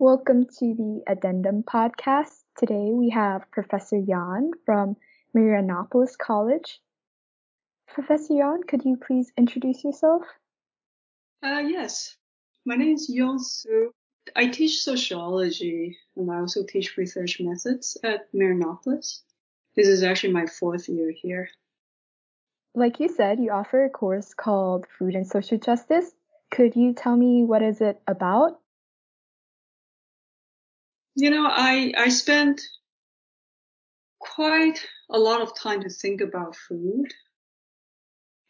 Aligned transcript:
Welcome 0.00 0.46
to 0.60 0.74
the 0.74 1.02
Addendum 1.06 1.62
podcast. 1.62 2.32
Today 2.56 2.88
we 2.90 3.10
have 3.10 3.50
Professor 3.50 3.98
Yan 3.98 4.52
from 4.64 4.96
Marianopolis 5.36 6.16
College. 6.16 6.80
Professor 7.86 8.32
Yan, 8.32 8.62
could 8.62 8.82
you 8.86 8.96
please 8.96 9.30
introduce 9.36 9.84
yourself? 9.84 10.22
Uh, 11.42 11.64
yes, 11.66 12.16
my 12.64 12.76
name 12.76 12.94
is 12.94 13.10
Yon 13.10 13.38
Su. 13.38 13.92
I 14.34 14.46
teach 14.46 14.80
sociology 14.80 15.98
and 16.16 16.32
I 16.32 16.38
also 16.38 16.64
teach 16.66 16.96
research 16.96 17.38
methods 17.38 17.98
at 18.02 18.32
Marianopolis. 18.32 19.20
This 19.76 19.86
is 19.86 20.02
actually 20.02 20.32
my 20.32 20.46
fourth 20.46 20.88
year 20.88 21.12
here. 21.14 21.50
Like 22.74 23.00
you 23.00 23.10
said, 23.10 23.38
you 23.38 23.50
offer 23.50 23.84
a 23.84 23.90
course 23.90 24.32
called 24.32 24.86
Food 24.98 25.14
and 25.14 25.26
Social 25.26 25.58
Justice. 25.58 26.10
Could 26.50 26.74
you 26.74 26.94
tell 26.94 27.18
me 27.18 27.44
what 27.44 27.62
is 27.62 27.82
it 27.82 28.00
about? 28.06 28.59
You 31.14 31.30
know, 31.30 31.46
I, 31.46 31.92
I 31.96 32.08
spent 32.08 32.60
quite 34.20 34.80
a 35.10 35.18
lot 35.18 35.40
of 35.40 35.56
time 35.56 35.82
to 35.82 35.90
think 35.90 36.20
about 36.20 36.56
food. 36.56 37.12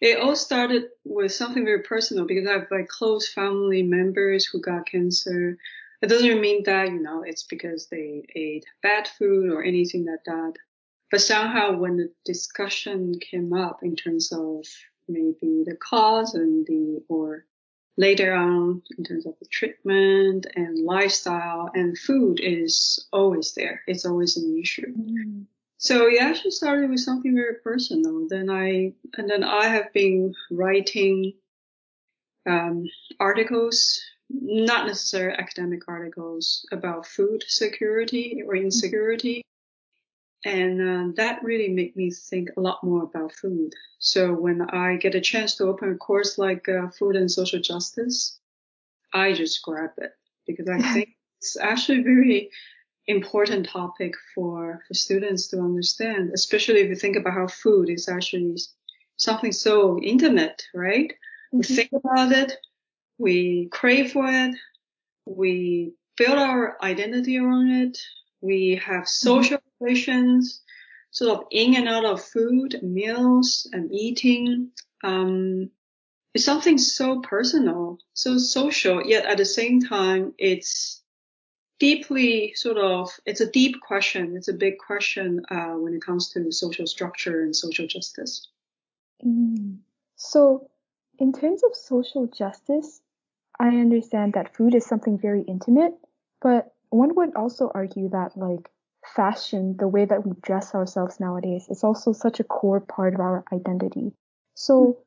It 0.00 0.18
all 0.18 0.36
started 0.36 0.84
with 1.04 1.32
something 1.32 1.64
very 1.64 1.82
personal 1.82 2.26
because 2.26 2.46
I 2.46 2.52
have 2.52 2.68
like 2.70 2.88
close 2.88 3.32
family 3.32 3.82
members 3.82 4.46
who 4.46 4.60
got 4.60 4.86
cancer. 4.86 5.58
It 6.02 6.06
doesn't 6.06 6.40
mean 6.40 6.62
that, 6.64 6.88
you 6.88 7.00
know, 7.00 7.22
it's 7.22 7.42
because 7.42 7.86
they 7.88 8.24
ate 8.34 8.64
bad 8.82 9.08
food 9.08 9.50
or 9.50 9.62
anything 9.62 10.06
like 10.06 10.24
that. 10.24 10.54
But 11.10 11.20
somehow 11.20 11.76
when 11.76 11.96
the 11.96 12.12
discussion 12.24 13.18
came 13.20 13.52
up 13.52 13.80
in 13.82 13.96
terms 13.96 14.32
of 14.32 14.64
maybe 15.08 15.64
the 15.66 15.76
cause 15.76 16.34
and 16.34 16.64
the, 16.66 17.02
or 17.08 17.44
later 18.00 18.32
on 18.34 18.82
in 18.96 19.04
terms 19.04 19.26
of 19.26 19.34
the 19.38 19.46
treatment 19.46 20.46
and 20.56 20.78
lifestyle 20.78 21.70
and 21.74 21.98
food 21.98 22.40
is 22.42 23.06
always 23.12 23.52
there. 23.52 23.82
It's 23.86 24.06
always 24.06 24.38
an 24.38 24.58
issue. 24.58 24.92
Mm. 24.94 25.44
So 25.76 26.08
it 26.08 26.20
actually 26.20 26.52
started 26.52 26.88
with 26.88 27.00
something 27.00 27.34
very 27.34 27.56
personal. 27.62 28.26
Then 28.28 28.48
I, 28.48 28.94
and 29.18 29.28
then 29.28 29.44
I 29.44 29.66
have 29.66 29.92
been 29.92 30.34
writing, 30.50 31.34
um, 32.46 32.88
articles, 33.18 34.00
not 34.30 34.86
necessarily 34.86 35.36
academic 35.38 35.82
articles 35.86 36.66
about 36.72 37.06
food 37.06 37.44
security 37.46 38.42
or 38.46 38.56
insecurity. 38.56 39.42
And 40.44 40.80
uh, 40.80 41.12
that 41.16 41.42
really 41.42 41.68
made 41.68 41.94
me 41.96 42.10
think 42.10 42.50
a 42.56 42.60
lot 42.60 42.82
more 42.82 43.02
about 43.02 43.32
food. 43.32 43.74
So 43.98 44.32
when 44.32 44.62
I 44.62 44.96
get 44.96 45.14
a 45.14 45.20
chance 45.20 45.56
to 45.56 45.64
open 45.64 45.92
a 45.92 45.96
course 45.96 46.38
like 46.38 46.68
uh, 46.68 46.88
food 46.88 47.16
and 47.16 47.30
social 47.30 47.60
justice, 47.60 48.38
I 49.12 49.34
just 49.34 49.62
grab 49.62 49.90
it 49.98 50.12
because 50.46 50.68
I 50.68 50.80
think 50.94 51.10
it's 51.38 51.58
actually 51.58 52.00
a 52.00 52.04
very 52.04 52.50
important 53.06 53.68
topic 53.68 54.14
for, 54.34 54.82
for 54.86 54.94
students 54.94 55.48
to 55.48 55.58
understand, 55.58 56.30
especially 56.32 56.80
if 56.80 56.88
you 56.88 56.96
think 56.96 57.16
about 57.16 57.34
how 57.34 57.46
food 57.46 57.90
is 57.90 58.08
actually 58.08 58.56
something 59.16 59.52
so 59.52 60.00
intimate, 60.02 60.62
right? 60.74 61.12
Mm-hmm. 61.52 61.58
We 61.58 61.64
think 61.64 61.90
about 61.92 62.32
it, 62.32 62.52
we 63.18 63.68
crave 63.70 64.12
for 64.12 64.26
it, 64.26 64.54
we 65.26 65.92
build 66.16 66.38
our 66.38 66.82
identity 66.82 67.38
around 67.38 67.70
it, 67.70 67.98
we 68.40 68.80
have 68.84 69.06
social 69.08 69.58
sort 71.10 71.38
of 71.38 71.46
in 71.50 71.76
and 71.76 71.88
out 71.88 72.04
of 72.04 72.22
food, 72.22 72.80
meals, 72.82 73.68
and 73.72 73.92
eating. 73.92 74.70
Um, 75.02 75.70
it's 76.34 76.44
something 76.44 76.78
so 76.78 77.20
personal, 77.20 77.98
so 78.14 78.38
social, 78.38 79.04
yet 79.04 79.26
at 79.26 79.38
the 79.38 79.44
same 79.44 79.80
time, 79.80 80.32
it's 80.38 81.02
deeply 81.80 82.52
sort 82.54 82.78
of, 82.78 83.10
it's 83.26 83.40
a 83.40 83.50
deep 83.50 83.80
question. 83.80 84.36
It's 84.36 84.48
a 84.48 84.52
big 84.52 84.78
question 84.78 85.42
uh, 85.50 85.74
when 85.74 85.94
it 85.94 86.02
comes 86.02 86.30
to 86.30 86.52
social 86.52 86.86
structure 86.86 87.42
and 87.42 87.56
social 87.56 87.86
justice. 87.86 88.46
Mm. 89.24 89.78
So, 90.16 90.70
in 91.18 91.32
terms 91.32 91.62
of 91.64 91.74
social 91.74 92.26
justice, 92.26 93.00
I 93.58 93.68
understand 93.68 94.34
that 94.34 94.54
food 94.54 94.74
is 94.74 94.86
something 94.86 95.18
very 95.18 95.42
intimate, 95.42 95.94
but 96.40 96.72
one 96.90 97.14
would 97.16 97.34
also 97.34 97.70
argue 97.74 98.08
that 98.10 98.36
like 98.36 98.70
fashion, 99.04 99.76
the 99.78 99.88
way 99.88 100.04
that 100.04 100.26
we 100.26 100.32
dress 100.42 100.74
ourselves 100.74 101.20
nowadays, 101.20 101.66
is 101.68 101.84
also 101.84 102.12
such 102.12 102.40
a 102.40 102.44
core 102.44 102.80
part 102.80 103.14
of 103.14 103.20
our 103.20 103.44
identity. 103.52 104.12
So, 104.54 104.98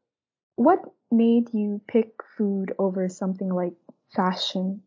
what 0.55 0.79
made 1.11 1.53
you 1.53 1.81
pick 1.87 2.11
food 2.37 2.73
over 2.79 3.09
something 3.09 3.49
like 3.49 3.73
fashion? 4.15 4.81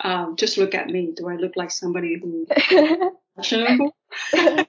Um, 0.00 0.36
just 0.36 0.58
look 0.58 0.74
at 0.74 0.88
me. 0.88 1.12
Do 1.16 1.28
I 1.28 1.36
look 1.36 1.56
like 1.56 1.70
somebody 1.70 2.18
who 2.18 2.46
fashionable? 3.36 3.94
okay. 4.34 4.66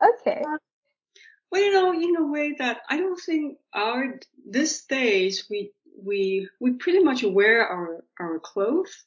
Uh, 0.00 0.58
well, 1.50 1.62
you 1.62 1.72
know, 1.72 1.92
in 1.92 2.16
a 2.16 2.26
way 2.26 2.54
that 2.58 2.82
I 2.88 2.98
don't 2.98 3.20
think 3.20 3.58
our 3.74 4.18
this 4.46 4.84
days 4.84 5.46
we 5.50 5.72
we 6.02 6.48
we 6.60 6.72
pretty 6.72 7.02
much 7.02 7.22
wear 7.22 7.66
our 7.66 8.04
our 8.18 8.38
clothes 8.38 9.04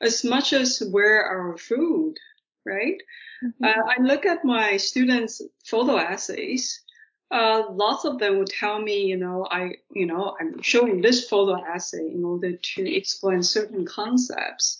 as 0.00 0.24
much 0.24 0.52
as 0.52 0.82
wear 0.92 1.24
our 1.24 1.56
food, 1.56 2.16
right? 2.66 3.00
Mm-hmm. 3.44 3.64
Uh, 3.64 3.92
I 3.96 4.02
look 4.02 4.26
at 4.26 4.44
my 4.44 4.76
students' 4.76 5.40
photo 5.64 5.96
essays. 5.96 6.82
Uh, 7.30 7.64
lots 7.70 8.04
of 8.04 8.18
them 8.18 8.38
would 8.38 8.48
tell 8.48 8.80
me, 8.80 9.04
you 9.06 9.16
know, 9.16 9.46
I, 9.50 9.76
you 9.92 10.06
know, 10.06 10.36
I'm 10.40 10.62
showing 10.62 11.00
this 11.00 11.28
photo 11.28 11.62
essay 11.64 12.10
in 12.12 12.24
order 12.24 12.56
to 12.56 12.94
explain 12.94 13.42
certain 13.42 13.84
concepts. 13.84 14.78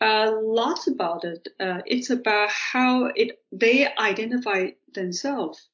Uh, 0.00 0.32
lots 0.42 0.86
about 0.86 1.24
it. 1.24 1.48
Uh, 1.60 1.80
it's 1.86 2.10
about 2.10 2.50
how 2.50 3.06
it 3.14 3.38
they 3.52 3.88
identify 3.96 4.70
themselves 4.92 5.68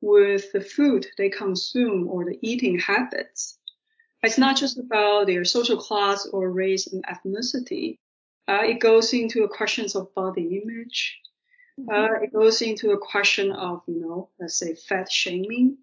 with 0.00 0.50
the 0.52 0.60
food 0.60 1.06
they 1.18 1.28
consume 1.28 2.08
or 2.08 2.24
the 2.24 2.38
eating 2.42 2.78
habits. 2.78 3.58
It's 4.22 4.38
not 4.38 4.56
just 4.56 4.78
about 4.78 5.26
their 5.26 5.44
social 5.44 5.76
class 5.76 6.26
or 6.26 6.50
race 6.50 6.86
and 6.92 7.04
ethnicity. 7.04 7.98
Uh, 8.48 8.62
it 8.62 8.80
goes 8.80 9.12
into 9.12 9.44
a 9.44 9.48
questions 9.48 9.96
of 9.96 10.14
body 10.14 10.62
image. 10.62 11.20
Mm-hmm. 11.78 11.90
Uh, 11.90 12.20
it 12.22 12.32
goes 12.32 12.62
into 12.62 12.92
a 12.92 12.98
question 12.98 13.52
of, 13.52 13.82
you 13.86 14.00
know, 14.00 14.30
let's 14.40 14.58
say 14.58 14.74
fat 14.74 15.10
shaming. 15.10 15.78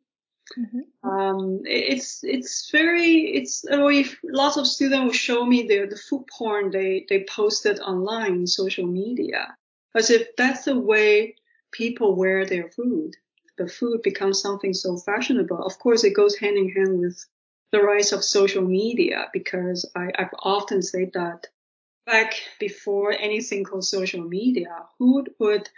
Mm-hmm. 0.57 1.09
Um, 1.09 1.61
it's, 1.65 2.23
it's 2.23 2.69
very, 2.71 3.35
it's, 3.35 3.63
if 3.69 4.17
lots 4.23 4.57
of 4.57 4.67
students 4.67 5.03
will 5.03 5.11
show 5.13 5.45
me 5.45 5.67
their, 5.67 5.87
the 5.87 5.95
food 5.95 6.25
porn 6.37 6.71
they, 6.71 7.05
they 7.09 7.25
posted 7.29 7.79
online, 7.79 8.47
social 8.47 8.85
media, 8.87 9.55
as 9.95 10.09
if 10.09 10.35
that's 10.35 10.65
the 10.65 10.79
way 10.79 11.35
people 11.71 12.15
wear 12.15 12.45
their 12.45 12.69
food. 12.69 13.15
The 13.57 13.67
food 13.67 14.01
becomes 14.03 14.41
something 14.41 14.73
so 14.73 14.97
fashionable. 14.97 15.63
Of 15.63 15.77
course, 15.79 16.03
it 16.03 16.15
goes 16.15 16.35
hand 16.37 16.57
in 16.57 16.69
hand 16.69 16.99
with 16.99 17.25
the 17.71 17.81
rise 17.81 18.11
of 18.11 18.23
social 18.23 18.63
media 18.63 19.27
because 19.33 19.89
I, 19.95 20.09
I've 20.17 20.33
often 20.39 20.81
said 20.81 21.11
that 21.13 21.47
back 22.05 22.33
before 22.59 23.11
anything 23.11 23.63
called 23.63 23.85
social 23.85 24.23
media, 24.23 24.85
who 24.99 25.25
would 25.39 25.69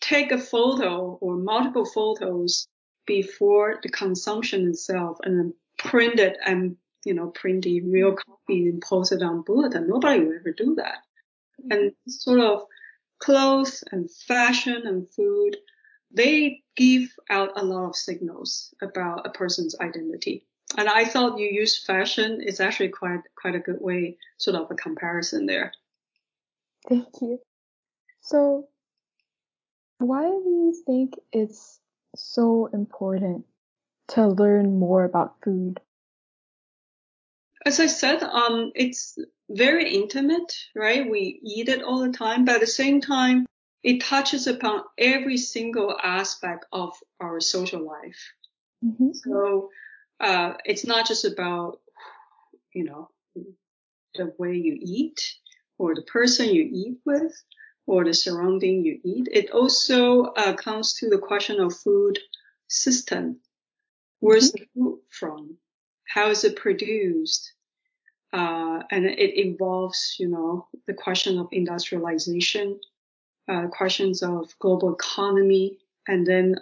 take 0.00 0.32
a 0.32 0.38
photo 0.38 1.18
or 1.20 1.36
multiple 1.36 1.84
photos 1.84 2.66
before 3.06 3.80
the 3.82 3.88
consumption 3.88 4.68
itself 4.68 5.18
and 5.24 5.38
then 5.38 5.54
print 5.78 6.20
it 6.20 6.36
and, 6.44 6.76
you 7.04 7.14
know, 7.14 7.28
print 7.28 7.64
the 7.64 7.80
real 7.82 8.14
copy 8.14 8.68
and 8.68 8.82
post 8.82 9.12
it 9.12 9.22
on 9.22 9.42
bulletin. 9.42 9.88
Nobody 9.88 10.20
would 10.20 10.36
ever 10.36 10.52
do 10.52 10.74
that. 10.76 10.98
And 11.70 11.92
sort 12.08 12.40
of 12.40 12.62
clothes 13.18 13.84
and 13.92 14.10
fashion 14.10 14.82
and 14.86 15.06
food, 15.12 15.56
they 16.10 16.62
give 16.76 17.14
out 17.28 17.50
a 17.56 17.64
lot 17.64 17.88
of 17.88 17.96
signals 17.96 18.74
about 18.82 19.26
a 19.26 19.30
person's 19.30 19.78
identity 19.80 20.46
and 20.76 20.88
I 20.88 21.04
thought 21.04 21.38
you 21.38 21.46
use 21.46 21.84
fashion. 21.84 22.40
It's 22.44 22.60
actually 22.60 22.90
quite 22.90 23.20
quite 23.34 23.54
a 23.54 23.60
good 23.60 23.80
way, 23.80 24.16
sort 24.38 24.56
of 24.56 24.70
a 24.70 24.74
comparison 24.74 25.46
there. 25.46 25.72
Thank 26.88 27.08
you. 27.20 27.38
So, 28.20 28.68
why 29.98 30.22
do 30.22 30.48
you 30.48 30.82
think 30.86 31.14
it's 31.32 31.78
so 32.16 32.66
important 32.72 33.44
to 34.08 34.28
learn 34.28 34.78
more 34.78 35.04
about 35.04 35.36
food? 35.42 35.80
As 37.66 37.78
I 37.78 37.86
said, 37.86 38.22
um, 38.22 38.72
it's 38.74 39.18
very 39.50 39.94
intimate, 39.94 40.52
right? 40.74 41.08
We 41.08 41.40
eat 41.42 41.68
it 41.68 41.82
all 41.82 42.00
the 42.00 42.12
time, 42.12 42.44
but 42.44 42.56
at 42.56 42.60
the 42.62 42.66
same 42.66 43.00
time, 43.00 43.46
it 43.82 44.02
touches 44.02 44.46
upon 44.46 44.82
every 44.96 45.36
single 45.36 45.96
aspect 46.02 46.64
of 46.72 46.94
our 47.20 47.40
social 47.40 47.84
life. 47.84 48.32
Mm-hmm. 48.84 49.12
So 49.12 49.70
uh, 50.20 50.54
it's 50.64 50.86
not 50.86 51.06
just 51.06 51.24
about, 51.24 51.80
you 52.74 52.84
know, 52.84 53.10
the 54.14 54.32
way 54.38 54.54
you 54.54 54.76
eat 54.80 55.20
or 55.78 55.94
the 55.94 56.02
person 56.02 56.48
you 56.48 56.68
eat 56.70 56.98
with 57.04 57.32
or 57.86 58.04
the 58.04 58.14
surrounding 58.14 58.84
you 58.84 59.00
eat. 59.04 59.28
It 59.32 59.50
also 59.50 60.24
uh, 60.24 60.54
comes 60.54 60.94
to 60.94 61.08
the 61.08 61.18
question 61.18 61.60
of 61.60 61.76
food 61.76 62.18
system. 62.68 63.40
Where's 64.20 64.52
mm-hmm. 64.52 64.62
the 64.62 64.68
food 64.74 64.98
from? 65.10 65.56
How 66.06 66.30
is 66.30 66.44
it 66.44 66.56
produced? 66.56 67.52
uh, 68.32 68.82
and 68.90 69.06
it 69.06 69.34
involves, 69.34 70.16
you 70.18 70.28
know, 70.28 70.68
the 70.86 70.94
question 70.94 71.38
of 71.38 71.48
industrialization, 71.52 72.78
uh, 73.48 73.66
questions 73.68 74.22
of 74.22 74.54
global 74.60 74.94
economy, 74.94 75.78
and 76.06 76.26
then 76.26 76.56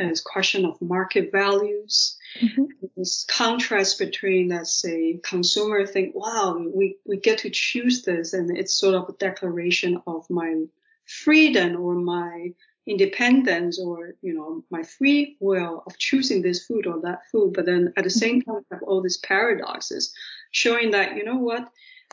as 0.00 0.20
question 0.20 0.64
of 0.64 0.80
market 0.80 1.30
values. 1.30 2.16
Mm-hmm. 2.40 2.64
This 2.96 3.24
contrast 3.28 3.98
between, 3.98 4.48
let's 4.48 4.74
say, 4.74 5.20
consumer 5.22 5.86
think, 5.86 6.14
wow, 6.14 6.56
we, 6.74 6.96
we 7.06 7.18
get 7.18 7.38
to 7.38 7.50
choose 7.50 8.02
this, 8.02 8.32
and 8.32 8.56
it's 8.56 8.74
sort 8.74 8.94
of 8.94 9.08
a 9.08 9.12
declaration 9.18 10.00
of 10.06 10.28
my 10.30 10.64
freedom 11.06 11.80
or 11.80 11.94
my 11.94 12.50
independence 12.86 13.78
or 13.78 14.14
you 14.22 14.32
know 14.32 14.64
my 14.70 14.82
free 14.82 15.36
will 15.38 15.82
of 15.86 15.98
choosing 15.98 16.40
this 16.40 16.66
food 16.66 16.86
or 16.86 17.00
that 17.02 17.20
food 17.30 17.52
but 17.52 17.66
then 17.66 17.92
at 17.96 18.04
the 18.04 18.10
same 18.10 18.40
time 18.40 18.64
have 18.72 18.82
all 18.82 19.02
these 19.02 19.18
paradoxes 19.18 20.14
showing 20.50 20.90
that 20.90 21.14
you 21.14 21.24
know 21.24 21.36
what 21.36 21.68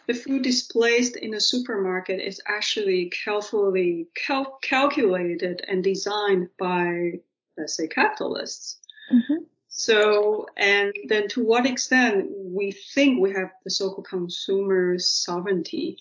the 0.07 0.13
food 0.13 0.41
displayed 0.41 1.15
in 1.17 1.31
the 1.31 1.39
supermarket 1.39 2.19
is 2.19 2.39
actually 2.47 3.09
carefully 3.09 4.07
cal- 4.15 4.57
calculated 4.61 5.61
and 5.67 5.83
designed 5.83 6.47
by 6.57 7.13
let's 7.57 7.75
say 7.75 7.87
capitalists 7.87 8.77
mm-hmm. 9.11 9.43
so 9.67 10.47
and 10.57 10.93
then 11.07 11.27
to 11.27 11.43
what 11.43 11.65
extent 11.65 12.27
we 12.29 12.71
think 12.71 13.19
we 13.19 13.31
have 13.31 13.51
the 13.63 13.71
so-called 13.71 14.07
consumer 14.07 14.97
sovereignty 14.99 15.97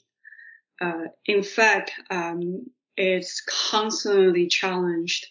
uh, 0.81 1.05
in 1.25 1.43
fact 1.43 1.93
um, 2.11 2.67
it's 2.97 3.43
constantly 3.43 4.47
challenged 4.47 5.27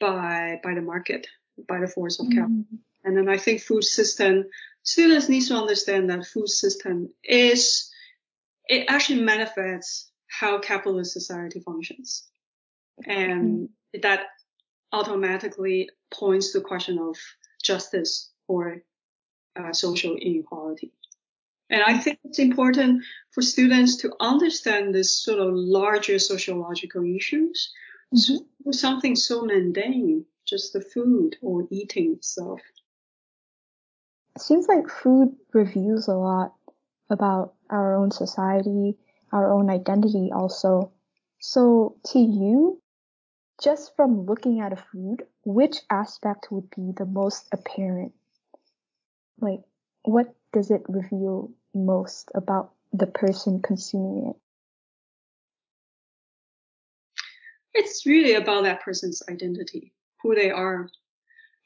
by 0.00 0.60
by 0.62 0.74
the 0.74 0.80
market, 0.80 1.26
by 1.68 1.80
the 1.80 1.88
force 1.88 2.18
of 2.20 2.26
capital. 2.28 2.48
Mm-hmm. 2.48 2.76
And 3.04 3.16
then 3.16 3.28
I 3.28 3.38
think 3.38 3.62
food 3.62 3.84
system 3.84 4.46
students 4.82 5.28
need 5.28 5.42
to 5.42 5.54
understand 5.54 6.10
that 6.10 6.26
food 6.26 6.48
system 6.48 7.10
is 7.22 7.90
it 8.68 8.86
actually 8.88 9.22
manifests 9.22 10.10
how 10.28 10.58
capitalist 10.58 11.12
society 11.12 11.60
functions, 11.60 12.28
and 13.06 13.68
mm-hmm. 13.68 14.00
that 14.02 14.26
automatically 14.96 15.90
points 16.10 16.52
to 16.52 16.58
the 16.58 16.64
question 16.64 16.98
of 16.98 17.16
justice 17.62 18.30
or 18.48 18.82
uh, 19.56 19.72
social 19.72 20.16
inequality. 20.16 20.92
And 21.68 21.82
I 21.82 21.98
think 21.98 22.18
it's 22.24 22.38
important 22.38 23.04
for 23.32 23.42
students 23.42 23.96
to 23.98 24.12
understand 24.20 24.94
this 24.94 25.22
sort 25.22 25.40
of 25.40 25.52
larger 25.52 26.18
sociological 26.18 27.04
issues. 27.04 27.72
Mm-hmm. 28.14 28.70
something 28.70 29.16
so 29.16 29.42
mundane, 29.42 30.24
just 30.46 30.72
the 30.72 30.80
food 30.80 31.36
or 31.42 31.66
eating 31.70 32.12
itself. 32.12 32.60
It 34.36 34.42
seems 34.42 34.68
like 34.68 34.88
food 34.88 35.34
reveals 35.52 36.06
a 36.06 36.14
lot 36.14 36.54
about 37.10 37.54
our 37.68 37.96
own 37.96 38.12
society, 38.12 38.96
our 39.32 39.52
own 39.52 39.68
identity 39.70 40.30
also. 40.32 40.92
So 41.40 41.96
to 42.12 42.18
you, 42.20 42.80
just 43.62 43.96
from 43.96 44.26
looking 44.26 44.60
at 44.60 44.72
a 44.72 44.76
food, 44.76 45.26
which 45.44 45.78
aspect 45.90 46.48
would 46.50 46.68
be 46.70 46.92
the 46.96 47.06
most 47.06 47.46
apparent? 47.52 48.12
Like, 49.40 49.60
what 50.02 50.34
does 50.52 50.70
it 50.70 50.82
reveal 50.88 51.50
most 51.74 52.30
about 52.34 52.72
the 52.92 53.06
person 53.06 53.60
consuming 53.62 54.30
it? 54.30 54.36
It's 57.74 58.06
really 58.06 58.34
about 58.34 58.64
that 58.64 58.80
person's 58.80 59.22
identity, 59.28 59.92
who 60.22 60.34
they 60.34 60.50
are. 60.50 60.88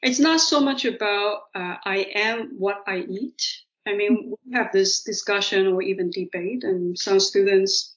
It's 0.01 0.19
not 0.19 0.41
so 0.41 0.59
much 0.59 0.83
about 0.83 1.43
uh, 1.55 1.75
I 1.85 2.07
am 2.15 2.55
what 2.57 2.83
I 2.87 2.97
eat. 2.97 3.41
I 3.87 3.95
mean, 3.95 4.33
we 4.45 4.53
have 4.53 4.71
this 4.73 5.03
discussion 5.03 5.67
or 5.67 5.81
even 5.81 6.09
debate, 6.09 6.63
and 6.63 6.97
some 6.97 7.19
students 7.19 7.95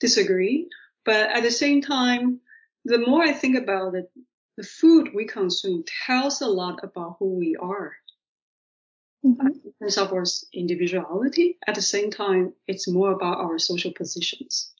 disagree. 0.00 0.68
But 1.04 1.30
at 1.30 1.42
the 1.42 1.50
same 1.50 1.82
time, 1.82 2.40
the 2.84 2.98
more 2.98 3.22
I 3.22 3.32
think 3.32 3.56
about 3.56 3.94
it, 3.94 4.10
the 4.56 4.64
food 4.64 5.10
we 5.14 5.26
consume 5.26 5.84
tells 6.06 6.40
a 6.40 6.46
lot 6.46 6.80
about 6.82 7.16
who 7.18 7.34
we 7.34 7.56
are 7.56 7.96
mm-hmm. 9.24 9.46
in 9.46 9.72
terms 9.80 9.98
of 9.98 10.12
our 10.12 10.24
individuality. 10.52 11.58
At 11.66 11.74
the 11.74 11.82
same 11.82 12.10
time, 12.10 12.52
it's 12.66 12.88
more 12.88 13.12
about 13.12 13.38
our 13.38 13.58
social 13.58 13.92
positions. 13.92 14.72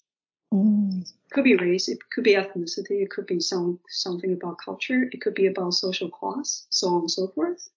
Mm. 0.52 1.02
It 1.02 1.31
could 1.32 1.44
be 1.44 1.56
race, 1.56 1.88
it 1.88 1.99
could 2.10 2.25
be 2.25 2.34
ethnicity, 2.34 3.02
it 3.02 3.10
could 3.10 3.26
be 3.26 3.40
some 3.40 3.81
something 3.88 4.32
about 4.34 4.58
culture, 4.62 5.08
it 5.10 5.20
could 5.22 5.34
be 5.34 5.46
about 5.46 5.72
social 5.72 6.10
class, 6.10 6.66
so 6.69 6.88
on 6.88 7.00
and 7.00 7.10
so 7.10 7.28
forth. 7.28 7.69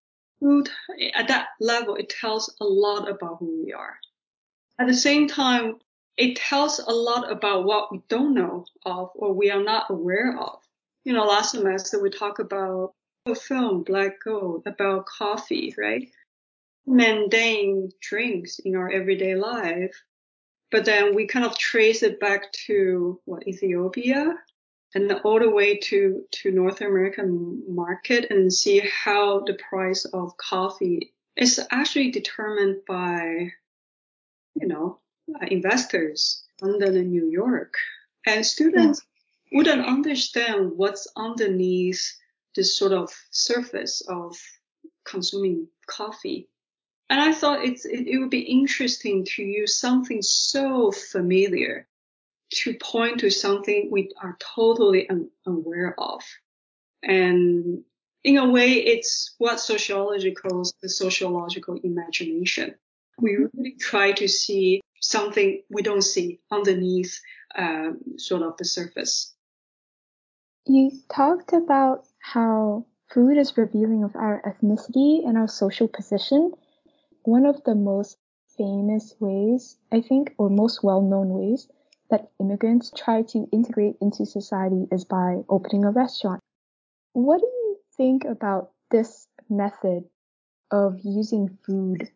Food 0.42 0.69
at 1.13 1.30
that 1.30 1.48
level, 1.62 1.95
it 1.95 2.10
tells 2.10 2.54
a 2.60 2.66
lot 2.66 3.10
about 3.10 3.38
who 3.39 3.63
we 3.63 3.71
are. 3.71 3.98
At 4.78 4.88
the 4.88 4.94
same 4.94 5.30
time, 5.30 5.80
it 6.17 6.35
tells 6.38 6.79
a 6.79 6.91
lot 6.91 7.31
about 7.31 7.65
what 7.65 7.91
we 7.91 8.01
don't 8.07 8.33
know 8.33 8.65
of 8.85 9.12
or 9.15 9.33
we 9.33 9.51
are 9.51 9.63
not 9.63 9.89
aware 9.89 10.38
of. 10.38 10.59
You 11.03 11.13
know, 11.13 11.25
last 11.25 11.51
semester 11.51 12.01
we 12.01 12.09
talked 12.09 12.39
about 12.39 12.94
a 13.25 13.35
film, 13.35 13.83
Black 13.83 14.23
Gold, 14.23 14.63
about 14.65 15.06
coffee, 15.06 15.73
right? 15.77 16.07
mundane 16.85 17.89
drinks 18.01 18.59
in 18.59 18.75
our 18.75 18.89
everyday 18.89 19.35
life. 19.35 20.03
But 20.71 20.85
then 20.85 21.15
we 21.15 21.27
kind 21.27 21.45
of 21.45 21.57
trace 21.57 22.03
it 22.03 22.19
back 22.19 22.51
to 22.68 23.19
what 23.25 23.47
Ethiopia 23.47 24.35
and 24.94 25.11
all 25.23 25.39
the 25.39 25.50
way 25.50 25.77
to, 25.77 26.23
to 26.31 26.51
North 26.51 26.81
American 26.81 27.63
market 27.68 28.29
and 28.29 28.51
see 28.51 28.79
how 28.79 29.41
the 29.41 29.57
price 29.69 30.06
of 30.06 30.38
coffee 30.38 31.13
is 31.35 31.59
actually 31.71 32.11
determined 32.11 32.77
by, 32.88 33.51
you 34.56 34.68
know, 34.68 35.00
Uh, 35.33 35.45
investors, 35.50 36.44
London 36.62 36.95
and 36.95 37.10
New 37.10 37.27
York. 37.30 37.74
And 38.27 38.45
students 38.45 39.01
yeah. 39.51 39.57
wouldn't 39.57 39.86
understand 39.86 40.74
what's 40.75 41.07
underneath 41.18 42.16
this 42.56 42.77
sort 42.77 42.94
of 42.94 43.12
surface 43.31 44.01
of 44.07 44.38
consuming 45.04 45.68
coffee. 45.88 46.48
And 47.10 47.19
I 47.19 47.33
thought 47.33 47.66
it's, 47.66 47.86
it, 47.86 48.07
it 48.07 48.19
would 48.19 48.30
be 48.30 48.42
interesting 48.42 49.25
to 49.36 49.44
use 49.44 49.80
something 49.80 50.22
so 50.22 50.92
familiar 50.92 51.88
to 52.51 52.75
point 52.75 53.19
to 53.21 53.31
something 53.31 53.89
we 53.92 54.12
are 54.21 54.38
totally 54.39 55.10
un- 55.10 55.31
unaware 55.48 55.95
of. 56.00 56.21
And 57.01 57.83
in 58.24 58.38
a 58.38 58.50
way, 58.50 58.74
it's 58.74 59.33
what 59.39 59.60
sociology 59.60 60.33
calls 60.33 60.74
the 60.81 60.89
sociological 60.89 61.80
imagination. 61.83 62.75
We 63.19 63.38
really 63.53 63.75
try 63.79 64.12
to 64.13 64.27
see 64.27 64.81
something 65.01 65.62
we 65.69 65.81
don't 65.81 66.01
see 66.01 66.39
underneath 66.51 67.19
um, 67.56 68.00
sort 68.17 68.41
of 68.41 68.57
the 68.57 68.65
surface. 68.65 69.33
You 70.68 70.92
talked 71.13 71.54
about 71.54 72.06
how 72.19 72.85
food 73.13 73.37
is 73.37 73.57
revealing 73.57 74.04
of 74.04 74.16
our 74.16 74.42
ethnicity 74.42 75.28
and 75.28 75.37
our 75.37 75.47
social 75.47 75.87
position 75.87 76.51
one 77.25 77.45
of 77.45 77.63
the 77.63 77.75
most 77.75 78.18
famous 78.57 79.16
ways, 79.19 79.78
I 79.92 80.01
think, 80.01 80.33
or 80.37 80.49
most 80.49 80.83
well 80.83 81.01
known 81.01 81.30
ways 81.30 81.68
that 82.09 82.31
immigrants 82.40 82.92
try 82.95 83.23
to 83.23 83.49
integrate 83.51 83.97
into 83.99 84.25
society 84.25 84.87
is 84.92 85.06
by 85.06 85.42
opening 85.49 85.85
a 85.85 85.92
restaurant. 85.92 86.40
What 87.13 87.42
do 87.42 87.47
you 87.47 87.80
think 87.97 88.25
about 88.25 88.71
this 88.92 89.28
method 89.49 90.04
of 90.71 90.99
using 91.04 91.57
food, 91.66 92.11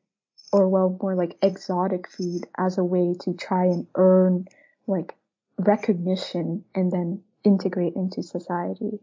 or 0.52 0.68
well, 0.68 0.98
more 1.02 1.16
like 1.16 1.38
exotic 1.42 2.10
food, 2.10 2.46
as 2.58 2.78
a 2.78 2.84
way 2.84 3.16
to 3.22 3.34
try 3.34 3.66
and 3.66 3.88
earn 3.96 4.48
like 4.88 5.16
recognition 5.58 6.64
and 6.74 6.92
then 6.92 7.22
integrate 7.44 7.96
into 7.96 8.24
society? 8.24 9.00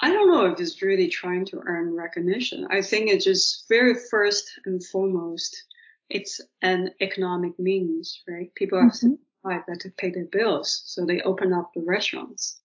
I 0.00 0.12
don't 0.12 0.30
know 0.30 0.46
if 0.46 0.58
it's 0.58 0.80
really 0.82 1.08
trying 1.08 1.44
to 1.46 1.60
earn 1.64 1.94
recognition. 1.94 2.66
I 2.70 2.80
think 2.80 3.10
it's 3.10 3.24
just 3.24 3.68
very 3.68 3.94
first 3.94 4.58
and 4.64 4.84
foremost, 4.84 5.64
it's 6.08 6.40
an 6.62 6.90
economic 7.00 7.58
means, 7.58 8.22
right? 8.26 8.54
People 8.54 8.80
have 8.80 8.92
mm-hmm. 8.92 9.10
to 9.10 9.18
survive, 9.42 9.62
they 9.66 9.72
have 9.72 9.78
to 9.80 9.90
pay 9.90 10.10
their 10.10 10.24
bills, 10.24 10.82
so 10.86 11.04
they 11.04 11.20
open 11.20 11.52
up 11.52 11.72
the 11.74 11.82
restaurants. 11.82 12.59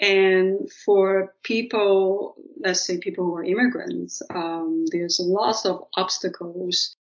And 0.00 0.72
for 0.86 1.34
people, 1.42 2.34
let's 2.58 2.82
say 2.86 2.98
people 2.98 3.26
who 3.26 3.36
are 3.36 3.44
immigrants, 3.44 4.22
um, 4.34 4.86
there's 4.90 5.20
lots 5.22 5.66
of 5.66 5.84
obstacles, 5.94 6.96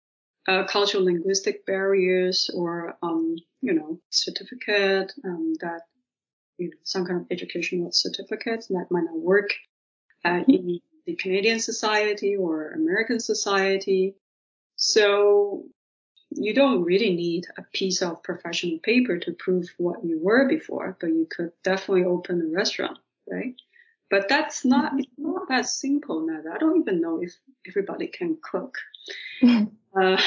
uh, 0.48 0.64
cultural 0.66 1.04
linguistic 1.04 1.66
barriers, 1.66 2.50
or 2.54 2.98
um, 3.04 3.36
you 3.62 3.74
know, 3.74 4.00
certificate 4.12 5.12
um, 5.26 5.56
that 5.60 5.82
you 6.58 6.70
know, 6.70 6.78
some 6.84 7.06
kind 7.06 7.20
of 7.22 7.28
educational 7.32 7.92
certificate 7.92 8.66
that 8.70 8.88
might 8.90 9.04
not 9.04 9.18
work 9.18 9.50
uh, 10.24 10.44
in 10.48 10.80
the 11.06 11.16
Canadian 11.16 11.60
society 11.60 12.38
or 12.38 12.72
American 12.72 13.20
society. 13.20 14.16
So 14.78 15.66
you 16.36 16.54
don't 16.54 16.84
really 16.84 17.16
need 17.16 17.46
a 17.58 17.64
piece 17.74 18.02
of 18.02 18.24
professional 18.24 18.78
paper 18.80 19.18
to 19.18 19.32
prove 19.34 19.68
what 19.78 20.04
you 20.04 20.20
were 20.22 20.48
before, 20.48 20.98
but 21.00 21.08
you 21.08 21.28
could 21.30 21.52
definitely 21.64 22.04
open 22.04 22.42
a 22.42 22.56
restaurant, 22.56 22.98
right? 23.30 23.56
But 24.10 24.28
that's 24.30 24.64
not, 24.64 24.94
it's 25.00 25.08
not 25.18 25.48
that 25.50 25.68
simple 25.68 26.26
now. 26.26 26.42
I 26.54 26.58
don't 26.58 26.80
even 26.80 27.02
know 27.02 27.22
if 27.22 27.36
everybody 27.68 28.08
can 28.08 28.38
cook. 28.42 28.78
uh, 30.00 30.22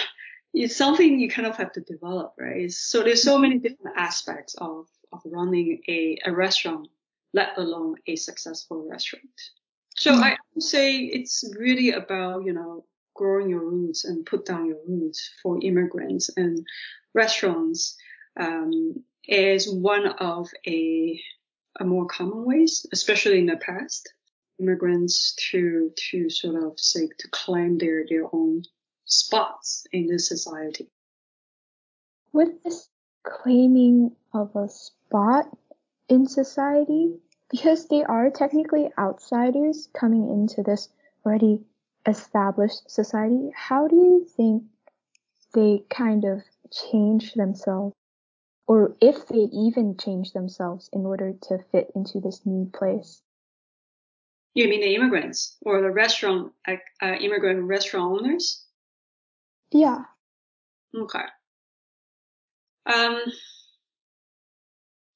it's 0.54 0.76
something 0.76 1.20
you 1.20 1.28
kind 1.28 1.46
of 1.46 1.56
have 1.56 1.72
to 1.72 1.80
develop, 1.80 2.34
right? 2.38 2.72
So 2.72 3.02
there's 3.02 3.22
so 3.22 3.38
many 3.38 3.58
different 3.58 3.96
aspects 3.96 4.54
of, 4.58 4.86
of 5.12 5.20
running 5.24 5.80
a, 5.88 6.18
a 6.24 6.32
restaurant, 6.32 6.88
let 7.34 7.56
alone 7.56 7.96
a 8.06 8.16
successful 8.16 8.88
restaurant. 8.88 9.28
So 9.96 10.12
mm-hmm. 10.12 10.24
I 10.24 10.36
would 10.54 10.62
say 10.62 10.96
it's 10.96 11.44
really 11.58 11.90
about, 11.92 12.44
you 12.44 12.52
know, 12.52 12.84
growing 13.18 13.50
your 13.50 13.68
roots 13.68 14.04
and 14.04 14.24
put 14.24 14.46
down 14.46 14.66
your 14.66 14.78
roots 14.86 15.30
for 15.42 15.58
immigrants 15.60 16.30
and 16.36 16.64
restaurants 17.14 17.96
um, 18.38 18.94
is 19.26 19.68
one 19.70 20.06
of 20.06 20.48
a, 20.66 21.20
a 21.80 21.84
more 21.84 22.06
common 22.06 22.44
ways, 22.44 22.86
especially 22.92 23.40
in 23.40 23.46
the 23.46 23.56
past, 23.56 24.14
immigrants 24.60 25.34
to 25.50 25.92
to 26.10 26.30
sort 26.30 26.62
of 26.62 26.78
seek 26.78 27.16
to 27.18 27.28
claim 27.28 27.76
their 27.78 28.04
their 28.08 28.24
own 28.32 28.62
spots 29.04 29.84
in 29.92 30.06
this 30.06 30.28
society. 30.28 30.88
With 32.32 32.62
this 32.62 32.88
claiming 33.24 34.14
of 34.32 34.54
a 34.54 34.68
spot 34.68 35.46
in 36.08 36.26
society, 36.26 37.14
because 37.50 37.88
they 37.88 38.04
are 38.04 38.30
technically 38.30 38.90
outsiders 38.96 39.88
coming 39.92 40.28
into 40.28 40.62
this 40.62 40.88
already 41.26 41.64
established 42.06 42.90
society, 42.90 43.50
how 43.54 43.88
do 43.88 43.96
you 43.96 44.26
think 44.36 44.64
they 45.54 45.84
kind 45.90 46.24
of 46.24 46.42
change 46.70 47.34
themselves? 47.34 47.94
Or 48.66 48.94
if 49.00 49.26
they 49.28 49.48
even 49.52 49.96
change 49.96 50.32
themselves 50.32 50.90
in 50.92 51.06
order 51.06 51.32
to 51.42 51.58
fit 51.72 51.90
into 51.94 52.20
this 52.20 52.44
new 52.44 52.70
place? 52.72 53.22
You 54.54 54.68
mean 54.68 54.80
the 54.80 54.94
immigrants 54.94 55.56
or 55.62 55.80
the 55.80 55.90
restaurant, 55.90 56.52
uh, 56.66 57.14
immigrant 57.20 57.62
restaurant 57.64 58.20
owners? 58.20 58.64
Yeah. 59.70 60.04
Okay. 60.94 61.24
Um, 62.86 63.22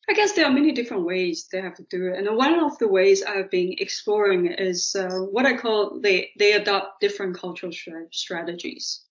I 0.08 0.14
guess 0.14 0.32
there 0.32 0.46
are 0.46 0.52
many 0.52 0.72
different 0.72 1.04
ways 1.04 1.46
they 1.46 1.60
have 1.60 1.76
to 1.76 1.84
do 1.84 2.06
it. 2.06 2.18
And 2.18 2.36
one 2.36 2.58
of 2.58 2.76
the 2.78 2.88
ways 2.88 3.22
I've 3.22 3.50
been 3.50 3.74
exploring 3.78 4.46
is 4.46 4.96
uh, 4.96 5.20
what 5.20 5.46
I 5.46 5.56
call 5.56 6.00
they, 6.00 6.30
they 6.38 6.52
adopt 6.52 7.00
different 7.00 7.38
cultural 7.38 7.72
strategies. 8.10 9.02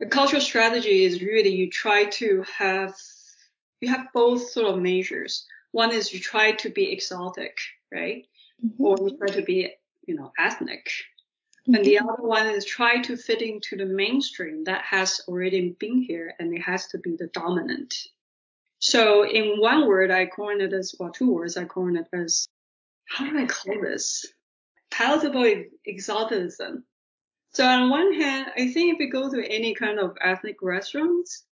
A 0.00 0.06
cultural 0.06 0.40
strategy 0.40 1.04
is 1.04 1.22
really 1.22 1.54
you 1.54 1.70
try 1.70 2.04
to 2.04 2.44
have, 2.58 2.94
you 3.80 3.88
have 3.90 4.08
both 4.14 4.50
sort 4.50 4.74
of 4.74 4.80
measures. 4.80 5.46
One 5.72 5.92
is 5.92 6.12
you 6.12 6.20
try 6.20 6.52
to 6.52 6.70
be 6.70 6.92
exotic, 6.92 7.58
right? 7.92 8.26
Mm-hmm. 8.64 8.82
Or 8.82 8.96
you 8.98 9.16
try 9.18 9.28
to 9.28 9.42
be, 9.42 9.74
you 10.06 10.14
know, 10.14 10.32
ethnic. 10.38 10.90
And 11.66 11.84
the 11.84 11.96
mm-hmm. 11.96 12.08
other 12.08 12.22
one 12.22 12.46
is 12.46 12.64
try 12.64 13.02
to 13.02 13.16
fit 13.16 13.42
into 13.42 13.76
the 13.76 13.86
mainstream 13.86 14.64
that 14.64 14.82
has 14.82 15.20
already 15.28 15.76
been 15.78 16.00
here 16.00 16.34
and 16.38 16.54
it 16.54 16.62
has 16.62 16.86
to 16.88 16.98
be 16.98 17.16
the 17.16 17.26
dominant. 17.28 17.94
So 18.88 19.28
in 19.28 19.58
one 19.58 19.88
word, 19.88 20.12
I 20.12 20.26
coined 20.26 20.62
it 20.62 20.72
as, 20.72 20.94
well, 20.96 21.10
two 21.10 21.32
words, 21.32 21.56
I 21.56 21.64
coined 21.64 21.96
it 21.96 22.06
as, 22.12 22.46
how 23.08 23.28
do 23.28 23.36
I 23.36 23.46
call 23.46 23.80
this? 23.82 24.24
Palatable 24.92 25.64
exoticism. 25.88 26.84
So 27.52 27.66
on 27.66 27.90
one 27.90 28.12
hand, 28.12 28.46
I 28.56 28.70
think 28.70 28.94
if 28.94 29.00
you 29.00 29.10
go 29.10 29.28
to 29.28 29.44
any 29.44 29.74
kind 29.74 29.98
of 29.98 30.16
ethnic 30.20 30.58
restaurants, 30.62 31.42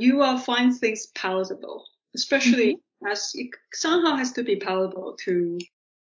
you 0.00 0.16
will 0.16 0.36
find 0.36 0.76
things 0.76 1.06
palatable, 1.14 1.84
especially 2.16 2.74
mm-hmm. 2.74 3.06
as 3.06 3.30
it 3.34 3.50
somehow 3.72 4.16
has 4.16 4.32
to 4.32 4.42
be 4.42 4.56
palatable 4.56 5.16
to, 5.26 5.60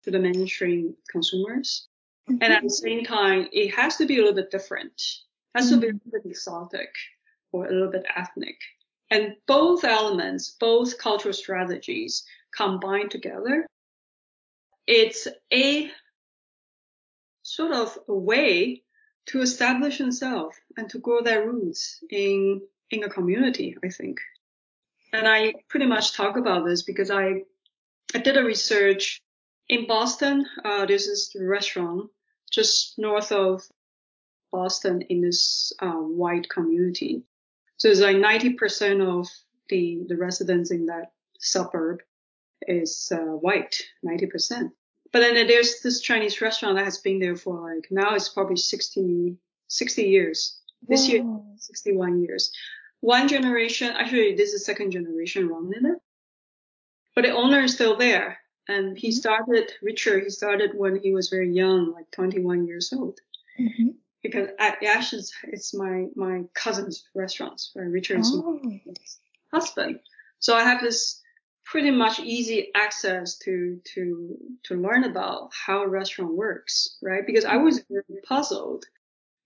to 0.05 0.09
the 0.09 0.17
mainstream 0.17 0.95
consumers. 1.11 1.89
Mm-hmm. 2.27 2.41
And 2.41 2.53
at 2.53 2.63
the 2.63 2.71
same 2.71 3.03
time, 3.03 3.49
it 3.51 3.75
has 3.75 3.97
to 3.97 4.07
be 4.07 4.15
a 4.15 4.21
little 4.21 4.33
bit 4.33 4.49
different. 4.49 4.93
It 5.53 5.59
has 5.59 5.65
mm-hmm. 5.69 5.75
to 5.75 5.79
be 5.81 5.87
a 5.87 5.91
mm-hmm. 5.91 5.97
little 6.05 6.23
bit 6.23 6.31
exotic 6.31 6.89
or 7.51 7.67
a 7.67 7.71
little 7.71 7.91
bit 7.91 8.07
ethnic. 8.15 8.57
And 9.11 9.35
both 9.45 9.83
elements, 9.83 10.55
both 10.59 10.97
cultural 10.97 11.33
strategies 11.33 12.23
combined 12.55 13.11
together, 13.11 13.67
it's 14.87 15.27
a 15.53 15.91
sort 17.43 17.73
of 17.73 17.97
a 18.07 18.13
way 18.15 18.81
to 19.27 19.41
establish 19.41 19.99
themselves 19.99 20.57
and 20.77 20.89
to 20.89 20.97
grow 20.97 21.21
their 21.21 21.45
roots 21.45 22.03
in, 22.09 22.61
in 22.89 23.03
a 23.03 23.09
community, 23.09 23.77
I 23.83 23.89
think. 23.89 24.19
And 25.13 25.27
I 25.27 25.53
pretty 25.67 25.85
much 25.85 26.13
talk 26.13 26.37
about 26.37 26.65
this 26.65 26.81
because 26.81 27.11
I, 27.11 27.43
I 28.15 28.19
did 28.19 28.37
a 28.37 28.43
research 28.43 29.21
in 29.67 29.87
Boston, 29.87 30.45
uh, 30.65 30.85
this 30.85 31.07
is 31.07 31.31
the 31.33 31.45
restaurant 31.45 32.09
just 32.51 32.99
north 32.99 33.31
of 33.31 33.63
Boston 34.51 35.01
in 35.03 35.21
this 35.21 35.71
uh, 35.79 35.91
white 35.91 36.49
community. 36.49 37.23
So 37.81 37.89
it's 37.89 37.99
like 37.99 38.17
90% 38.17 39.01
of 39.01 39.27
the, 39.69 40.03
the 40.07 40.15
residents 40.15 40.69
in 40.69 40.85
that 40.85 41.13
suburb 41.39 42.01
is 42.67 43.11
uh, 43.11 43.17
white, 43.17 43.81
90%. 44.05 44.69
But 45.11 45.21
then 45.21 45.47
there's 45.47 45.81
this 45.81 45.99
Chinese 45.99 46.41
restaurant 46.41 46.77
that 46.77 46.85
has 46.85 46.99
been 46.99 47.17
there 47.17 47.35
for 47.35 47.73
like, 47.73 47.87
now 47.89 48.13
it's 48.13 48.29
probably 48.29 48.57
60, 48.57 49.35
60 49.67 50.03
years. 50.03 50.59
This 50.87 51.09
year, 51.09 51.25
61 51.57 52.21
years. 52.21 52.51
One 52.99 53.27
generation, 53.27 53.89
actually 53.97 54.35
this 54.35 54.53
is 54.53 54.63
second 54.63 54.91
generation 54.91 55.47
running 55.47 55.83
it. 55.83 55.97
But 57.15 57.23
the 57.23 57.31
owner 57.31 57.61
is 57.61 57.73
still 57.73 57.97
there. 57.97 58.37
And 58.67 58.95
he 58.95 59.07
mm-hmm. 59.07 59.15
started, 59.15 59.71
Richard, 59.81 60.25
he 60.25 60.29
started 60.29 60.77
when 60.77 61.01
he 61.01 61.15
was 61.15 61.29
very 61.29 61.51
young, 61.51 61.93
like 61.93 62.11
21 62.11 62.67
years 62.67 62.93
old. 62.93 63.19
Mm-hmm. 63.59 63.87
Because 64.23 64.49
at 64.59 64.83
Ashes, 64.83 65.33
it's 65.47 65.73
my, 65.73 66.05
my 66.15 66.43
cousin's 66.53 67.05
restaurant, 67.15 67.61
where 67.73 67.89
Richard's 67.89 68.31
oh. 68.33 68.61
husband. 69.51 69.99
So 70.39 70.55
I 70.55 70.63
have 70.63 70.81
this 70.81 71.21
pretty 71.65 71.91
much 71.91 72.19
easy 72.19 72.69
access 72.75 73.37
to, 73.39 73.79
to, 73.93 74.37
to 74.63 74.75
learn 74.75 75.05
about 75.05 75.51
how 75.53 75.83
a 75.83 75.87
restaurant 75.87 76.35
works, 76.35 76.97
right? 77.01 77.25
Because 77.25 77.45
I 77.45 77.57
was 77.57 77.81
very 77.89 78.21
puzzled. 78.23 78.85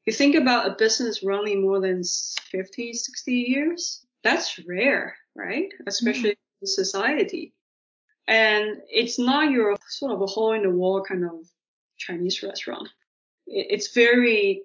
You 0.06 0.14
think 0.14 0.36
about 0.36 0.68
a 0.68 0.76
business 0.76 1.24
running 1.24 1.62
more 1.62 1.80
than 1.80 2.04
50, 2.04 2.94
60 2.94 3.32
years, 3.32 4.06
that's 4.24 4.60
rare, 4.68 5.16
right? 5.36 5.70
Especially 5.88 6.32
mm. 6.32 6.38
in 6.62 6.68
society. 6.68 7.54
And 8.28 8.82
it's 8.90 9.20
not 9.20 9.52
your 9.52 9.78
sort 9.88 10.12
of 10.12 10.22
a 10.22 10.26
hole 10.26 10.54
in 10.54 10.64
the 10.64 10.70
wall 10.70 11.04
kind 11.04 11.24
of 11.24 11.48
Chinese 11.98 12.42
restaurant. 12.42 12.90
It's 13.48 13.94
very, 13.94 14.64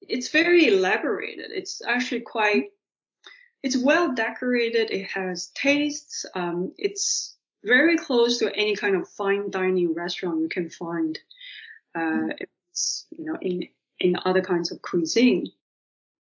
it's 0.00 0.30
very 0.30 0.66
elaborated. 0.66 1.50
It's 1.50 1.82
actually 1.86 2.20
quite, 2.20 2.72
it's 3.62 3.76
well 3.76 4.14
decorated. 4.14 4.90
It 4.90 5.06
has 5.06 5.48
tastes. 5.54 6.26
Um, 6.34 6.72
it's 6.78 7.36
very 7.64 7.96
close 7.96 8.38
to 8.38 8.54
any 8.54 8.76
kind 8.76 8.96
of 8.96 9.08
fine 9.08 9.50
dining 9.50 9.94
restaurant 9.94 10.40
you 10.40 10.48
can 10.48 10.70
find. 10.70 11.18
Uh, 11.94 12.28
it's, 12.70 13.06
you 13.16 13.24
know, 13.24 13.36
in, 13.40 13.68
in 13.98 14.16
other 14.24 14.42
kinds 14.42 14.72
of 14.72 14.80
cuisine. 14.82 15.50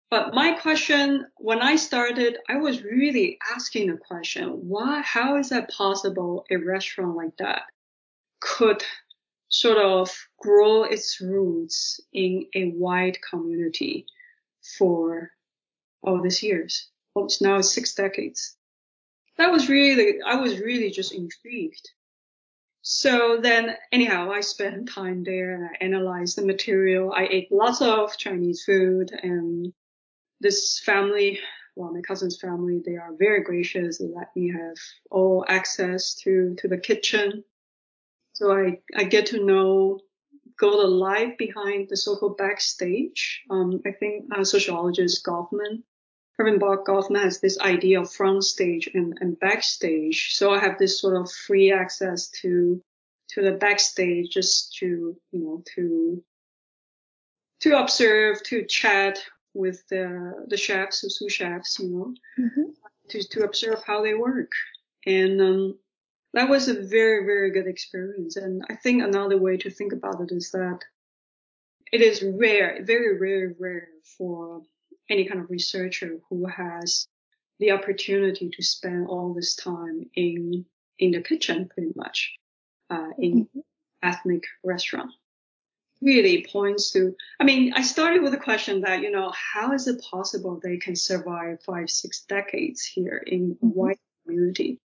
But 0.08 0.34
my 0.34 0.52
question, 0.52 1.26
when 1.36 1.60
I 1.60 1.76
started, 1.76 2.38
I 2.48 2.58
was 2.58 2.82
really 2.82 3.38
asking 3.54 3.90
the 3.90 3.96
question, 3.96 4.68
why, 4.68 5.02
how 5.02 5.36
is 5.36 5.48
that 5.48 5.70
possible 5.70 6.46
a 6.50 6.56
restaurant 6.56 7.16
like 7.16 7.36
that 7.38 7.62
could 8.40 8.84
sort 9.48 9.78
of 9.78 10.14
grow 10.38 10.84
its 10.84 11.20
roots 11.20 12.00
in 12.12 12.46
a 12.54 12.72
wide 12.74 13.18
community 13.28 14.06
for 14.78 15.30
all 16.02 16.20
these 16.22 16.42
years? 16.42 16.88
Almost 17.14 17.42
now 17.42 17.60
six 17.60 17.94
decades. 17.94 18.56
That 19.38 19.52
was 19.52 19.68
really, 19.68 20.20
I 20.22 20.36
was 20.36 20.58
really 20.58 20.90
just 20.90 21.12
intrigued. 21.12 21.90
So 22.82 23.38
then 23.42 23.76
anyhow, 23.90 24.30
I 24.30 24.40
spent 24.42 24.88
time 24.88 25.24
there 25.24 25.54
and 25.54 25.64
I 25.64 25.84
analyzed 25.84 26.38
the 26.38 26.46
material. 26.46 27.12
I 27.12 27.26
ate 27.28 27.50
lots 27.50 27.82
of 27.82 28.16
Chinese 28.16 28.62
food 28.64 29.10
and 29.10 29.72
this 30.40 30.78
family, 30.78 31.40
well, 31.74 31.92
my 31.92 32.00
cousin's 32.00 32.38
family, 32.40 32.80
they 32.84 32.96
are 32.96 33.12
very 33.18 33.42
gracious. 33.42 33.98
They 33.98 34.06
let 34.06 34.28
me 34.36 34.52
have 34.52 34.76
all 35.10 35.44
access 35.48 36.14
to, 36.22 36.54
to 36.58 36.68
the 36.68 36.78
kitchen. 36.78 37.42
So 38.36 38.52
I, 38.52 38.80
I 38.94 39.04
get 39.04 39.24
to 39.28 39.42
know, 39.42 39.98
go 40.58 40.82
the 40.82 40.86
life 40.86 41.38
behind 41.38 41.88
the 41.88 41.96
so-called 41.96 42.36
backstage. 42.36 43.42
Um, 43.48 43.80
I 43.86 43.92
think 43.92 44.26
uh, 44.30 44.44
sociologist 44.44 45.24
Goffman, 45.24 45.82
Erving 46.38 46.60
Bock 46.60 46.84
Goffman 46.86 47.22
has 47.22 47.40
this 47.40 47.58
idea 47.60 48.02
of 48.02 48.12
front 48.12 48.44
stage 48.44 48.90
and, 48.92 49.16
and 49.22 49.40
backstage. 49.40 50.34
So 50.34 50.50
I 50.50 50.58
have 50.58 50.76
this 50.76 51.00
sort 51.00 51.16
of 51.16 51.32
free 51.32 51.72
access 51.72 52.28
to, 52.42 52.82
to 53.30 53.42
the 53.42 53.52
backstage 53.52 54.34
just 54.34 54.76
to, 54.80 55.16
you 55.32 55.40
know, 55.40 55.62
to, 55.74 56.22
to 57.60 57.78
observe, 57.78 58.42
to 58.42 58.66
chat 58.66 59.18
with 59.54 59.82
the, 59.88 60.44
the 60.48 60.58
chefs, 60.58 61.00
the 61.00 61.08
sous 61.08 61.32
chefs, 61.32 61.78
you 61.78 61.88
know, 61.88 62.14
mm-hmm. 62.38 62.70
to, 63.08 63.28
to 63.28 63.44
observe 63.44 63.82
how 63.86 64.02
they 64.02 64.12
work. 64.12 64.52
And, 65.06 65.40
um, 65.40 65.78
that 66.36 66.50
was 66.50 66.68
a 66.68 66.74
very, 66.74 67.24
very 67.24 67.50
good 67.50 67.66
experience. 67.66 68.36
And 68.36 68.62
I 68.68 68.74
think 68.76 69.02
another 69.02 69.38
way 69.38 69.56
to 69.56 69.70
think 69.70 69.94
about 69.94 70.20
it 70.20 70.30
is 70.30 70.50
that 70.50 70.80
it 71.90 72.02
is 72.02 72.22
rare, 72.22 72.78
very, 72.84 73.18
very 73.18 73.54
rare 73.58 73.88
for 74.18 74.60
any 75.08 75.24
kind 75.26 75.40
of 75.40 75.48
researcher 75.48 76.18
who 76.28 76.46
has 76.46 77.08
the 77.58 77.70
opportunity 77.70 78.50
to 78.50 78.62
spend 78.62 79.08
all 79.08 79.32
this 79.32 79.56
time 79.56 80.10
in 80.14 80.66
in 80.98 81.10
the 81.12 81.22
kitchen, 81.22 81.70
pretty 81.72 81.92
much, 81.96 82.34
uh, 82.90 83.08
in 83.18 83.44
mm-hmm. 83.44 83.60
ethnic 84.02 84.44
restaurant, 84.62 85.12
really 86.02 86.46
points 86.52 86.90
to. 86.92 87.14
I 87.40 87.44
mean, 87.44 87.72
I 87.74 87.80
started 87.80 88.22
with 88.22 88.32
the 88.32 88.46
question 88.48 88.82
that 88.82 89.00
you 89.00 89.10
know, 89.10 89.32
how 89.54 89.72
is 89.72 89.88
it 89.88 90.02
possible 90.02 90.60
they 90.62 90.76
can 90.76 90.96
survive 90.96 91.62
five, 91.62 91.88
six 91.88 92.24
decades 92.24 92.84
here 92.84 93.22
in 93.26 93.54
mm-hmm. 93.54 93.68
white 93.68 94.00
community? 94.26 94.80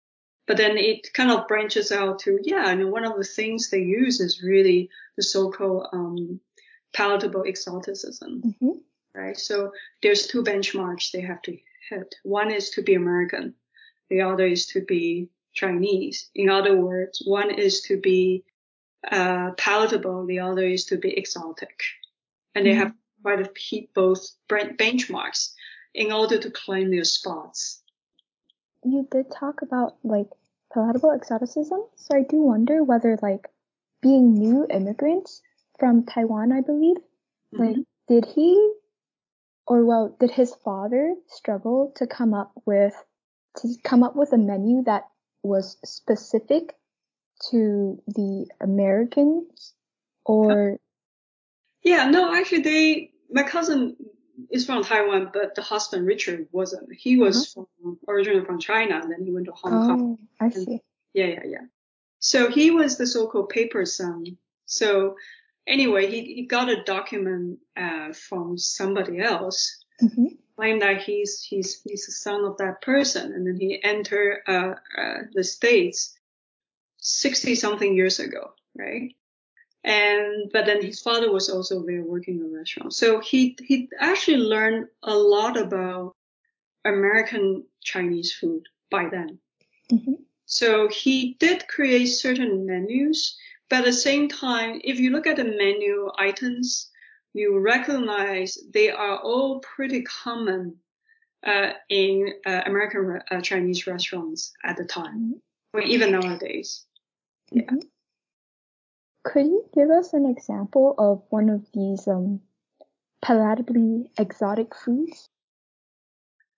But 0.48 0.58
then 0.58 0.78
it 0.78 1.14
kind 1.14 1.30
of 1.30 1.48
branches 1.48 1.92
out 1.92 2.20
to, 2.20 2.40
yeah, 2.42 2.70
and 2.70 2.90
one 2.90 3.04
of 3.04 3.18
the 3.18 3.24
things 3.24 3.70
they 3.70 3.82
use 3.82 4.22
is 4.22 4.42
really 4.42 4.90
the 5.18 5.24
so-called 5.24 5.88
um, 5.92 6.40
palatable 6.94 7.44
exoticism, 7.46 8.42
mm-hmm. 8.46 8.80
right? 9.14 9.38
So 9.38 9.72
there's 10.02 10.28
two 10.28 10.44
benchmarks 10.44 11.12
they 11.12 11.22
have 11.22 11.42
to 11.44 11.58
hit. 11.90 12.16
One 12.24 12.50
is 12.50 12.70
to 12.72 12.82
be 12.82 12.96
American. 12.96 13.56
The 14.10 14.22
other 14.22 14.48
is 14.48 14.68
to 14.68 14.82
be 14.82 15.30
Chinese. 15.54 16.30
In 16.34 16.50
other 16.50 16.78
words, 16.78 17.22
one 17.26 17.52
is 17.52 17.82
to 17.82 18.00
be 18.00 18.46
uh, 19.12 19.52
palatable. 19.58 20.26
The 20.28 20.40
other 20.40 20.66
is 20.66 20.86
to 20.86 20.98
be 20.98 21.18
exotic. 21.18 21.82
And 22.56 22.66
mm-hmm. 22.66 22.72
they 22.72 22.80
have 22.80 22.94
quite 23.22 23.42
a 23.42 23.50
hit 23.58 23.94
both 23.94 24.26
benchmarks 24.50 25.54
in 25.94 26.12
order 26.14 26.38
to 26.38 26.52
claim 26.52 26.90
their 26.90 27.04
spots. 27.04 27.82
You 28.84 29.08
did 29.10 29.32
talk 29.32 29.62
about 29.62 29.96
like 30.04 30.28
palatable 30.74 31.12
exoticism, 31.12 31.84
so 31.96 32.16
I 32.16 32.24
do 32.24 32.38
wonder 32.38 32.84
whether 32.84 33.18
like 33.22 33.48
being 34.02 34.34
new 34.34 34.66
immigrants 34.70 35.42
from 35.80 36.06
Taiwan, 36.06 36.52
I 36.52 36.62
believe, 36.62 36.98
mm-hmm. 37.54 37.64
like 37.64 37.76
did 38.08 38.26
he 38.26 38.74
or 39.68 39.86
well, 39.86 40.16
did 40.20 40.32
his 40.32 40.56
father 40.64 41.16
struggle 41.28 41.92
to 41.98 42.08
come 42.08 42.34
up 42.34 42.52
with 42.66 42.94
to 43.58 43.76
come 43.84 44.04
up 44.04 44.16
with 44.16 44.32
a 44.34 44.38
menu 44.38 44.84
that 44.84 45.04
was 45.44 45.78
specific 45.84 46.76
to 47.52 48.02
the 48.08 48.48
Americans 48.62 49.74
or 50.26 50.78
yeah 51.84 52.10
no 52.10 52.36
actually 52.36 52.62
they 52.62 53.12
my 53.30 53.44
cousin 53.44 53.96
is 54.52 54.66
from 54.66 54.84
Taiwan 54.84 55.32
but 55.34 55.56
the 55.56 55.62
husband 55.62 56.06
Richard 56.06 56.48
wasn't 56.52 56.94
he 56.94 57.18
was 57.18 57.56
uh-huh. 57.58 57.66
from 57.82 58.00
originally 58.08 58.46
from 58.46 58.60
China 58.60 59.00
and 59.02 59.12
then 59.12 59.24
he 59.24 59.32
went 59.32 59.46
to 59.46 59.54
Hong 59.54 59.74
oh, 59.74 59.88
Kong 59.88 60.18
I 60.40 60.50
see 60.50 60.82
yeah 61.14 61.26
yeah 61.26 61.44
yeah 61.46 61.66
so 62.20 62.50
he 62.50 62.72
was 62.72 62.98
the 62.98 63.08
so-called 63.08 63.50
paper 63.50 63.86
son 63.86 64.38
so 64.66 65.16
anyway, 65.68 66.10
he, 66.10 66.34
he 66.34 66.46
got 66.46 66.70
a 66.70 66.84
document 66.84 67.60
uh, 67.76 68.14
from 68.14 68.58
somebody 68.58 69.20
else 69.20 69.84
mm-hmm. 70.02 70.28
claim 70.56 70.80
that 70.80 71.02
he's 71.02 71.42
he's 71.42 71.82
he's 71.84 72.06
the 72.06 72.12
son 72.12 72.46
of 72.46 72.58
that 72.58 72.82
person, 72.82 73.34
and 73.34 73.46
then 73.46 73.58
he 73.60 73.82
entered 73.84 74.42
uh, 74.48 74.74
uh, 74.98 75.18
the 75.34 75.44
states 75.44 76.16
sixty 76.98 77.56
something 77.56 77.96
years 77.96 78.20
ago, 78.20 78.52
right? 78.76 79.14
And 79.84 80.52
but 80.52 80.66
then 80.66 80.82
his 80.82 81.02
father 81.02 81.32
was 81.32 81.50
also 81.50 81.86
there 81.86 82.04
working 82.04 82.40
in 82.40 82.54
a 82.54 82.58
restaurant, 82.58 82.94
so 82.94 83.20
he 83.20 83.58
he 83.64 83.90
actually 84.00 84.38
learned 84.38 84.88
a 85.04 85.16
lot 85.16 85.56
about 85.56 86.16
American 86.84 87.64
Chinese 87.82 88.34
food 88.34 88.64
by 88.92 89.08
then. 89.10 89.40
Mm-hmm. 89.92 90.14
So 90.46 90.90
he 90.90 91.36
did 91.40 91.68
create 91.68 92.08
certain 92.08 92.66
menus 92.66 93.38
but 93.70 93.80
at 93.80 93.86
the 93.86 93.94
same 93.94 94.30
time, 94.30 94.80
if 94.84 95.00
you 95.00 95.10
look 95.10 95.28
at 95.28 95.36
the 95.36 95.44
menu 95.44 96.10
items, 96.18 96.90
you 97.34 97.60
recognize 97.60 98.58
they 98.72 98.90
are 98.90 99.18
all 99.20 99.60
pretty 99.60 100.04
common 100.04 100.78
uh, 101.46 101.72
in 101.90 102.34
uh, 102.46 102.62
American 102.66 103.22
uh, 103.30 103.42
Chinese 103.42 103.86
restaurants 103.86 104.54
at 104.64 104.78
the 104.78 104.86
time, 104.86 105.34
mm-hmm. 105.36 105.78
or 105.78 105.82
even 105.82 106.12
nowadays. 106.12 106.86
Yeah. 107.52 107.64
Mm-hmm. 107.64 107.78
Could 109.32 109.46
you 109.46 109.66
give 109.74 109.90
us 109.90 110.14
an 110.14 110.26
example 110.26 110.96
of 110.98 111.24
one 111.30 111.50
of 111.50 111.66
these 111.74 112.08
um, 112.08 112.42
palatably 113.24 114.10
exotic 114.18 114.76
foods? 114.76 115.30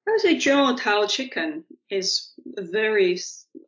I 0.08 0.12
would 0.12 0.22
say 0.22 0.38
General 0.38 0.76
Tao 0.76 1.06
chicken 1.06 1.66
is 1.90 2.32
a 2.58 2.64
very 2.64 3.20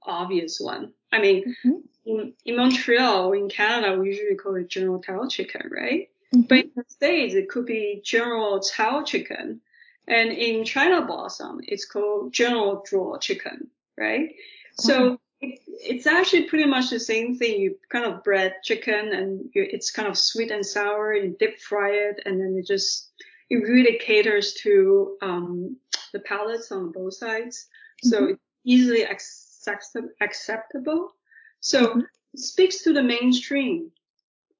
obvious 0.03 0.59
one. 0.59 0.93
I 1.11 1.19
mean, 1.19 1.43
mm-hmm 1.45 1.79
in, 2.05 2.33
in 2.45 2.55
Montreal, 2.55 3.33
in 3.33 3.49
Canada, 3.49 3.99
we 3.99 4.09
usually 4.09 4.35
call 4.35 4.55
it 4.55 4.69
General 4.69 5.01
Tao 5.01 5.27
chicken, 5.27 5.69
right? 5.71 6.09
Mm-hmm. 6.33 6.41
But 6.47 6.57
in 6.59 6.71
the 6.75 6.85
States, 6.87 7.35
it 7.35 7.49
could 7.49 7.65
be 7.65 8.01
General 8.03 8.59
Tao 8.59 9.03
chicken. 9.03 9.61
And 10.07 10.31
in 10.31 10.65
China 10.65 11.05
Blossom, 11.05 11.61
it's 11.63 11.85
called 11.85 12.33
General 12.33 12.83
Draw 12.85 13.19
chicken, 13.19 13.69
right? 13.97 14.35
So 14.73 15.19
it's 15.41 16.07
actually 16.07 16.43
pretty 16.43 16.65
much 16.65 16.89
the 16.89 16.99
same 16.99 17.35
thing. 17.37 17.59
You 17.59 17.77
kind 17.89 18.05
of 18.05 18.23
bread 18.23 18.55
chicken 18.63 19.13
and 19.13 19.49
you, 19.53 19.67
it's 19.69 19.91
kind 19.91 20.07
of 20.07 20.17
sweet 20.17 20.51
and 20.51 20.65
sour 20.65 21.13
and 21.13 21.37
deep 21.37 21.59
fry 21.59 21.91
it. 21.91 22.21
And 22.25 22.39
then 22.39 22.55
it 22.57 22.67
just, 22.67 23.11
it 23.49 23.55
really 23.57 23.97
caters 23.99 24.53
to, 24.61 25.17
um, 25.21 25.77
the 26.13 26.19
palates 26.19 26.71
on 26.71 26.91
both 26.91 27.15
sides. 27.15 27.67
So 28.03 28.21
mm-hmm. 28.21 28.31
it's 28.33 28.41
easily 28.65 29.03
accept- 29.03 29.97
acceptable 30.19 31.13
so 31.61 31.87
mm-hmm. 31.87 31.99
it 32.33 32.39
speaks 32.39 32.83
to 32.83 32.93
the 32.93 33.03
mainstream, 33.03 33.91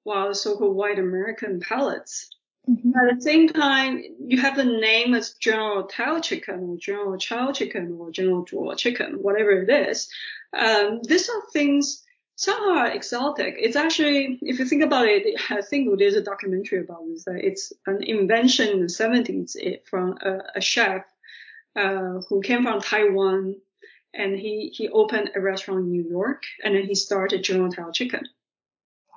while 0.04 0.30
the 0.30 0.36
so-called 0.36 0.76
white 0.76 1.00
American 1.00 1.60
palates. 1.60 2.30
Mm-hmm. 2.70 2.92
At 2.96 3.16
the 3.16 3.22
same 3.22 3.50
time, 3.50 4.04
you 4.20 4.40
have 4.40 4.56
the 4.56 4.64
name 4.64 5.14
as 5.14 5.34
General 5.34 5.84
Tao 5.84 6.20
chicken 6.20 6.60
or 6.62 6.78
General 6.78 7.18
Chow 7.18 7.52
chicken 7.52 7.98
or 8.00 8.12
General 8.12 8.46
Zhuo 8.46 8.78
chicken, 8.78 9.14
whatever 9.16 9.52
it 9.52 9.70
is. 9.70 10.10
Um, 10.58 11.02
these 11.04 11.28
are 11.28 11.42
things 11.52 12.04
somehow 12.36 12.86
exotic. 12.86 13.56
It's 13.58 13.76
actually, 13.76 14.38
if 14.42 14.60
you 14.60 14.66
think 14.66 14.84
about 14.84 15.08
it, 15.08 15.40
I 15.50 15.62
think 15.62 15.98
there's 15.98 16.16
a 16.16 16.24
documentary 16.24 16.82
about 16.82 17.08
this. 17.08 17.26
That 17.26 17.44
it's 17.44 17.74
an 17.88 18.04
invention 18.04 18.70
in 18.70 18.80
the 18.82 18.86
70s 18.86 19.56
from 19.90 20.18
a, 20.22 20.40
a 20.56 20.62
chef 20.62 21.04
uh, 21.76 22.20
who 22.30 22.42
came 22.42 22.64
from 22.64 22.82
Taiwan 22.82 23.56
and 24.14 24.38
he 24.38 24.72
he 24.74 24.90
opened 24.90 25.32
a 25.36 25.42
restaurant 25.42 25.82
in 25.82 25.92
New 25.92 26.04
York, 26.04 26.44
and 26.64 26.76
then 26.76 26.84
he 26.84 26.96
started 26.96 27.44
General 27.44 27.72
Tao 27.72 27.92
Chicken. 27.92 28.28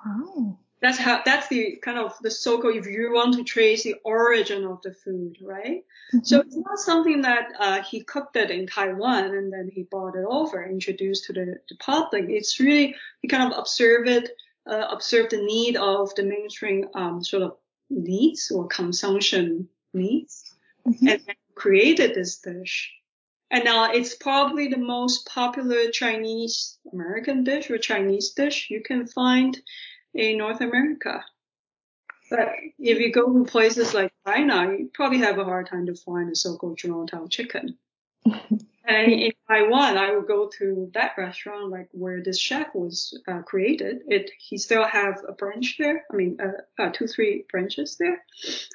Wow. 0.05 0.59
That's 0.85 0.99
how 0.99 1.23
that's 1.25 1.49
the 1.49 1.77
kind 1.77 1.99
of 1.99 2.13
the 2.21 2.31
so-called 2.31 2.77
if 2.77 2.85
you 2.87 3.11
want 3.15 3.37
to 3.37 3.43
trace 3.43 3.85
the 3.85 3.95
origin 4.05 4.67
of 4.67 4.83
the 4.83 4.93
food, 4.93 5.39
right? 5.41 5.83
Mm-hmm. 6.13 6.25
So 6.25 6.41
it's 6.41 6.55
not 6.55 6.79
something 6.79 7.23
that 7.23 7.49
uh, 7.59 7.83
he 7.83 8.03
cooked 8.03 8.37
it 8.37 8.51
in 8.51 8.67
Taiwan 8.67 9.35
and 9.35 9.51
then 9.51 9.71
he 9.73 9.85
brought 9.85 10.15
it 10.15 10.27
over, 10.29 10.63
introduced 10.63 11.25
to 11.25 11.33
the, 11.33 11.57
the 11.71 11.77
public. 11.77 12.27
It's 12.29 12.61
really 12.61 12.97
he 13.23 13.29
kind 13.29 13.51
of 13.51 13.59
observed 13.59 14.11
it, 14.11 14.29
uh, 14.71 14.89
observed 14.91 15.31
the 15.31 15.39
need 15.43 15.77
of 15.79 16.15
the 16.17 16.23
mainstream 16.23 16.89
um, 16.93 17.25
sort 17.25 17.45
of 17.45 17.57
needs 17.89 18.51
or 18.51 18.67
consumption 18.67 19.71
needs, 19.95 20.53
mm-hmm. 20.87 21.09
and 21.09 21.23
created 21.55 22.15
this 22.15 22.41
dish 22.41 22.93
and 23.51 23.65
now 23.65 23.93
it's 23.93 24.17
probably 24.17 24.67
the 24.67 24.77
most 24.77 25.27
popular 25.27 25.89
Chinese 25.91 26.77
American 26.93 27.45
dish 27.45 27.71
or 27.71 27.79
Chinese 27.79 28.31
dish 28.31 28.69
you 28.69 28.83
can 28.83 29.07
find 29.07 29.61
in 30.15 30.39
North 30.39 30.61
America. 30.61 31.25
But 32.31 32.49
if 32.79 32.99
you 32.99 33.13
go 33.13 33.33
to 33.33 33.45
places 33.45 33.95
like 33.95 34.13
China, 34.27 34.75
you 34.77 34.91
probably 34.93 35.19
have 35.19 35.39
a 35.39 35.45
hard 35.45 35.69
time 35.69 35.87
to 35.87 35.95
find 35.95 36.31
a 36.31 36.37
so-called 36.37 36.79
Tao 36.79 37.27
chicken. 37.29 37.77
and 38.25 39.13
in 39.13 39.33
Taiwan, 39.49 39.99
I 39.99 40.17
would 40.17 40.27
go 40.27 40.51
to 40.59 40.91
that 40.95 41.13
restaurant, 41.19 41.71
like 41.71 41.89
where 41.93 42.23
this 42.23 42.39
chef 42.39 42.75
was 42.75 43.19
uh, 43.29 43.43
created. 43.43 44.03
It 44.09 44.31
he 44.39 44.57
still 44.57 44.85
have 44.85 45.23
a 45.29 45.33
branch 45.33 45.77
there. 45.79 46.05
I 46.11 46.17
mean, 46.17 46.39
uh, 46.41 46.83
uh, 46.83 46.91
two 46.91 47.07
three 47.07 47.45
branches 47.51 47.97
there. 47.99 48.25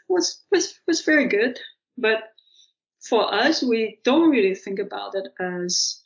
was 0.08 0.42
was 0.52 0.80
was 0.86 1.02
very 1.02 1.28
good, 1.28 1.60
but 1.98 2.32
for 3.02 3.34
us, 3.34 3.64
we 3.64 4.00
don't 4.04 4.30
really 4.30 4.56
think 4.56 4.80
about 4.80 5.16
it 5.16 5.28
as 5.40 6.02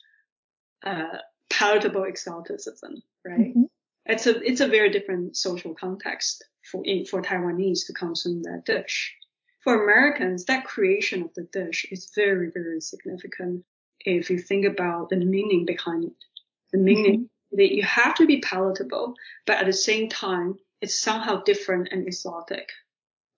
uh, 0.84 1.18
palatable 1.50 2.04
exoticism, 2.04 3.02
right? 3.24 3.50
Mm-hmm. 3.50 3.64
It's 4.06 4.26
a 4.26 4.40
it's 4.40 4.60
a 4.60 4.68
very 4.68 4.90
different 4.90 5.36
social 5.36 5.74
context 5.74 6.44
for 6.70 6.82
for 7.08 7.22
Taiwanese 7.22 7.86
to 7.86 7.92
consume 7.92 8.42
that 8.42 8.64
dish. 8.64 9.14
For 9.62 9.82
Americans, 9.82 10.44
that 10.44 10.66
creation 10.66 11.22
of 11.22 11.32
the 11.34 11.44
dish 11.44 11.86
is 11.90 12.10
very 12.14 12.50
very 12.50 12.80
significant. 12.80 13.64
If 14.00 14.28
you 14.28 14.38
think 14.38 14.66
about 14.66 15.08
the 15.08 15.16
meaning 15.16 15.64
behind 15.64 16.04
it, 16.04 16.24
the 16.72 16.78
meaning 16.78 17.20
mm-hmm. 17.20 17.56
that 17.56 17.74
you 17.74 17.82
have 17.82 18.14
to 18.16 18.26
be 18.26 18.40
palatable, 18.40 19.14
but 19.46 19.56
at 19.56 19.66
the 19.66 19.72
same 19.72 20.10
time, 20.10 20.58
it's 20.82 21.00
somehow 21.00 21.42
different 21.42 21.88
and 21.90 22.06
exotic. 22.06 22.68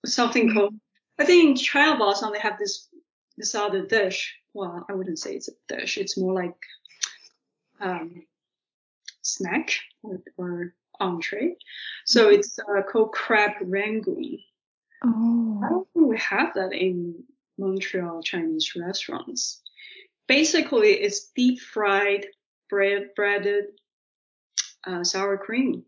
Something 0.04 0.48
mm-hmm. 0.48 0.58
called 0.58 0.74
I 1.18 1.24
think 1.24 1.48
in 1.48 1.56
China 1.56 1.96
Blossom 1.96 2.32
they 2.32 2.40
have 2.40 2.58
this 2.58 2.88
this 3.36 3.54
other 3.54 3.86
dish. 3.86 4.34
Well, 4.52 4.84
I 4.88 4.94
wouldn't 4.94 5.18
say 5.18 5.34
it's 5.34 5.48
a 5.48 5.52
dish. 5.68 5.98
It's 5.98 6.18
more 6.18 6.32
like 6.32 6.56
um, 7.80 8.24
snack 9.26 9.72
or, 10.02 10.20
or 10.36 10.74
entree. 11.00 11.56
So 12.04 12.26
mm-hmm. 12.26 12.40
it's 12.40 12.58
uh, 12.58 12.82
called 12.82 13.12
crab 13.12 13.52
rangoon. 13.60 14.38
Oh. 15.04 15.60
I 15.64 15.68
don't 15.68 15.88
think 15.92 16.06
we 16.06 16.18
have 16.18 16.54
that 16.54 16.72
in 16.72 17.24
Montreal 17.58 18.22
Chinese 18.22 18.74
restaurants. 18.76 19.62
Basically, 20.26 20.92
it's 20.92 21.28
deep 21.28 21.60
fried 21.60 22.26
bread, 22.68 23.10
breaded 23.14 23.66
uh, 24.86 25.04
sour 25.04 25.36
cream. 25.36 25.84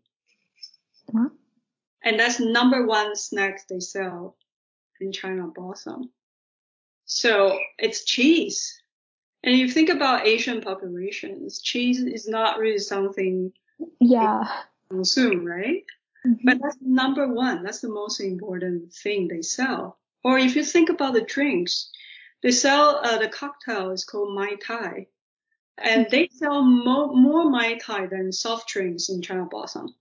And 2.03 2.19
that's 2.19 2.39
number 2.39 2.85
one 2.85 3.15
snack 3.15 3.67
they 3.67 3.79
sell 3.79 4.37
in 5.01 5.11
China 5.11 5.47
Blossom. 5.47 6.11
So 7.05 7.59
it's 7.77 8.05
cheese. 8.05 8.78
And 9.43 9.53
if 9.55 9.59
you 9.61 9.69
think 9.69 9.89
about 9.89 10.25
Asian 10.27 10.61
populations, 10.61 11.61
cheese 11.61 12.01
is 12.01 12.27
not 12.27 12.59
really 12.59 12.79
something 12.79 13.53
Yeah. 13.99 14.63
consume, 14.89 15.45
right? 15.45 15.85
Mhm. 16.25 16.39
But 16.43 16.59
that's 16.61 16.77
number 16.81 17.27
one. 17.27 17.63
That's 17.63 17.79
the 17.79 17.89
most 17.89 18.19
important 18.19 18.93
thing 18.93 19.27
they 19.27 19.41
sell. 19.41 19.97
Or 20.23 20.37
if 20.37 20.55
you 20.57 20.63
think 20.65 20.89
about 20.89 21.13
the 21.13 21.21
drinks, 21.21 21.89
they 22.41 22.51
sell 22.51 22.99
uh, 23.03 23.17
the 23.17 23.29
cocktail 23.29 23.91
is 23.91 24.03
called 24.03 24.35
Mai 24.35 24.55
Tai. 24.55 25.07
And 25.77 26.07
they 26.11 26.27
sell 26.33 26.61
mo- 26.61 27.13
more 27.13 27.49
Mai 27.49 27.77
Tai 27.77 28.07
than 28.07 28.33
soft 28.33 28.67
drinks 28.67 29.07
in 29.07 29.21
China 29.21 29.45
Blossom. 29.45 29.95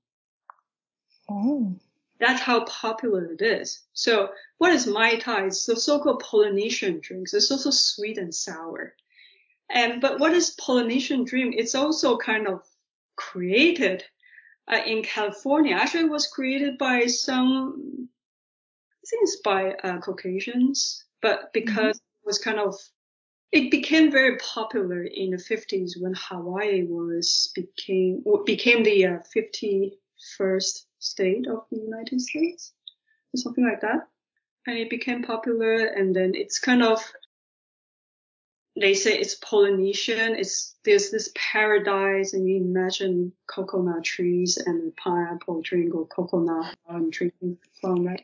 Oh. 1.28 1.72
That's 2.18 2.40
how 2.40 2.64
popular 2.64 3.30
it 3.32 3.42
is. 3.42 3.80
So 3.92 4.30
what 4.56 4.72
is 4.72 4.88
Mai 4.88 5.16
Tai? 5.18 5.46
It's 5.46 5.66
the 5.66 5.76
so-called 5.76 6.20
Polynesian 6.20 6.98
drinks. 6.98 7.32
It's 7.32 7.52
also 7.52 7.70
sweet 7.70 8.18
and 8.18 8.34
sour. 8.34 8.94
And, 9.70 10.00
but 10.00 10.18
what 10.18 10.32
is 10.32 10.50
Polynesian 10.52 11.24
Dream? 11.24 11.52
It's 11.54 11.74
also 11.74 12.16
kind 12.16 12.46
of 12.46 12.62
created 13.16 14.04
uh, 14.72 14.80
in 14.86 15.02
California. 15.02 15.74
Actually, 15.74 16.04
it 16.04 16.10
was 16.10 16.26
created 16.28 16.78
by 16.78 17.06
some, 17.06 18.08
I 18.92 19.04
think 19.08 19.22
it's 19.22 19.40
by 19.44 19.72
uh, 19.72 19.98
Caucasians, 19.98 21.04
but 21.20 21.52
because 21.52 21.96
it 21.96 22.26
was 22.26 22.38
kind 22.38 22.58
of, 22.58 22.74
it 23.50 23.70
became 23.70 24.10
very 24.10 24.36
popular 24.38 25.02
in 25.02 25.30
the 25.30 25.36
50s 25.36 25.92
when 25.98 26.14
Hawaii 26.14 26.84
was 26.84 27.50
became 27.54 28.22
became 28.44 28.82
the 28.84 29.06
uh, 29.06 29.18
51st 29.34 30.84
state 30.98 31.46
of 31.46 31.64
the 31.70 31.78
United 31.78 32.20
States, 32.20 32.72
or 33.34 33.38
something 33.38 33.64
like 33.64 33.80
that. 33.80 34.08
And 34.66 34.76
it 34.76 34.90
became 34.90 35.22
popular, 35.22 35.86
and 35.86 36.14
then 36.14 36.32
it's 36.34 36.58
kind 36.58 36.82
of 36.82 37.02
they 38.80 38.94
say 38.94 39.18
it's 39.18 39.34
Polynesian. 39.34 40.36
It's 40.36 40.76
there's 40.84 41.10
this 41.10 41.30
paradise, 41.34 42.32
and 42.32 42.48
you 42.48 42.56
imagine 42.56 43.32
coconut 43.46 44.04
trees 44.04 44.56
and 44.56 44.94
pineapple 44.96 45.62
drink 45.62 45.94
or 45.94 46.06
coconut 46.06 46.74
and 46.88 47.12
drinking 47.12 47.58
from 47.80 48.04
that 48.04 48.22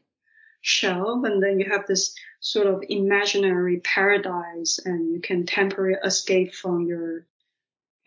shelf, 0.61 1.25
and 1.25 1.43
then 1.43 1.61
you 1.61 1.71
have 1.71 1.87
this 1.87 2.15
sort 2.41 2.67
of 2.67 2.83
imaginary 2.89 3.81
paradise, 3.81 4.79
and 4.85 5.13
you 5.13 5.21
can 5.21 5.47
temporarily 5.47 5.99
escape 6.05 6.55
from 6.55 6.87
your 6.87 7.27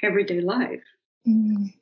everyday 0.02 0.42
life. 0.42 0.84
Mm. 1.28 1.74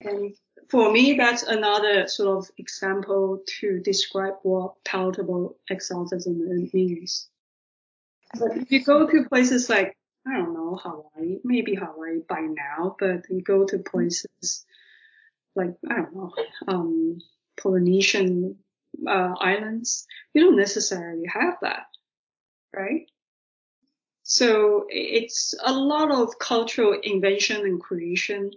And 0.00 0.34
for 0.68 0.92
me, 0.92 1.14
that's 1.14 1.42
another 1.42 2.06
sort 2.08 2.38
of 2.38 2.50
example 2.58 3.42
to 3.60 3.80
describe 3.80 4.34
what 4.42 4.74
palatable 4.84 5.56
exotism 5.70 6.70
means. 6.72 7.28
But 8.38 8.56
if 8.56 8.70
you 8.70 8.84
go 8.84 9.06
to 9.06 9.28
places 9.28 9.70
like, 9.70 9.96
I 10.26 10.36
don't 10.36 10.52
know, 10.54 10.76
Hawaii, 10.76 11.38
maybe 11.44 11.74
Hawaii 11.74 12.20
by 12.28 12.40
now, 12.40 12.96
but 12.98 13.24
you 13.30 13.42
go 13.42 13.64
to 13.64 13.78
places 13.78 14.64
like, 15.54 15.74
I 15.88 15.96
don't 15.96 16.14
know, 16.14 16.32
um, 16.68 17.18
Polynesian 17.60 18.56
uh, 19.06 19.34
islands, 19.40 20.06
you 20.34 20.42
don't 20.42 20.56
necessarily 20.56 21.26
have 21.26 21.58
that, 21.62 21.86
right? 22.74 23.06
So 24.22 24.86
it's 24.90 25.54
a 25.64 25.72
lot 25.72 26.10
of 26.10 26.38
cultural 26.38 26.98
invention 27.02 27.62
and 27.62 27.80
creation 27.80 28.50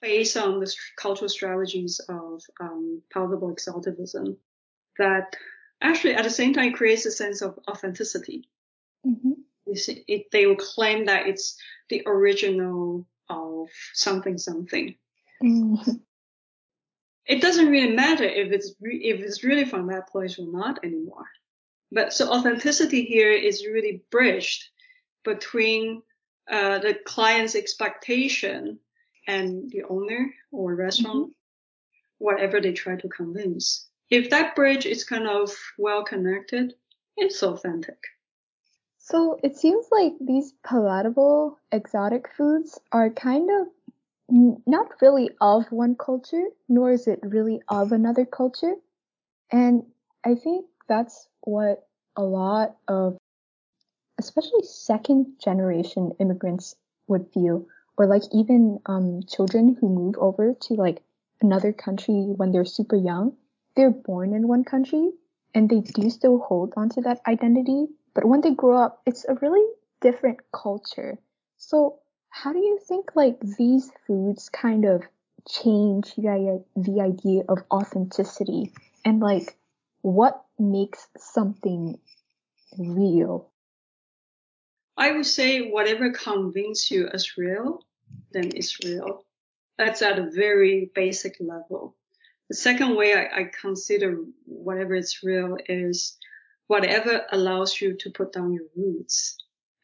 based 0.00 0.36
on 0.36 0.60
the 0.60 0.74
cultural 0.96 1.28
strategies 1.28 2.00
of 2.08 2.42
um, 2.60 3.02
palatable 3.12 3.52
exoticism 3.52 4.38
that 4.98 5.36
actually 5.82 6.14
at 6.14 6.24
the 6.24 6.30
same 6.30 6.54
time 6.54 6.72
creates 6.72 7.04
a 7.04 7.10
sense 7.10 7.42
of 7.42 7.58
authenticity. 7.68 8.48
Mhm. 9.06 9.44
It, 9.66 10.30
they 10.32 10.46
will 10.46 10.56
claim 10.56 11.06
that 11.06 11.26
it's 11.26 11.56
the 11.88 12.02
original 12.06 13.06
of 13.28 13.68
something 13.94 14.38
something. 14.38 14.96
Mm. 15.42 16.00
It 17.26 17.40
doesn't 17.40 17.68
really 17.70 17.94
matter 17.94 18.24
if 18.24 18.50
it's 18.50 18.74
re- 18.80 19.04
if 19.04 19.20
it's 19.20 19.44
really 19.44 19.64
from 19.64 19.86
that 19.88 20.08
place 20.08 20.38
or 20.38 20.46
not 20.50 20.84
anymore. 20.84 21.26
But 21.92 22.12
so 22.12 22.30
authenticity 22.30 23.04
here 23.04 23.30
is 23.30 23.66
really 23.66 24.02
bridged 24.10 24.64
between 25.24 26.02
uh, 26.50 26.78
the 26.78 26.98
client's 27.04 27.54
expectation 27.54 28.78
and 29.26 29.70
the 29.70 29.84
owner 29.84 30.32
or 30.50 30.74
restaurant, 30.74 31.32
whatever 32.18 32.60
they 32.60 32.72
try 32.72 32.96
to 32.96 33.08
convince. 33.08 33.88
If 34.08 34.30
that 34.30 34.56
bridge 34.56 34.86
is 34.86 35.04
kind 35.04 35.28
of 35.28 35.52
well 35.78 36.04
connected, 36.04 36.74
it's 37.16 37.42
authentic. 37.42 37.98
So 39.10 39.40
it 39.42 39.56
seems 39.56 39.86
like 39.90 40.12
these 40.20 40.52
palatable 40.62 41.58
exotic 41.72 42.28
foods 42.36 42.78
are 42.92 43.10
kind 43.10 43.50
of 43.50 43.66
not 44.64 45.02
really 45.02 45.30
of 45.40 45.64
one 45.72 45.96
culture, 45.96 46.44
nor 46.68 46.92
is 46.92 47.08
it 47.08 47.18
really 47.24 47.60
of 47.68 47.90
another 47.90 48.24
culture. 48.24 48.74
And 49.50 49.84
I 50.24 50.36
think 50.36 50.66
that's 50.88 51.26
what 51.40 51.88
a 52.14 52.22
lot 52.22 52.76
of, 52.86 53.18
especially 54.16 54.62
second 54.62 55.34
generation 55.42 56.12
immigrants 56.20 56.76
would 57.08 57.26
feel, 57.34 57.66
or 57.98 58.06
like 58.06 58.22
even 58.32 58.78
um, 58.86 59.24
children 59.24 59.76
who 59.80 59.88
move 59.88 60.14
over 60.18 60.54
to 60.54 60.74
like 60.74 61.02
another 61.40 61.72
country 61.72 62.14
when 62.36 62.52
they're 62.52 62.64
super 62.64 62.94
young. 62.94 63.32
They're 63.74 63.90
born 63.90 64.34
in 64.34 64.46
one 64.46 64.62
country 64.62 65.10
and 65.52 65.68
they 65.68 65.80
do 65.80 66.10
still 66.10 66.38
hold 66.38 66.74
onto 66.76 67.00
that 67.02 67.20
identity, 67.26 67.88
but 68.14 68.24
when 68.24 68.40
they 68.40 68.52
grow 68.52 68.82
up, 68.82 69.02
it's 69.06 69.24
a 69.28 69.34
really 69.34 69.66
different 70.00 70.38
culture. 70.52 71.18
So 71.56 71.98
how 72.30 72.52
do 72.52 72.58
you 72.58 72.78
think 72.86 73.10
like 73.14 73.38
these 73.40 73.90
foods 74.06 74.48
kind 74.48 74.84
of 74.84 75.02
change 75.48 76.14
the, 76.16 76.64
the 76.76 77.00
idea 77.00 77.42
of 77.48 77.58
authenticity 77.70 78.72
and 79.04 79.20
like 79.20 79.56
what 80.02 80.44
makes 80.58 81.08
something 81.16 81.98
real? 82.78 83.50
I 84.96 85.12
would 85.12 85.26
say 85.26 85.70
whatever 85.70 86.12
convinces 86.12 86.90
you 86.90 87.08
as 87.12 87.36
real, 87.36 87.84
then 88.32 88.50
it's 88.54 88.84
real. 88.84 89.24
That's 89.78 90.02
at 90.02 90.18
a 90.18 90.30
very 90.30 90.90
basic 90.94 91.36
level. 91.40 91.96
The 92.48 92.56
second 92.56 92.96
way 92.96 93.14
I, 93.14 93.40
I 93.40 93.50
consider 93.60 94.18
whatever 94.44 94.94
is 94.94 95.20
real 95.22 95.56
is 95.68 96.18
whatever 96.70 97.26
allows 97.32 97.80
you 97.80 97.94
to 97.96 98.10
put 98.10 98.32
down 98.32 98.52
your 98.52 98.68
roots 98.76 99.36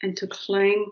and 0.04 0.16
to 0.16 0.26
claim 0.28 0.86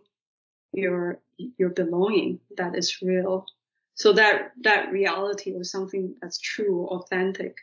your 0.73 1.21
your 1.57 1.71
belonging 1.71 2.41
that 2.57 2.75
is 2.75 3.01
real. 3.01 3.47
So 3.95 4.13
that 4.15 4.51
that 4.63 4.91
reality 4.91 5.55
or 5.55 5.63
something 5.63 6.17
that's 6.21 6.39
true, 6.39 6.89
authentic, 6.89 7.59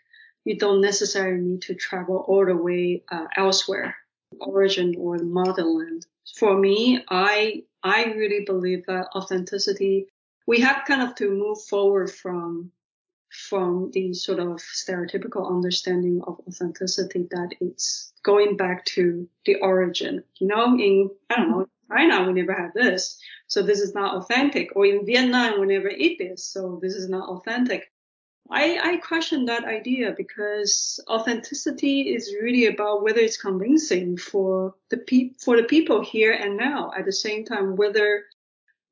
you 0.46 0.58
don't 0.58 0.80
necessarily 0.80 1.42
need 1.42 1.64
to 1.64 1.76
travel 1.76 2.24
all 2.26 2.46
the 2.46 2.56
way 2.56 3.04
uh, 3.12 3.28
elsewhere, 3.36 3.98
origin 4.40 4.96
or 4.98 5.18
the 5.18 5.26
motherland. 5.26 6.06
For 6.40 6.58
me, 6.58 7.04
I 7.10 7.64
I 7.84 8.06
really 8.16 8.46
believe 8.46 8.86
that 8.86 9.10
authenticity. 9.14 10.08
We 10.48 10.62
have 10.62 10.86
kind 10.88 11.02
of 11.02 11.16
to 11.16 11.30
move 11.30 11.62
forward 11.64 12.10
from 12.10 12.72
from 13.32 13.92
the 13.92 14.14
sort 14.14 14.40
of 14.40 14.58
stereotypical 14.58 15.50
understanding 15.50 16.22
of 16.28 16.40
authenticity 16.48 17.28
that 17.32 17.50
it's 17.62 18.12
going 18.24 18.58
back 18.58 18.86
to 18.86 19.28
the 19.46 19.56
origin. 19.56 20.24
You 20.36 20.48
know, 20.48 20.78
in 20.78 21.10
I 21.30 21.38
don't 21.38 21.52
know, 21.52 21.68
China 21.90 22.28
we 22.28 22.34
never 22.34 22.54
had 22.54 22.74
this, 22.74 23.18
so 23.48 23.62
this 23.62 23.80
is 23.80 23.94
not 23.94 24.16
authentic. 24.16 24.76
Or 24.76 24.86
in 24.86 25.06
Vietnam 25.06 25.60
we 25.60 25.68
never 25.68 25.90
eat 25.90 26.20
this, 26.20 26.46
so 26.46 26.80
this 26.82 26.94
is 26.94 27.10
not 27.10 27.30
authentic. 27.30 27.92
I, 28.50 28.80
I 28.84 28.98
question 28.98 29.46
that 29.46 29.64
idea 29.64 30.14
because 30.18 31.00
authenticity 31.08 32.14
is 32.14 32.36
really 32.42 32.66
about 32.66 33.02
whether 33.02 33.20
it's 33.20 33.38
convincing 33.38 34.18
for 34.18 34.76
the 34.90 34.98
pe- 34.98 35.32
for 35.40 35.56
the 35.56 35.64
people 35.64 36.04
here 36.04 36.34
and 36.34 36.58
now. 36.58 36.92
At 36.98 37.06
the 37.06 37.14
same 37.14 37.46
time, 37.46 37.78
whether 37.78 38.26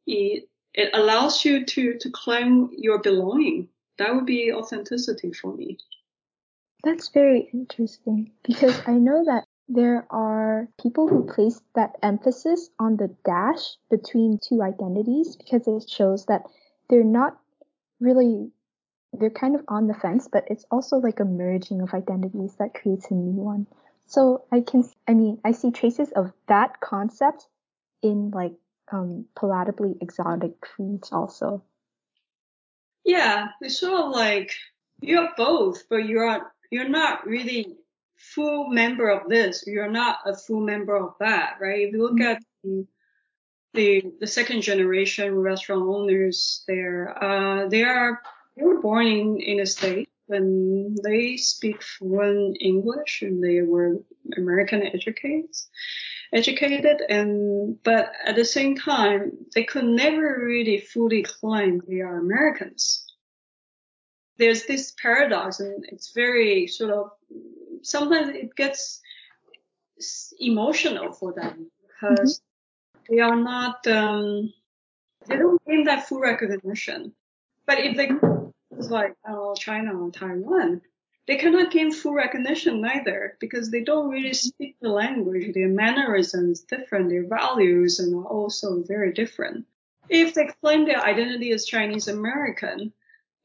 it, 0.08 0.48
it 0.74 0.92
allows 0.94 1.44
you 1.44 1.66
to 1.66 1.98
to 1.98 2.10
claim 2.12 2.70
your 2.72 3.00
belonging. 3.00 3.68
That 4.00 4.16
would 4.16 4.26
be 4.26 4.52
authenticity 4.54 5.34
for 5.34 5.54
me. 5.54 5.78
That's 6.84 7.10
very 7.10 7.50
interesting 7.54 8.32
because 8.44 8.82
I 8.88 8.94
know 8.94 9.26
that 9.26 9.44
there 9.68 10.08
are 10.10 10.70
people 10.82 11.08
who 11.08 11.32
place 11.32 11.62
that 11.76 11.98
emphasis 12.02 12.70
on 12.80 12.96
the 12.96 13.14
dash 13.26 13.78
between 13.92 14.40
two 14.42 14.64
identities 14.64 15.36
because 15.36 15.68
it 15.68 15.90
shows 15.90 16.26
that 16.28 16.44
they're 16.90 17.04
not 17.04 17.38
really, 18.00 18.50
they're 19.12 19.30
kind 19.30 19.56
of 19.56 19.66
on 19.68 19.88
the 19.88 19.94
fence, 19.94 20.30
but 20.32 20.46
it's 20.50 20.66
also 20.72 20.96
like 20.98 21.20
a 21.20 21.26
merging 21.26 21.82
of 21.82 21.94
identities 21.94 22.56
that 22.58 22.74
creates 22.74 23.12
a 23.12 23.14
new 23.14 23.42
one. 23.42 23.68
So 24.08 24.46
I 24.52 24.62
can, 24.62 24.90
I 25.08 25.14
mean, 25.14 25.40
I 25.44 25.52
see 25.52 25.72
traces 25.72 26.12
of 26.14 26.32
that 26.48 26.80
concept 26.80 27.48
in 28.02 28.32
like 28.32 28.54
um, 28.92 29.26
palatably 29.36 30.02
exotic 30.02 30.54
foods 30.66 31.12
also. 31.12 31.64
Yeah, 33.06 33.48
it's 33.62 33.80
sort 33.80 34.02
of 34.02 34.12
like 34.12 34.52
you're 35.02 35.30
both, 35.38 35.84
but 35.90 36.06
you're 36.06 36.52
you're 36.72 36.90
not 36.90 37.26
really 37.26 37.78
full 38.18 38.70
member 38.70 39.10
of 39.10 39.30
this. 39.30 39.64
You're 39.66 39.90
not 39.90 40.20
a 40.26 40.36
full 40.36 40.60
member 40.60 40.96
of 40.96 41.14
that, 41.20 41.58
right? 41.60 41.88
If 41.88 41.94
you 41.94 42.02
look 42.02 42.14
mm-hmm. 42.14 42.22
at 42.24 42.44
the, 42.64 42.88
the 43.74 44.04
the 44.20 44.28
second 44.28 44.62
generation 44.62 45.36
restaurant 45.36 45.84
owners, 45.84 46.64
there, 46.68 47.24
uh, 47.24 47.68
they 47.68 47.84
are 47.84 48.22
they 48.56 48.64
were 48.64 48.82
born 48.82 49.08
in 49.08 49.40
in 49.40 49.60
a 49.60 49.66
state 49.66 50.10
and 50.30 50.98
they 51.04 51.38
speak 51.38 51.82
fluent 51.82 52.58
English 52.62 53.22
and 53.22 53.44
they 53.44 53.62
were 53.62 53.98
American 54.38 54.84
educated 54.84 55.50
educated 56.32 57.02
and 57.10 57.82
but 57.84 58.12
at 58.26 58.36
the 58.36 58.46
same 58.46 58.76
time 58.76 59.32
they 59.56 59.64
could 59.64 59.86
never 59.86 60.44
really 60.46 60.80
fully 60.80 61.24
claim 61.24 61.82
they 61.88 62.02
are 62.02 62.20
Americans. 62.20 63.06
There's 64.38 64.66
this 64.66 64.94
paradox 65.02 65.60
and 65.60 65.86
it's 65.92 66.12
very 66.14 66.68
sort 66.68 66.92
of 66.92 67.12
sometimes 67.82 68.30
it 68.36 68.56
gets 68.56 69.02
emotional 70.40 71.12
for 71.12 71.34
them 71.34 71.70
because 71.88 72.40
mm-hmm. 72.40 73.16
they 73.16 73.22
are 73.22 73.36
not 73.36 73.86
um, 73.88 74.54
they 75.28 75.36
don't 75.36 75.62
gain 75.66 75.84
that 75.86 76.08
full 76.08 76.20
recognition. 76.20 77.14
But 77.66 77.80
if 77.80 77.98
they 77.98 78.10
like 78.90 79.16
oh 79.28 79.56
China 79.56 79.94
or 79.94 80.12
Taiwan, 80.12 80.82
they 81.30 81.36
cannot 81.36 81.70
gain 81.70 81.92
full 81.92 82.16
recognition 82.16 82.84
either 82.84 83.38
because 83.40 83.70
they 83.70 83.84
don't 83.84 84.10
really 84.10 84.34
speak 84.34 84.76
the 84.82 84.90
language. 84.90 85.54
Their 85.54 85.68
mannerisms 85.68 86.62
different, 86.62 87.10
their 87.10 87.28
values 87.28 88.00
and 88.00 88.16
are 88.16 88.28
also 88.28 88.82
very 88.82 89.14
different. 89.14 89.68
If 90.10 90.34
they 90.34 90.50
claim 90.64 90.86
their 90.86 91.00
identity 91.00 91.52
as 91.52 91.68
Chinese 91.68 92.08
American, 92.08 92.94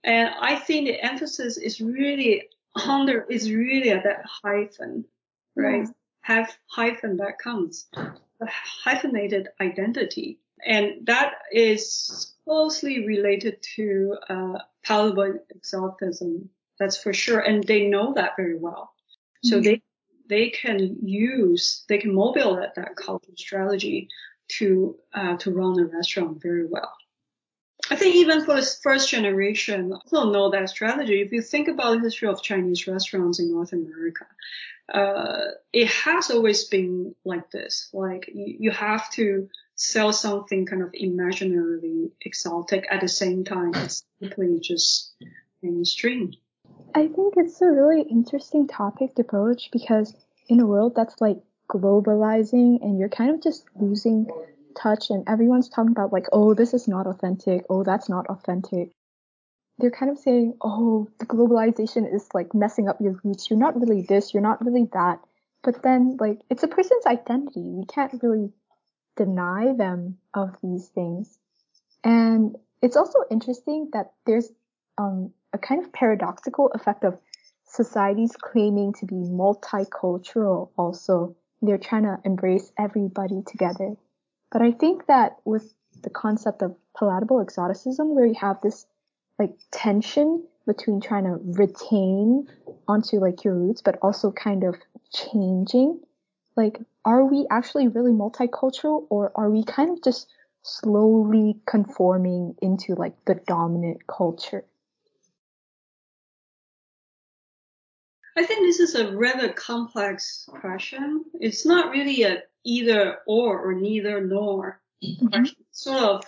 and 0.03 0.31
I 0.40 0.57
think 0.57 0.87
the 0.87 0.99
emphasis 0.99 1.59
is 1.59 1.83
really 1.83 2.49
under 2.75 3.27
is 3.29 3.53
really 3.53 3.90
at 3.90 4.05
that 4.05 4.25
hyphen, 4.42 5.05
right? 5.55 5.83
Yeah. 5.83 5.92
Have 6.23 6.57
hyphen 6.68 7.18
that 7.18 7.38
comes. 7.38 7.87
The 7.92 8.49
hyphenated 8.83 9.49
identity. 9.61 10.38
And 10.64 11.07
that 11.07 11.35
is 11.53 12.33
closely 12.44 13.07
related 13.07 13.62
to 13.77 14.16
uh, 14.31 14.59
palatable 14.83 15.38
exotism 15.55 16.49
that's 16.85 17.03
for 17.03 17.12
sure. 17.12 17.40
And 17.40 17.64
they 17.64 17.87
know 17.87 18.12
that 18.14 18.37
very 18.37 18.59
well. 18.59 18.92
So 19.42 19.57
mm-hmm. 19.57 19.64
they, 19.64 19.83
they 20.29 20.51
can 20.51 20.99
use, 21.03 21.85
they 21.88 21.99
can 21.99 22.14
mobilize 22.14 22.70
that 22.77 22.97
cultural 22.97 23.37
strategy 23.37 24.09
to, 24.59 24.97
uh, 25.14 25.37
to 25.38 25.51
run 25.51 25.81
a 25.81 25.87
restaurant 25.87 26.42
very 26.42 26.66
well. 26.66 26.92
I 27.90 27.97
think 27.97 28.14
even 28.16 28.44
for 28.44 28.55
the 28.55 28.66
first 28.83 29.11
generation, 29.11 29.94
don't 30.11 30.33
know 30.33 30.51
that 30.51 30.70
strategy. 30.70 31.20
If 31.20 31.33
you 31.33 31.42
think 31.42 31.68
about 31.68 31.97
the 31.97 32.01
history 32.01 32.29
of 32.29 32.42
Chinese 32.42 32.87
restaurants 32.87 33.40
in 33.40 33.51
North 33.51 33.73
America, 33.73 34.27
uh, 34.92 35.53
it 35.73 35.88
has 35.88 36.31
always 36.31 36.64
been 36.64 37.14
like 37.25 37.51
this. 37.51 37.90
Like 37.92 38.31
you, 38.33 38.57
you 38.61 38.70
have 38.70 39.11
to 39.12 39.49
sell 39.75 40.12
something 40.12 40.66
kind 40.66 40.83
of 40.83 40.92
imaginarily 40.92 42.11
exotic 42.23 42.87
at 42.90 43.01
the 43.01 43.09
same 43.09 43.44
time. 43.44 43.75
It's 43.75 44.05
simply 44.20 44.61
just 44.61 45.14
mainstream. 45.62 46.33
I 46.94 47.09
think 47.09 47.35
it's 47.37 47.61
a 47.61 47.66
really 47.66 48.03
interesting 48.03 48.68
topic 48.68 49.16
to 49.16 49.22
approach 49.22 49.70
because 49.72 50.14
in 50.48 50.61
a 50.61 50.66
world 50.66 50.94
that's 50.94 51.20
like 51.20 51.38
globalizing 51.68 52.83
and 52.83 52.98
you're 52.98 53.09
kind 53.09 53.31
of 53.31 53.42
just 53.42 53.64
losing 53.74 54.29
touch 54.77 55.11
and 55.11 55.29
everyone's 55.29 55.68
talking 55.68 55.90
about 55.90 56.12
like, 56.12 56.27
oh, 56.33 56.55
this 56.55 56.74
is 56.74 56.87
not 56.87 57.07
authentic. 57.07 57.64
Oh, 57.68 57.83
that's 57.83 58.09
not 58.09 58.27
authentic. 58.27 58.90
They're 59.79 59.90
kind 59.90 60.12
of 60.12 60.18
saying, 60.18 60.55
oh, 60.61 61.09
the 61.18 61.27
globalization 61.27 62.12
is 62.12 62.29
like 62.33 62.55
messing 62.55 62.88
up 62.88 63.00
your 63.00 63.20
roots. 63.24 63.50
You're 63.50 63.59
not 63.59 63.81
really 63.81 64.03
this. 64.03 64.33
You're 64.33 64.42
not 64.42 64.64
really 64.64 64.88
that. 64.92 65.18
But 65.64 65.83
then 65.83 66.16
like, 66.20 66.42
it's 66.48 66.62
a 66.62 66.68
person's 66.68 67.07
identity. 67.07 67.61
We 67.61 67.87
can't 67.87 68.22
really 68.22 68.53
deny 69.16 69.72
them 69.77 70.18
of 70.33 70.57
these 70.62 70.88
things. 70.88 71.38
And 72.05 72.57
it's 72.83 72.96
also 72.96 73.20
interesting 73.31 73.88
that 73.94 74.12
there's 74.27 74.50
um, 74.98 75.33
a 75.55 75.59
kind 75.59 75.83
of 75.83 75.93
paradoxical 75.93 76.71
effect 76.75 77.05
of 77.05 77.17
societies 77.64 78.33
claiming 78.38 78.93
to 78.93 79.07
be 79.07 79.14
multicultural 79.14 80.69
also. 80.77 81.35
They're 81.62 81.79
trying 81.79 82.03
to 82.03 82.19
embrace 82.25 82.71
everybody 82.79 83.43
together. 83.47 83.95
But 84.53 84.61
I 84.61 84.73
think 84.73 85.07
that 85.07 85.37
with 85.45 85.75
the 86.03 86.11
concept 86.11 86.61
of 86.61 86.77
palatable 86.99 87.40
exoticism, 87.40 88.14
where 88.14 88.27
you 88.27 88.35
have 88.40 88.61
this 88.62 88.87
like 89.38 89.55
tension 89.71 90.45
between 90.67 91.01
trying 91.01 91.25
to 91.25 91.38
retain 91.43 92.49
onto 92.87 93.19
like 93.19 93.45
your 93.45 93.55
roots, 93.55 93.81
but 93.81 93.99
also 94.03 94.31
kind 94.33 94.64
of 94.64 94.75
changing, 95.12 96.01
like, 96.57 96.81
are 97.05 97.25
we 97.25 97.47
actually 97.51 97.88
really 97.88 98.12
multicultural 98.12 99.07
or 99.11 99.33
are 99.35 99.51
we 99.51 99.64
kind 99.64 99.90
of 99.90 100.03
just 100.03 100.29
slowly 100.62 101.57
conforming 101.67 102.55
into 102.62 102.95
like 102.95 103.14
the 103.27 103.35
dominant 103.47 104.07
culture? 104.07 104.64
I 108.37 108.44
think 108.44 108.61
this 108.61 108.81
is 108.81 108.94
a 108.94 109.16
rather 109.16 109.53
complex 109.53 110.49
question. 110.49 111.25
It's 111.40 111.64
not 111.64 111.90
really 111.90 112.23
a 112.25 112.42
either 112.64 113.18
or 113.27 113.61
or 113.61 113.75
neither 113.75 114.20
nor 114.20 114.81
mm-hmm. 115.03 115.44
Sort 115.70 116.03
of, 116.03 116.25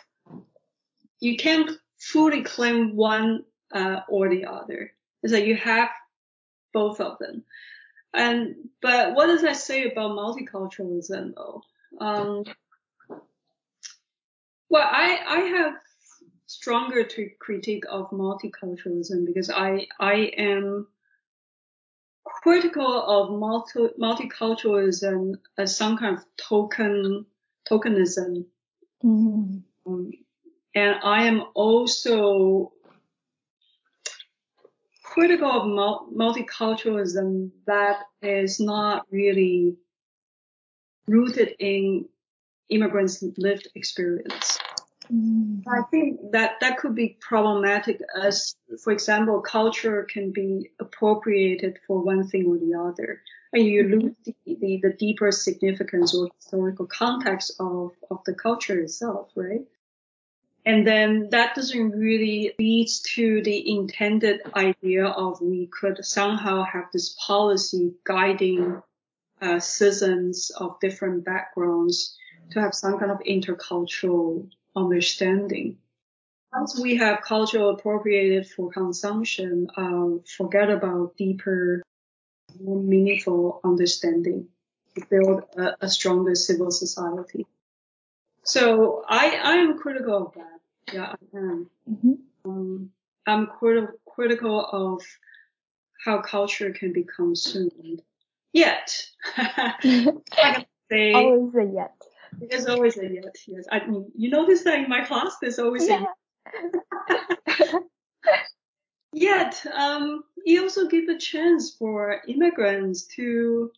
you 1.20 1.36
can't 1.36 1.70
fully 1.98 2.42
claim 2.42 2.96
one 2.96 3.44
uh, 3.72 4.00
or 4.08 4.28
the 4.28 4.44
other. 4.46 4.92
It's 5.22 5.32
like 5.32 5.46
you 5.46 5.56
have 5.56 5.88
both 6.72 7.00
of 7.00 7.18
them. 7.18 7.44
And 8.12 8.54
but 8.80 9.14
what 9.14 9.26
does 9.26 9.42
that 9.42 9.56
say 9.56 9.90
about 9.90 10.12
multiculturalism 10.12 11.34
though? 11.34 11.62
Um, 12.00 12.44
well, 14.68 14.88
I 14.90 15.18
I 15.26 15.38
have 15.58 15.74
stronger 16.46 17.02
to 17.04 17.30
critique 17.40 17.84
of 17.88 18.10
multiculturalism 18.10 19.26
because 19.26 19.50
I 19.50 19.86
I 19.98 20.32
am 20.36 20.86
critical 22.46 23.02
of 23.02 23.40
multi, 23.40 23.88
multiculturalism 24.00 25.34
as 25.58 25.76
some 25.76 25.98
kind 25.98 26.16
of 26.16 26.24
token 26.36 27.26
tokenism. 27.68 28.46
Um, 29.02 29.64
and 30.76 30.94
I 31.02 31.24
am 31.24 31.42
also 31.54 32.72
critical 35.02 35.50
of 35.50 35.64
multiculturalism 36.14 37.50
that 37.66 38.02
is 38.22 38.60
not 38.60 39.06
really 39.10 39.74
rooted 41.08 41.56
in 41.58 42.08
immigrants' 42.68 43.24
lived 43.38 43.66
experience. 43.74 44.55
Mm. 45.12 45.62
I 45.68 45.82
think 45.90 46.32
that 46.32 46.60
that 46.60 46.78
could 46.78 46.94
be 46.94 47.16
problematic 47.20 48.00
as, 48.20 48.56
for 48.82 48.92
example, 48.92 49.40
culture 49.40 50.04
can 50.04 50.32
be 50.32 50.70
appropriated 50.80 51.78
for 51.86 52.00
one 52.02 52.26
thing 52.28 52.46
or 52.46 52.58
the 52.58 52.74
other, 52.74 53.22
and 53.52 53.64
you 53.64 53.84
mm-hmm. 53.84 54.00
lose 54.00 54.14
the, 54.24 54.34
the, 54.46 54.80
the 54.82 54.92
deeper 54.98 55.30
significance 55.32 56.14
or 56.14 56.28
historical 56.36 56.86
context 56.86 57.52
of, 57.60 57.92
of 58.10 58.18
the 58.26 58.34
culture 58.34 58.80
itself, 58.80 59.30
right? 59.34 59.66
And 60.64 60.84
then 60.84 61.28
that 61.30 61.54
doesn't 61.54 61.92
really 61.92 62.52
lead 62.58 62.88
to 63.14 63.40
the 63.42 63.70
intended 63.70 64.40
idea 64.56 65.06
of 65.06 65.40
we 65.40 65.68
could 65.68 66.04
somehow 66.04 66.64
have 66.64 66.86
this 66.92 67.16
policy 67.24 67.94
guiding 68.02 68.82
uh, 69.40 69.60
citizens 69.60 70.50
of 70.58 70.80
different 70.80 71.24
backgrounds 71.24 72.16
to 72.50 72.60
have 72.60 72.74
some 72.74 72.98
kind 72.98 73.12
of 73.12 73.18
intercultural 73.20 74.48
understanding. 74.76 75.78
Once 76.52 76.78
we 76.78 76.96
have 76.96 77.20
culture 77.22 77.68
appropriated 77.70 78.48
for 78.48 78.70
consumption, 78.70 79.68
um, 79.76 80.22
forget 80.36 80.70
about 80.70 81.16
deeper, 81.16 81.82
more 82.60 82.80
meaningful 82.80 83.60
understanding 83.64 84.46
to 84.94 85.04
build 85.10 85.42
a, 85.56 85.76
a 85.80 85.88
stronger 85.88 86.34
civil 86.34 86.70
society. 86.70 87.46
So 88.44 89.04
I, 89.08 89.40
I 89.42 89.54
am 89.56 89.78
critical 89.78 90.28
of 90.28 90.34
that. 90.34 90.94
Yeah, 90.94 91.14
I 91.34 91.36
am. 91.36 91.70
Mm-hmm. 91.90 92.12
Um, 92.44 92.90
I'm 93.26 93.48
criti- 93.48 93.92
critical 94.08 94.64
of 94.72 95.02
how 96.04 96.20
culture 96.20 96.70
can 96.70 96.92
be 96.92 97.04
consumed. 97.04 98.02
Yet, 98.52 99.06
I 99.36 99.74
can 100.32 100.66
say, 100.90 101.12
always 101.12 101.54
a 101.54 101.72
yet. 101.74 101.96
There's 102.38 102.66
always 102.66 102.96
a 102.98 103.08
yet. 103.12 103.36
Yes, 103.46 103.64
I 103.70 103.86
mean, 103.86 104.10
you 104.16 104.30
notice 104.30 104.62
that 104.64 104.78
in 104.78 104.88
my 104.88 105.04
class, 105.04 105.36
there's 105.40 105.58
always 105.58 105.88
yeah. 105.88 106.04
a 106.04 107.58
yet. 107.60 107.82
yet, 109.12 109.66
um, 109.74 110.24
you 110.44 110.62
also 110.62 110.86
give 110.86 111.08
a 111.08 111.18
chance 111.18 111.74
for 111.74 112.20
immigrants 112.28 113.06
to 113.16 113.70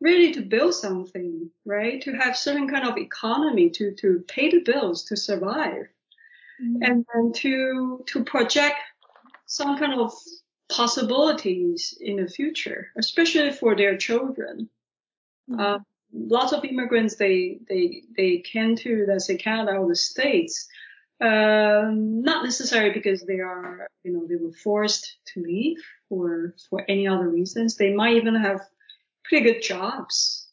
really 0.00 0.32
to 0.32 0.42
build 0.42 0.74
something, 0.74 1.50
right? 1.64 2.00
To 2.02 2.12
have 2.12 2.36
certain 2.36 2.68
kind 2.68 2.86
of 2.86 2.98
economy 2.98 3.70
to, 3.70 3.92
to 3.94 4.24
pay 4.28 4.50
the 4.50 4.60
bills, 4.60 5.04
to 5.04 5.16
survive. 5.16 5.88
Mm-hmm. 6.62 6.82
And 6.82 7.06
then 7.12 7.32
to, 7.36 8.04
to 8.06 8.24
project 8.24 8.76
some 9.46 9.78
kind 9.78 9.94
of 9.94 10.12
possibilities 10.68 11.96
in 12.00 12.16
the 12.16 12.28
future, 12.28 12.88
especially 12.96 13.52
for 13.52 13.76
their 13.76 13.96
children. 13.96 14.68
Mm-hmm. 15.50 15.60
Uh, 15.60 15.78
lots 16.14 16.52
of 16.52 16.64
immigrants, 16.64 17.16
they, 17.16 17.58
they, 17.68 18.04
they 18.16 18.38
came 18.38 18.76
to, 18.76 19.04
let's 19.08 19.26
say, 19.26 19.36
Canada 19.36 19.76
or 19.76 19.88
the 19.88 19.96
States, 19.96 20.66
um, 21.20 22.22
not 22.22 22.44
necessarily 22.44 22.92
because 22.92 23.22
they 23.22 23.40
are, 23.40 23.88
you 24.04 24.12
know, 24.12 24.26
they 24.26 24.36
were 24.36 24.52
forced 24.52 25.16
to 25.32 25.42
leave 25.42 25.78
or 26.10 26.54
for 26.70 26.84
any 26.88 27.06
other 27.06 27.28
reasons. 27.28 27.76
They 27.76 27.92
might 27.92 28.16
even 28.16 28.34
have 28.34 28.60
pretty 29.24 29.44
good 29.44 29.62
jobs 29.62 30.48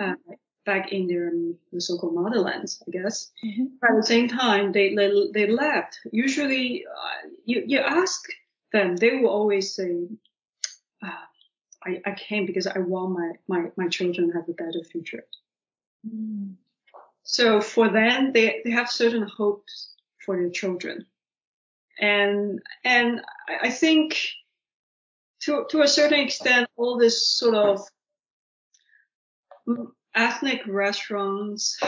uh, 0.00 0.14
back 0.64 0.92
in 0.92 1.06
their 1.06 1.32
the 1.72 1.80
so-called 1.80 2.14
motherlands, 2.14 2.82
I 2.86 2.90
guess. 2.90 3.30
Mm-hmm. 3.44 3.64
But 3.80 3.90
at 3.90 3.96
the 3.96 4.06
same 4.06 4.28
time, 4.28 4.72
they 4.72 4.94
they, 4.94 5.10
they 5.32 5.46
left. 5.46 5.98
Usually, 6.12 6.84
uh, 6.86 7.28
you 7.44 7.64
you 7.66 7.78
ask 7.78 8.20
them, 8.72 8.96
they 8.96 9.16
will 9.16 9.30
always 9.30 9.74
say, 9.74 9.92
uh, 11.02 11.26
I, 11.88 12.10
I 12.10 12.14
came 12.14 12.46
because 12.46 12.66
I 12.66 12.78
want 12.78 13.12
my, 13.12 13.32
my, 13.48 13.70
my 13.76 13.88
children 13.88 14.28
to 14.28 14.34
have 14.34 14.48
a 14.48 14.52
better 14.52 14.82
future. 14.84 15.24
Mm. 16.06 16.54
So 17.22 17.60
for 17.60 17.88
them, 17.88 18.32
they, 18.32 18.60
they 18.64 18.70
have 18.70 18.90
certain 18.90 19.22
hopes 19.22 19.94
for 20.24 20.36
their 20.36 20.50
children. 20.50 21.06
And, 22.00 22.60
and 22.84 23.20
I 23.62 23.70
think 23.70 24.16
to, 25.40 25.64
to 25.70 25.82
a 25.82 25.88
certain 25.88 26.20
extent, 26.20 26.68
all 26.76 26.96
this 26.98 27.28
sort 27.28 27.54
of 27.54 27.80
ethnic 30.14 30.62
restaurants, 30.66 31.78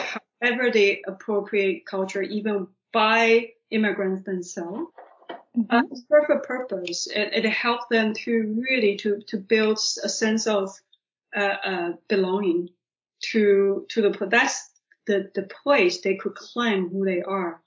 however 0.41 0.71
they 0.71 1.03
appropriate 1.07 1.87
culture, 1.87 2.23
even 2.23 2.67
by 2.93 3.51
immigrants 3.71 4.25
themselves, 4.25 4.91
mm-hmm. 5.57 5.75
uh, 5.75 5.83
serve 6.09 6.31
a 6.31 6.41
purpose. 6.41 7.07
It, 7.07 7.45
it 7.45 7.49
helps 7.49 7.85
them 7.91 8.15
to 8.25 8.63
really 8.69 8.97
to, 8.99 9.21
to 9.29 9.37
build 9.37 9.79
a 10.03 10.09
sense 10.09 10.47
of 10.47 10.71
uh, 11.37 11.57
uh, 11.65 11.93
belonging 12.09 12.71
to 13.23 13.87
to 13.91 14.03
the 14.03 14.27
that's 14.27 14.71
the 15.07 15.31
the 15.35 15.43
place 15.43 16.01
they 16.01 16.17
could 16.17 16.35
claim 16.35 16.89
who 16.89 17.05
they 17.05 17.23
are. 17.23 17.61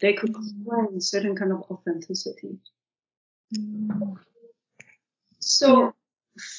They 0.00 0.14
could 0.14 0.32
mm-hmm. 0.32 0.68
claim 0.68 1.00
certain 1.00 1.36
kind 1.36 1.52
of 1.52 1.62
authenticity. 1.70 2.58
Mm-hmm. 3.56 4.14
So. 5.38 5.94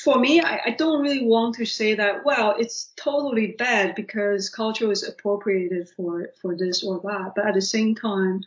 For 0.04 0.20
me, 0.20 0.40
I, 0.40 0.62
I, 0.68 0.70
don't 0.78 1.02
really 1.02 1.26
want 1.26 1.56
to 1.56 1.66
say 1.66 1.96
that, 1.96 2.24
well, 2.24 2.54
it's 2.60 2.94
totally 2.96 3.56
bad 3.58 3.96
because 3.96 4.48
culture 4.48 4.92
is 4.92 5.02
appropriated 5.02 5.90
for, 5.90 6.30
for 6.40 6.56
this 6.56 6.84
or 6.84 7.02
that. 7.06 7.32
But 7.36 7.48
at 7.48 7.56
the 7.56 7.62
same 7.62 7.96
time, 7.96 8.44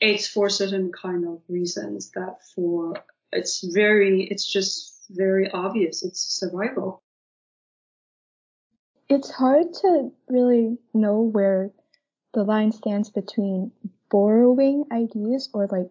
it's 0.00 0.26
for 0.26 0.48
certain 0.48 0.90
kind 0.92 1.26
of 1.26 1.42
reasons 1.48 2.10
that 2.12 2.38
for, 2.54 2.94
it's 3.32 3.62
very, 3.62 4.24
it's 4.24 4.50
just 4.50 5.06
very 5.10 5.50
obvious. 5.50 6.02
It's 6.02 6.20
survival. 6.20 7.02
It's 9.08 9.30
hard 9.30 9.72
to 9.82 10.12
really 10.28 10.78
know 10.94 11.20
where 11.20 11.70
the 12.32 12.44
line 12.44 12.72
stands 12.72 13.10
between 13.10 13.72
borrowing 14.08 14.84
ideas 14.92 15.48
or 15.52 15.66
like 15.66 15.90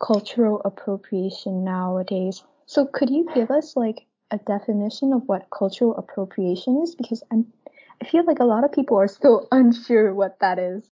cultural 0.00 0.60
appropriation 0.64 1.64
nowadays. 1.64 2.42
So 2.66 2.86
could 2.86 3.08
you 3.08 3.28
give 3.34 3.50
us 3.50 3.76
like 3.76 4.06
a 4.30 4.38
definition 4.38 5.12
of 5.12 5.22
what 5.26 5.48
cultural 5.56 5.96
appropriation 5.96 6.82
is? 6.82 6.94
Because 6.94 7.22
I'm, 7.30 7.46
I 8.02 8.06
feel 8.06 8.24
like 8.24 8.40
a 8.40 8.44
lot 8.44 8.64
of 8.64 8.72
people 8.72 8.98
are 8.98 9.08
still 9.08 9.46
unsure 9.52 10.12
what 10.12 10.40
that 10.40 10.58
is. 10.58 10.90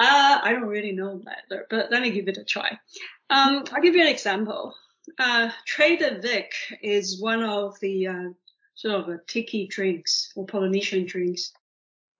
Uh, 0.00 0.40
I 0.42 0.52
don't 0.52 0.66
really 0.66 0.92
know 0.92 1.20
that, 1.26 1.66
but 1.68 1.90
let 1.90 2.00
me 2.00 2.10
give 2.10 2.26
it 2.26 2.38
a 2.38 2.44
try. 2.44 2.78
Um, 3.28 3.64
I'll 3.70 3.82
give 3.82 3.94
you 3.94 4.00
an 4.00 4.08
example. 4.08 4.74
Uh, 5.18 5.50
Trader 5.66 6.20
Vic 6.22 6.52
is 6.82 7.20
one 7.20 7.42
of 7.42 7.78
the 7.80 8.06
uh, 8.06 8.28
sort 8.74 8.94
of 8.94 9.08
a 9.10 9.20
tiki 9.26 9.66
drinks 9.66 10.32
or 10.34 10.46
Polynesian 10.46 11.04
drinks. 11.04 11.52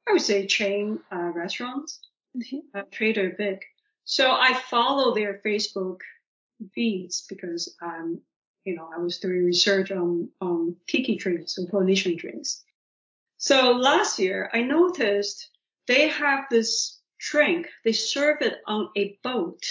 I 0.07 0.13
would 0.13 0.21
say 0.21 0.47
chain 0.47 0.99
uh, 1.11 1.31
restaurants. 1.35 2.01
Mm-hmm. 2.37 2.79
Uh, 2.79 2.83
Trader 2.91 3.35
Vic. 3.39 3.63
So 4.05 4.31
I 4.31 4.53
follow 4.69 5.15
their 5.15 5.41
Facebook 5.45 6.01
feeds 6.75 7.25
because 7.31 7.75
um, 7.81 8.21
you 8.65 8.75
know 8.75 8.91
I 8.95 8.99
was 8.99 9.19
doing 9.19 9.47
research 9.47 9.91
on 9.91 10.29
on 10.43 10.77
tiki 10.87 11.17
drinks 11.17 11.57
and 11.57 11.69
Polynesian 11.69 12.17
drinks. 12.17 12.63
So 13.39 13.73
last 13.73 14.19
year 14.19 14.51
I 14.53 14.61
noticed 14.63 15.49
they 15.87 16.09
have 16.09 16.45
this 16.51 17.00
drink, 17.21 17.69
they 17.85 17.93
serve 17.93 18.39
it 18.41 18.59
on 18.67 18.89
a 18.97 19.19
boat, 19.23 19.63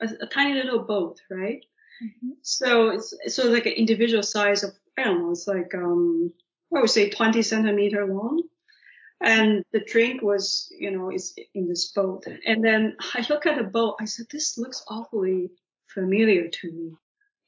a, 0.00 0.08
a 0.22 0.26
tiny 0.26 0.54
little 0.54 0.80
boat, 0.80 1.20
right? 1.30 1.64
Mm-hmm. 2.02 2.30
So 2.42 2.90
it's 2.90 3.14
so 3.34 3.48
like 3.48 3.66
an 3.66 3.72
individual 3.72 4.22
size 4.22 4.62
of 4.62 4.72
I 4.96 5.04
don't 5.04 5.22
know, 5.22 5.30
it's 5.30 5.46
like 5.46 5.74
um 5.74 6.32
I 6.74 6.80
would 6.80 6.90
say 6.90 7.10
20 7.10 7.42
centimeter 7.42 8.06
long. 8.06 8.42
And 9.20 9.64
the 9.72 9.80
drink 9.80 10.22
was, 10.22 10.72
you 10.78 10.92
know, 10.92 11.10
is 11.10 11.34
in 11.54 11.66
this 11.66 11.90
boat. 11.90 12.24
And 12.46 12.64
then 12.64 12.96
I 13.14 13.26
look 13.28 13.46
at 13.46 13.56
the 13.56 13.64
boat, 13.64 13.96
I 14.00 14.04
said, 14.04 14.26
this 14.30 14.56
looks 14.56 14.84
awfully 14.86 15.50
familiar 15.86 16.48
to 16.48 16.72
me. 16.72 16.92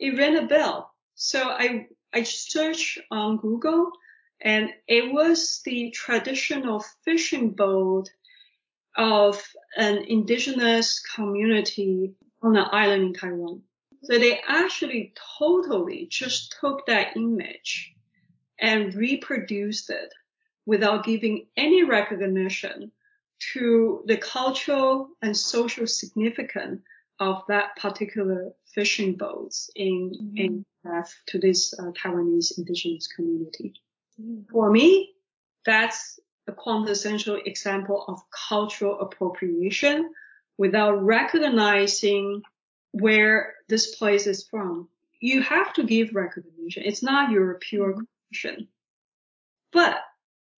It 0.01 0.19
rang 0.19 0.37
a 0.37 0.47
bell. 0.47 0.93
So 1.15 1.49
I, 1.49 1.87
I 2.13 2.25
searched 2.25 2.99
on 3.13 3.37
Google 3.37 3.93
and 4.41 4.71
it 4.89 5.13
was 5.13 5.61
the 5.65 5.91
traditional 5.91 6.85
fishing 7.05 7.51
boat 7.51 8.11
of 8.97 9.43
an 9.77 9.99
indigenous 9.99 11.01
community 11.15 12.13
on 12.43 12.57
an 12.57 12.67
island 12.73 13.03
in 13.03 13.15
Taiwan. 13.15 13.63
So 14.03 14.19
they 14.19 14.41
actually 14.49 15.13
totally 15.39 16.07
just 16.11 16.57
took 16.61 16.87
that 16.87 17.17
image 17.17 17.95
and 18.59 18.95
reproduced 18.95 19.91
it 19.91 20.13
without 20.67 21.05
giving 21.05 21.47
any 21.57 21.85
recognition 21.85 22.93
to 23.53 24.03
the 24.07 24.17
cultural 24.17 25.09
and 25.23 25.37
social 25.37 25.87
significance 25.87 26.83
of 27.19 27.43
that 27.49 27.77
particular 27.77 28.53
fishing 28.75 29.15
boats 29.15 29.71
in, 29.77 30.13
mm-hmm. 30.15 30.37
in 30.37 30.65
uh, 30.91 31.03
to 31.27 31.39
this 31.39 31.75
uh, 31.79 31.91
Taiwanese 31.93 32.57
indigenous 32.57 33.07
community. 33.07 33.75
Mm-hmm. 34.21 34.51
For 34.51 34.71
me, 34.71 35.13
that's 35.67 36.19
a 36.51 36.53
quintessential 36.53 37.39
example 37.45 38.05
of 38.09 38.21
cultural 38.49 39.01
appropriation 39.01 40.13
without 40.59 41.03
recognizing 41.03 42.43
where 42.93 43.55
this 43.69 43.95
place 43.97 44.27
is 44.27 44.45
from. 44.45 44.89
You 45.21 45.43
have 45.43 45.73
to 45.75 45.85
give 45.85 46.15
recognition. 46.15 46.83
It's 46.85 47.03
not 47.03 47.31
your 47.31 47.55
pure 47.55 47.93
mm-hmm. 47.93 48.03
creation. 48.33 48.69
But 49.73 49.97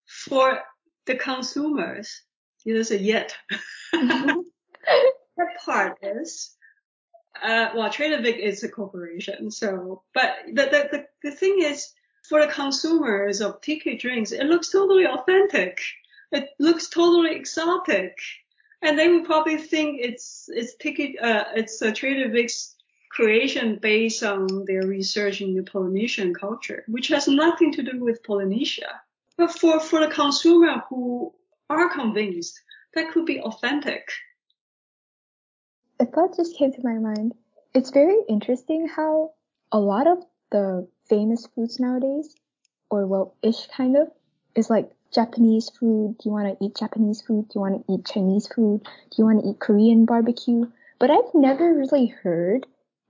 for 0.07 0.59
the 1.05 1.15
consumers, 1.15 2.21
there's 2.65 2.91
a 2.91 2.97
yet. 2.97 3.35
Mm-hmm. 3.93 4.39
that 5.37 5.47
part 5.63 5.99
is, 6.01 6.55
uh, 7.41 7.69
well, 7.75 7.91
Trader 7.91 8.21
Vic 8.21 8.37
is 8.37 8.63
a 8.63 8.69
corporation. 8.69 9.51
So, 9.51 10.03
but 10.13 10.37
the, 10.47 10.63
the, 10.63 10.89
the, 10.91 11.05
the 11.23 11.31
thing 11.35 11.59
is, 11.61 11.93
for 12.23 12.41
the 12.41 12.51
consumers 12.51 13.41
of 13.41 13.61
tiki 13.61 13.97
drinks, 13.97 14.31
it 14.31 14.45
looks 14.45 14.69
totally 14.69 15.05
authentic. 15.05 15.79
It 16.31 16.49
looks 16.59 16.89
totally 16.89 17.35
exotic. 17.35 18.17
And 18.81 18.97
they 18.97 19.07
would 19.07 19.25
probably 19.25 19.57
think 19.57 19.99
it's, 20.01 20.49
it's 20.49 20.75
tiki, 20.75 21.17
uh, 21.19 21.45
it's 21.55 21.81
a 21.81 21.91
Trader 21.91 22.29
Vic's 22.29 22.75
creation 23.11 23.77
based 23.81 24.23
on 24.23 24.65
their 24.65 24.83
research 24.83 25.41
in 25.41 25.53
the 25.53 25.63
Polynesian 25.63 26.33
culture, 26.33 26.83
which 26.87 27.09
has 27.09 27.27
nothing 27.27 27.71
to 27.73 27.83
do 27.83 28.03
with 28.03 28.23
Polynesia. 28.23 29.01
But 29.37 29.51
for, 29.51 29.79
for 29.79 29.99
the 29.99 30.11
consumer 30.11 30.83
who 30.89 31.33
are 31.69 31.89
convinced 31.89 32.59
that 32.93 33.11
could 33.11 33.25
be 33.25 33.39
authentic. 33.39 34.07
A 35.99 36.05
thought 36.05 36.35
just 36.35 36.57
came 36.57 36.71
to 36.73 36.81
my 36.83 36.97
mind. 36.99 37.33
It's 37.73 37.89
very 37.89 38.17
interesting 38.29 38.87
how 38.87 39.33
a 39.71 39.79
lot 39.79 40.07
of 40.07 40.23
the 40.53 40.87
famous 41.09 41.47
foods 41.47 41.79
nowadays, 41.79 42.33
or 42.89 43.05
well, 43.07 43.35
ish 43.41 43.67
kind 43.67 43.97
of, 43.97 44.07
is 44.55 44.69
like 44.69 44.91
Japanese 45.13 45.69
food. 45.69 46.15
Do 46.19 46.29
you 46.29 46.31
want 46.31 46.47
to 46.47 46.65
eat 46.65 46.77
Japanese 46.77 47.21
food? 47.21 47.49
Do 47.49 47.53
you 47.55 47.61
want 47.61 47.85
to 47.85 47.93
eat 47.93 48.05
Chinese 48.05 48.47
food? 48.47 48.83
Do 48.83 49.15
you 49.17 49.25
want 49.25 49.43
to 49.43 49.49
eat 49.49 49.59
Korean 49.59 50.05
barbecue? 50.05 50.65
But 50.99 51.11
I've 51.11 51.33
never 51.33 51.73
really 51.73 52.07
heard 52.07 52.65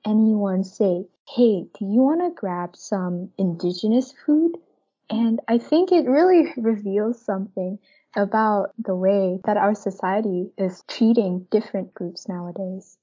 anyone 0.06 0.64
say, 0.64 1.06
hey, 1.30 1.68
do 1.78 1.86
you 1.86 2.02
want 2.02 2.22
to 2.22 2.32
grab 2.32 2.76
some 2.76 3.30
indigenous 3.38 4.14
food? 4.26 4.58
And 5.10 5.40
I 5.48 5.58
think 5.58 5.92
it 5.92 6.08
really 6.08 6.54
reveals 6.58 7.22
something 7.22 7.78
about 8.16 8.72
the 8.78 8.96
way 8.96 9.40
that 9.46 9.58
our 9.58 9.76
society 9.76 10.52
is 10.58 10.84
treating 10.88 11.48
different 11.52 11.94
groups 11.94 12.28
nowadays. 12.28 12.98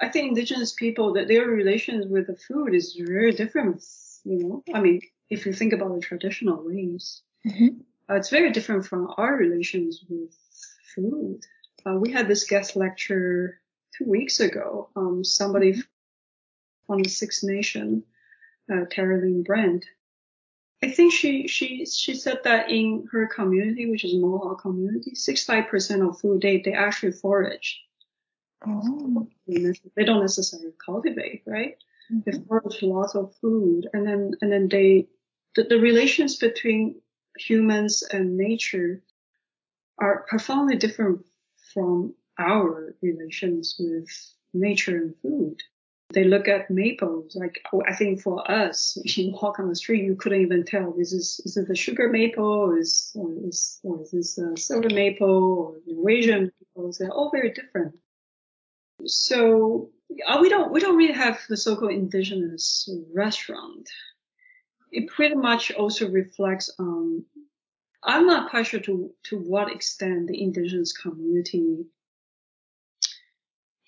I 0.00 0.08
think 0.08 0.28
indigenous 0.28 0.72
people 0.72 1.14
that 1.14 1.28
their 1.28 1.46
relations 1.46 2.06
with 2.06 2.26
the 2.26 2.36
food 2.36 2.74
is 2.74 2.94
very 2.98 3.32
different 3.32 3.82
you 4.26 4.38
know, 4.38 4.64
I 4.74 4.80
mean, 4.80 5.00
if 5.30 5.46
you 5.46 5.52
think 5.52 5.72
about 5.72 5.94
the 5.94 6.00
traditional 6.00 6.64
ways, 6.64 7.22
Mhm. 7.46 7.84
uh, 8.10 8.14
it's 8.16 8.30
very 8.30 8.50
different 8.50 8.84
from 8.84 9.14
our 9.16 9.36
relations 9.36 10.04
with 10.08 10.34
food. 10.94 11.40
Uh, 11.86 11.96
we 12.00 12.10
had 12.10 12.26
this 12.26 12.44
guest 12.44 12.74
lecture 12.74 13.60
two 13.96 14.04
weeks 14.04 14.40
ago. 14.40 14.90
Um, 14.96 15.22
somebody 15.22 15.80
from 16.86 17.02
the 17.02 17.08
Six 17.08 17.44
Nation, 17.44 18.02
uh, 18.68 18.86
Terrylynn 18.90 19.44
Brant. 19.44 19.84
I 20.82 20.90
think 20.90 21.12
she 21.12 21.46
she 21.46 21.86
she 21.86 22.14
said 22.14 22.40
that 22.44 22.68
in 22.68 23.06
her 23.12 23.26
community, 23.28 23.88
which 23.88 24.04
is 24.04 24.14
Mohawk 24.14 24.62
community, 24.62 25.12
65% 25.14 26.02
of 26.02 26.20
food 26.20 26.42
they 26.42 26.60
they 26.60 26.72
actually 26.72 27.12
forage. 27.12 27.80
Oh. 28.64 29.28
They 29.46 30.04
don't 30.04 30.20
necessarily 30.20 30.72
cultivate, 30.84 31.42
right? 31.46 31.76
They 32.10 32.32
Mhm. 32.32 32.46
forage 32.46 32.82
lots 32.82 33.14
of 33.14 33.34
food, 33.36 33.88
and 33.92 34.06
then 34.06 34.32
and 34.40 34.50
then 34.52 34.68
they 34.68 35.08
the, 35.56 35.64
the 35.64 35.80
relations 35.80 36.36
between 36.36 37.00
humans 37.38 38.02
and 38.12 38.36
nature 38.36 39.02
are 39.98 40.24
profoundly 40.28 40.76
different 40.76 41.24
from 41.72 42.14
our 42.38 42.94
relations 43.02 43.76
with 43.78 44.08
nature 44.52 44.96
and 44.96 45.16
food. 45.22 45.62
They 46.12 46.24
look 46.24 46.46
at 46.46 46.70
maples, 46.70 47.34
like 47.34 47.60
oh, 47.72 47.82
I 47.86 47.94
think 47.94 48.20
for 48.20 48.48
us, 48.50 48.96
you 49.04 49.32
walk 49.32 49.58
on 49.58 49.68
the 49.68 49.74
street, 49.76 50.04
you 50.04 50.14
couldn't 50.14 50.42
even 50.42 50.64
tell 50.64 50.92
this 50.92 51.12
is 51.12 51.40
is 51.44 51.56
it 51.56 51.68
a 51.70 51.74
sugar 51.74 52.08
maple, 52.08 52.44
or 52.44 52.78
is 52.78 53.10
or 53.16 53.32
is 53.48 53.80
or 53.82 54.02
is 54.02 54.10
this 54.12 54.38
a 54.38 54.56
silver 54.56 54.90
maple 54.90 55.54
or 55.58 55.80
Norwegian 55.86 56.52
maples? 56.60 56.98
They're 56.98 57.10
all 57.12 57.30
very 57.30 57.50
different. 57.50 57.94
So 59.06 59.90
uh, 60.26 60.38
we 60.40 60.48
don't 60.48 60.72
we 60.72 60.80
don't 60.80 60.96
really 60.96 61.12
have 61.12 61.40
the 61.48 61.56
so-called 61.56 61.92
indigenous 61.92 62.88
restaurant. 63.14 63.88
It 64.92 65.08
pretty 65.08 65.34
much 65.34 65.72
also 65.72 66.08
reflects 66.10 66.70
on. 66.78 67.24
I'm 68.02 68.26
not 68.26 68.50
quite 68.50 68.66
sure 68.68 68.80
to 68.80 69.10
to 69.24 69.38
what 69.38 69.72
extent 69.72 70.28
the 70.28 70.40
indigenous 70.40 70.92
community 70.92 71.86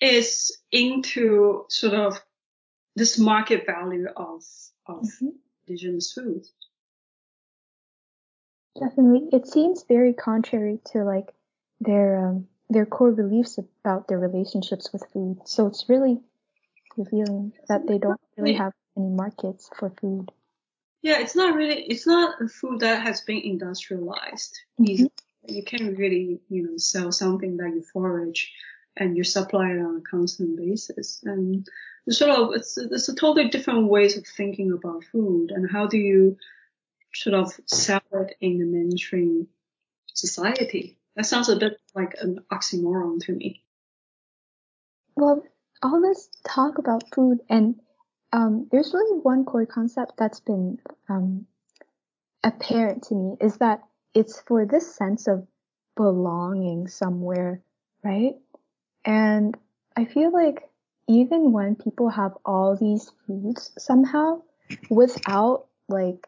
is 0.01 0.57
into 0.71 1.65
sort 1.69 1.93
of 1.93 2.21
this 2.95 3.17
market 3.17 3.65
value 3.65 4.07
of 4.15 4.43
of 4.87 5.03
Mhm. 5.03 5.35
indigenous 5.67 6.11
food. 6.11 6.45
Definitely. 8.79 9.29
It 9.31 9.47
seems 9.47 9.83
very 9.83 10.13
contrary 10.13 10.79
to 10.91 11.03
like 11.03 11.33
their 11.79 12.25
um, 12.27 12.48
their 12.69 12.85
core 12.85 13.11
beliefs 13.11 13.57
about 13.57 14.07
their 14.07 14.19
relationships 14.19 14.91
with 14.93 15.03
food. 15.11 15.39
So 15.45 15.67
it's 15.67 15.85
really 15.89 16.19
revealing 16.97 17.53
that 17.67 17.87
they 17.87 17.97
don't 17.97 18.19
really 18.37 18.53
have 18.53 18.73
any 18.97 19.09
markets 19.09 19.69
for 19.77 19.89
food. 19.89 20.31
Yeah, 21.01 21.19
it's 21.19 21.35
not 21.35 21.55
really 21.55 21.81
it's 21.83 22.05
not 22.05 22.41
a 22.41 22.47
food 22.47 22.81
that 22.81 23.01
has 23.01 23.21
been 23.21 23.41
industrialized. 23.41 24.59
Mhm. 24.79 25.09
You 25.47 25.63
can't 25.63 25.97
really 25.97 26.41
you 26.49 26.63
know 26.63 26.77
sell 26.77 27.11
something 27.11 27.57
that 27.57 27.73
you 27.73 27.81
forage 27.81 28.53
and 28.97 29.15
you 29.17 29.23
supply 29.23 29.71
it 29.71 29.79
on 29.79 29.97
a 29.97 30.01
constant 30.01 30.57
basis. 30.57 31.21
And 31.23 31.67
it's 32.05 32.17
sort 32.17 32.31
of 32.31 32.53
it's 32.53 32.77
it's 32.77 33.09
a 33.09 33.15
totally 33.15 33.49
different 33.49 33.87
ways 33.87 34.17
of 34.17 34.27
thinking 34.27 34.71
about 34.71 35.05
food 35.05 35.51
and 35.51 35.71
how 35.71 35.87
do 35.87 35.97
you 35.97 36.37
sort 37.13 37.33
of 37.33 37.51
sell 37.65 38.01
it 38.13 38.35
in 38.41 38.59
the 38.59 38.65
mainstream 38.65 39.47
society. 40.13 40.98
That 41.19 41.25
sounds 41.25 41.49
a 41.49 41.57
bit 41.57 41.81
like 41.93 42.15
an 42.21 42.45
oxymoron 42.49 43.19
to 43.25 43.33
me. 43.33 43.61
Well, 45.17 45.43
all 45.83 46.01
this 46.01 46.29
talk 46.47 46.77
about 46.77 47.13
food 47.13 47.39
and 47.49 47.75
um, 48.31 48.69
there's 48.71 48.93
really 48.93 49.19
one 49.19 49.43
core 49.43 49.65
concept 49.65 50.13
that's 50.17 50.39
been 50.39 50.79
um, 51.09 51.45
apparent 52.41 53.03
to 53.09 53.15
me 53.15 53.35
is 53.41 53.57
that 53.57 53.81
it's 54.15 54.39
for 54.47 54.65
this 54.65 54.95
sense 54.95 55.27
of 55.27 55.45
belonging 55.97 56.87
somewhere, 56.87 57.63
right? 58.01 58.35
And 59.03 59.57
I 59.97 60.05
feel 60.05 60.31
like 60.31 60.69
even 61.09 61.51
when 61.51 61.75
people 61.75 62.07
have 62.07 62.31
all 62.45 62.77
these 62.77 63.11
foods 63.27 63.73
somehow 63.77 64.43
without 64.89 65.65
like 65.89 66.25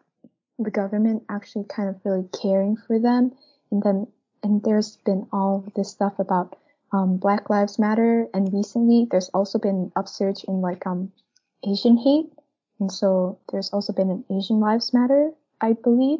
the 0.60 0.70
government 0.70 1.24
actually 1.30 1.64
kind 1.70 1.88
of 1.88 1.96
really 2.04 2.28
caring 2.42 2.76
for 2.76 3.00
them 3.00 3.32
and 3.72 3.82
then 3.82 4.08
and 4.44 4.64
there's 4.64 4.98
been 4.98 5.28
all 5.32 5.66
this 5.76 5.90
stuff 5.90 6.20
about 6.20 6.58
um, 6.94 7.18
Black 7.18 7.50
Lives 7.50 7.80
Matter 7.80 8.28
and 8.34 8.54
recently 8.54 9.08
there's 9.10 9.30
also 9.30 9.60
been 9.60 9.76
an 9.76 9.92
upsurge 9.96 10.44
in 10.46 10.62
like 10.62 10.86
um 10.86 11.12
Asian 11.68 11.98
hate 11.98 12.32
and 12.80 12.92
so 12.92 13.40
there's 13.52 13.70
also 13.70 13.94
been 13.94 14.10
an 14.10 14.26
Asian 14.30 14.60
Lives 14.60 14.94
Matter 14.94 15.32
I 15.60 15.74
believe 15.74 16.20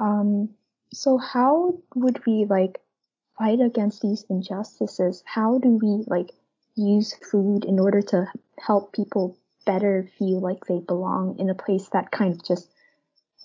um 0.00 0.50
so 0.92 1.18
how 1.18 1.78
would 1.94 2.24
we 2.26 2.44
like 2.44 2.80
fight 3.38 3.60
against 3.60 4.02
these 4.02 4.24
injustices? 4.28 5.22
How 5.26 5.58
do 5.58 5.68
we 5.82 6.04
like 6.06 6.30
use 6.76 7.14
food 7.30 7.64
in 7.64 7.80
order 7.80 8.02
to 8.02 8.26
help 8.58 8.92
people 8.92 9.36
better 9.64 10.08
feel 10.18 10.40
like 10.40 10.66
they 10.66 10.80
belong 10.80 11.38
in 11.38 11.50
a 11.50 11.54
place 11.54 11.88
that 11.88 12.10
kind 12.10 12.34
of 12.34 12.44
just 12.44 12.68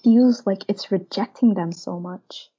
feels 0.04 0.46
like 0.46 0.64
it's 0.68 0.92
rejecting 0.92 1.54
them 1.54 1.72
so 1.72 2.00
much? 2.00 2.50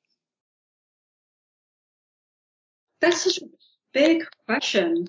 That's 3.01 3.23
such 3.23 3.39
a 3.39 3.49
big 3.93 4.25
question. 4.47 5.09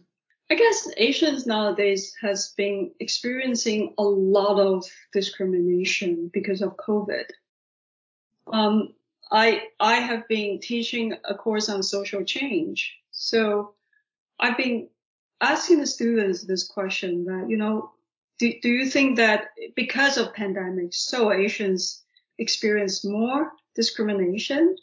I 0.52 0.56
guess 0.56 0.88
Asians 0.98 1.46
nowadays 1.46 2.16
has 2.22 2.54
been 2.58 2.92
experiencing 3.00 3.94
a 3.98 4.04
lot 4.04 4.60
of 4.60 4.84
discrimination 5.14 6.30
because 6.34 6.62
of 6.62 6.76
COVID. 6.78 7.26
Um, 8.52 8.96
I 9.32 9.64
I 9.80 9.96
have 9.96 10.28
been 10.28 10.60
teaching 10.60 11.14
a 11.24 11.36
course 11.36 11.70
on 11.70 11.84
social 11.84 12.24
change, 12.24 12.98
so 13.12 13.76
I've 14.40 14.58
been 14.58 14.90
asking 15.40 15.80
the 15.80 15.86
students 15.86 16.44
this 16.44 16.68
question 16.68 17.26
that 17.26 17.48
you 17.48 17.58
know, 17.58 17.92
do 18.40 18.52
do 18.62 18.70
you 18.70 18.88
think 18.88 19.18
that 19.18 19.50
because 19.76 20.18
of 20.18 20.34
pandemic, 20.34 20.94
so 20.94 21.32
Asians 21.32 22.04
experience 22.40 23.06
more 23.06 23.52
discrimination, 23.76 24.76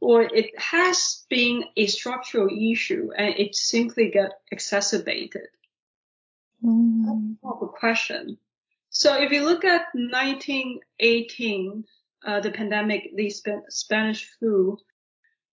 or 0.00 0.22
it 0.22 0.58
has 0.58 1.24
been 1.28 1.64
a 1.76 1.86
structural 1.86 2.48
issue 2.48 3.10
and 3.16 3.34
it 3.36 3.54
simply 3.54 4.10
got 4.10 4.30
exacerbated? 4.50 5.48
Mm. 6.64 7.36
of 7.44 7.62
a 7.62 7.68
question. 7.68 8.36
So 8.90 9.14
if 9.14 9.30
you 9.30 9.44
look 9.44 9.64
at 9.64 9.86
1918, 9.94 11.84
uh, 12.26 12.40
the 12.40 12.50
pandemic, 12.50 13.14
the 13.14 13.30
Sp- 13.30 13.62
Spanish 13.68 14.28
flu, 14.38 14.76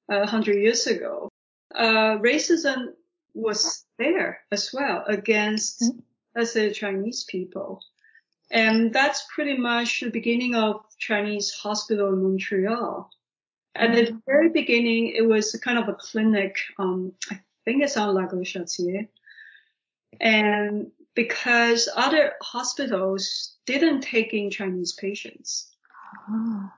uh, 0.09 0.25
100 0.25 0.55
years 0.55 0.87
ago, 0.87 1.29
uh, 1.75 2.17
racism 2.17 2.93
was 3.35 3.85
there 3.99 4.41
as 4.51 4.73
well 4.73 5.03
against, 5.07 5.81
Mhm. 5.83 6.01
let's 6.35 6.53
say, 6.53 6.71
Chinese 6.71 7.23
people. 7.25 7.81
And 8.49 8.93
that's 8.93 9.27
pretty 9.33 9.57
much 9.57 9.99
the 10.01 10.09
beginning 10.09 10.55
of 10.55 10.85
Chinese 10.97 11.51
hospital 11.53 12.09
in 12.13 12.23
Montreal. 12.23 13.11
At 13.76 13.91
the 13.93 14.21
very 14.26 14.49
beginning, 14.49 15.13
it 15.15 15.28
was 15.28 15.51
kind 15.63 15.78
of 15.78 15.89
a 15.89 15.93
clinic. 15.93 16.57
Um, 16.80 17.13
I 17.30 17.41
think 17.65 17.84
it's 17.84 17.97
on 17.97 18.15
La 18.15 18.28
Gauchetière. 18.28 19.07
And 20.21 20.91
because 21.13 21.89
other 21.95 22.34
hospitals 22.41 23.55
didn't 23.65 24.01
take 24.01 24.34
in 24.34 24.49
Chinese 24.49 24.93
patients. 24.93 25.76
Ah. 26.30 26.73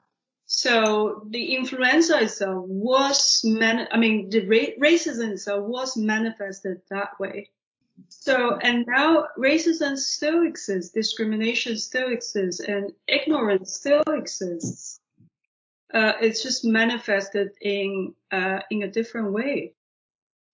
So 0.45 1.23
the 1.29 1.55
influenza 1.55 2.21
itself 2.21 2.65
was, 2.67 3.41
man- 3.43 3.87
I 3.91 3.97
mean, 3.97 4.29
the 4.29 4.47
ra- 4.47 4.75
racism 4.79 5.33
itself 5.33 5.65
was 5.65 5.97
manifested 5.97 6.81
that 6.89 7.19
way. 7.19 7.49
So, 8.09 8.57
and 8.57 8.85
now 8.87 9.27
racism 9.37 9.97
still 9.97 10.45
exists, 10.45 10.93
discrimination 10.93 11.77
still 11.77 12.11
exists, 12.11 12.61
and 12.61 12.93
ignorance 13.07 13.73
still 13.73 14.03
exists. 14.07 15.01
Uh, 15.93 16.13
it's 16.21 16.43
just 16.43 16.65
manifested 16.65 17.51
in, 17.61 18.13
uh, 18.31 18.59
in 18.69 18.83
a 18.83 18.91
different 18.91 19.31
way. 19.31 19.73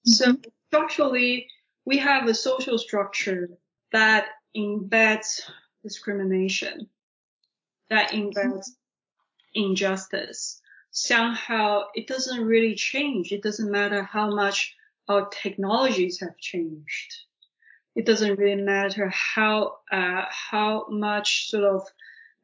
So 0.06 0.36
structurally, 0.68 1.48
we 1.86 1.98
have 1.98 2.28
a 2.28 2.34
social 2.34 2.78
structure 2.78 3.50
that 3.92 4.28
embeds 4.56 5.42
discrimination, 5.82 6.90
that 7.90 8.12
embeds 8.12 8.70
injustice. 9.54 10.62
Somehow 10.92 11.84
it 11.96 12.08
doesn't 12.08 12.46
really 12.46 12.76
change. 12.76 13.32
It 13.32 13.42
doesn't 13.42 13.72
matter 13.72 14.04
how 14.04 14.34
much 14.34 14.76
our 15.08 15.28
technologies 15.30 16.20
have 16.20 16.38
changed. 16.38 17.16
It 17.96 18.06
doesn't 18.06 18.40
really 18.40 18.62
matter 18.62 19.10
how, 19.10 19.78
uh, 19.92 20.26
how 20.30 20.88
much 20.90 21.50
sort 21.50 21.64
of 21.64 21.88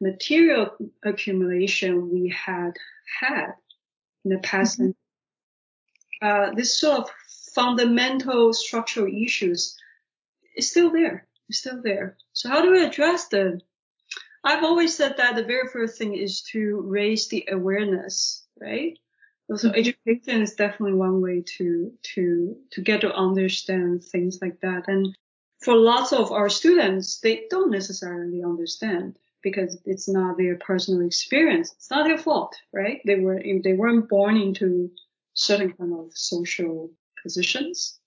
material 0.00 0.76
accumulation 1.04 2.10
we 2.10 2.28
had 2.28 2.72
had 3.20 3.52
in 4.24 4.30
the 4.32 4.38
past. 4.38 4.80
Mhm. 4.80 4.94
Uh, 6.22 6.54
this 6.54 6.78
sort 6.78 7.00
of 7.00 7.10
fundamental 7.54 8.52
structural 8.52 9.12
issues 9.12 9.76
is 10.56 10.70
still 10.70 10.90
there. 10.90 11.26
It's 11.48 11.58
still 11.58 11.82
there. 11.82 12.16
So 12.32 12.48
how 12.48 12.62
do 12.62 12.70
we 12.70 12.84
address 12.84 13.28
them? 13.28 13.60
I've 14.44 14.64
always 14.64 14.96
said 14.96 15.16
that 15.16 15.34
the 15.34 15.44
very 15.44 15.68
first 15.68 15.98
thing 15.98 16.14
is 16.14 16.42
to 16.52 16.80
raise 16.80 17.28
the 17.28 17.46
awareness, 17.50 18.46
right? 18.58 18.98
So 19.56 19.68
mm-hmm. 19.68 19.78
education 19.78 20.42
is 20.42 20.54
definitely 20.54 20.94
one 20.94 21.20
way 21.20 21.42
to 21.58 21.92
to 22.14 22.56
to 22.70 22.80
get 22.80 23.00
to 23.00 23.12
understand 23.12 24.04
things 24.04 24.38
like 24.40 24.60
that. 24.60 24.86
And 24.86 25.16
for 25.60 25.74
lots 25.74 26.12
of 26.12 26.30
our 26.30 26.48
students, 26.48 27.18
they 27.20 27.46
don't 27.50 27.70
necessarily 27.70 28.42
understand 28.42 29.18
because 29.42 29.78
it's 29.84 30.08
not 30.08 30.36
their 30.36 30.56
personal 30.56 31.06
experience. 31.06 31.72
It's 31.76 31.90
not 31.90 32.06
their 32.06 32.18
fault, 32.18 32.54
right? 32.72 33.00
They 33.04 33.16
were 33.16 33.40
they 33.42 33.72
weren't 33.72 34.08
born 34.08 34.36
into 34.36 34.90
certain 35.34 35.72
kind 35.72 35.94
of 35.94 36.10
social 36.14 36.90
positions. 37.22 37.98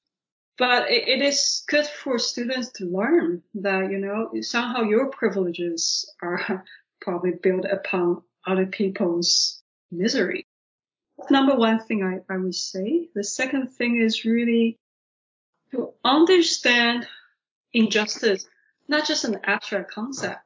But 0.57 0.91
it, 0.91 1.07
it 1.07 1.21
is 1.21 1.63
good 1.67 1.87
for 1.87 2.19
students 2.19 2.71
to 2.73 2.85
learn 2.85 3.41
that, 3.55 3.91
you 3.91 3.97
know, 3.97 4.29
somehow 4.41 4.83
your 4.83 5.09
privileges 5.09 6.11
are 6.21 6.63
probably 7.01 7.31
built 7.31 7.65
upon 7.65 8.21
other 8.45 8.67
people's 8.67 9.61
misery. 9.91 10.45
Number 11.29 11.55
one 11.55 11.79
thing 11.79 12.03
I, 12.03 12.33
I 12.33 12.37
would 12.37 12.55
say. 12.55 13.09
The 13.15 13.23
second 13.23 13.69
thing 13.69 13.99
is 13.99 14.25
really 14.25 14.77
to 15.71 15.93
understand 16.03 17.07
injustice, 17.71 18.47
not 18.87 19.07
just 19.07 19.23
an 19.25 19.39
abstract 19.43 19.91
concept. 19.91 20.42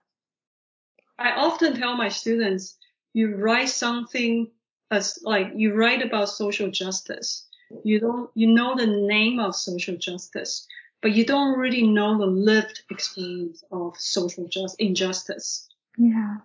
I 1.19 1.31
often 1.31 1.75
tell 1.75 1.95
my 1.95 2.09
students, 2.09 2.77
you 3.13 3.35
write 3.35 3.69
something 3.69 4.51
as 4.91 5.19
like 5.23 5.51
you 5.55 5.73
write 5.73 6.01
about 6.01 6.29
social 6.29 6.69
justice. 6.69 7.47
You 7.83 7.99
don't, 7.99 8.29
you 8.35 8.47
know 8.47 8.75
the 8.75 8.87
name 8.87 9.39
of 9.39 9.55
social 9.55 9.97
justice, 9.97 10.67
but 11.01 11.13
you 11.13 11.25
don't 11.25 11.57
really 11.57 11.83
know 11.83 12.17
the 12.17 12.25
lived 12.25 12.83
experience 12.89 13.63
of 13.71 13.97
social 13.97 14.47
just 14.47 14.79
injustice. 14.79 15.67
Yeah. 15.97 16.37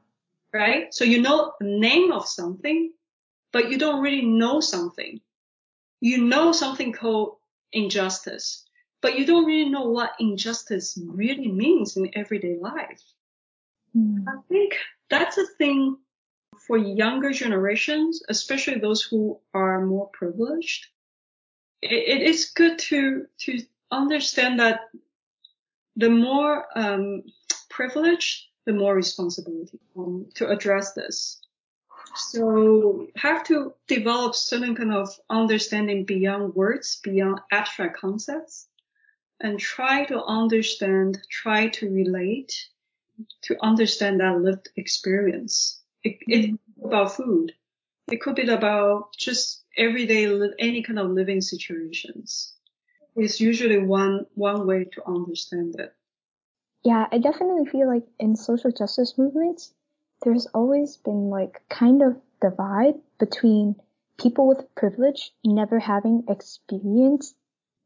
Right? 0.52 0.92
So 0.92 1.04
you 1.04 1.20
know 1.22 1.52
the 1.60 1.66
name 1.66 2.12
of 2.12 2.26
something, 2.26 2.92
but 3.52 3.70
you 3.70 3.78
don't 3.78 4.02
really 4.02 4.24
know 4.24 4.60
something. 4.60 5.20
You 6.00 6.24
know 6.24 6.52
something 6.52 6.92
called 6.92 7.36
injustice, 7.72 8.64
but 9.00 9.18
you 9.18 9.24
don't 9.24 9.46
really 9.46 9.70
know 9.70 9.88
what 9.88 10.14
injustice 10.18 10.98
really 11.04 11.48
means 11.48 11.96
in 11.96 12.10
everyday 12.14 12.58
life. 12.58 13.02
Mm. 13.96 14.24
I 14.26 14.40
think 14.48 14.76
that's 15.10 15.38
a 15.38 15.46
thing 15.58 15.98
for 16.66 16.76
younger 16.76 17.32
generations, 17.32 18.22
especially 18.28 18.78
those 18.78 19.02
who 19.02 19.38
are 19.52 19.84
more 19.84 20.08
privileged. 20.12 20.86
it, 21.82 21.92
it 21.92 22.22
is 22.22 22.50
good 22.54 22.78
to 22.78 23.26
to 23.38 23.60
understand 23.90 24.60
that 24.60 24.88
the 25.96 26.08
more 26.08 26.66
um, 26.74 27.22
privilege, 27.68 28.48
the 28.64 28.72
more 28.72 28.94
responsibility 28.94 29.78
um, 29.98 30.26
to 30.34 30.48
address 30.48 30.94
this. 30.94 31.40
So 32.14 33.08
have 33.16 33.44
to 33.44 33.74
develop 33.88 34.34
certain 34.34 34.74
kind 34.74 34.92
of 34.92 35.08
understanding 35.30 36.04
beyond 36.04 36.54
words, 36.54 37.00
beyond 37.02 37.40
abstract 37.50 37.96
concepts, 37.98 38.68
and 39.40 39.58
try 39.58 40.04
to 40.06 40.22
understand, 40.22 41.18
try 41.30 41.68
to 41.68 41.90
relate, 41.90 42.68
to 43.42 43.56
understand 43.62 44.20
that 44.20 44.40
lived 44.40 44.68
experience. 44.76 45.80
It, 46.04 46.18
it's 46.26 46.58
about 46.84 47.14
food. 47.14 47.52
It 48.10 48.20
could 48.20 48.34
be 48.34 48.48
about 48.48 49.14
just 49.16 49.64
everyday, 49.76 50.26
any 50.58 50.82
kind 50.82 50.98
of 50.98 51.10
living 51.10 51.40
situations. 51.40 52.54
It's 53.14 53.40
usually 53.40 53.78
one, 53.78 54.26
one 54.34 54.66
way 54.66 54.84
to 54.92 55.06
understand 55.06 55.76
it. 55.78 55.94
Yeah, 56.84 57.06
I 57.12 57.18
definitely 57.18 57.66
feel 57.66 57.86
like 57.86 58.06
in 58.18 58.34
social 58.34 58.72
justice 58.72 59.16
movements, 59.16 59.72
there's 60.22 60.46
always 60.46 60.96
been 60.96 61.30
like 61.30 61.62
kind 61.68 62.02
of 62.02 62.16
divide 62.40 62.94
between 63.18 63.76
people 64.18 64.48
with 64.48 64.74
privilege 64.74 65.32
never 65.44 65.78
having 65.78 66.24
experienced 66.28 67.36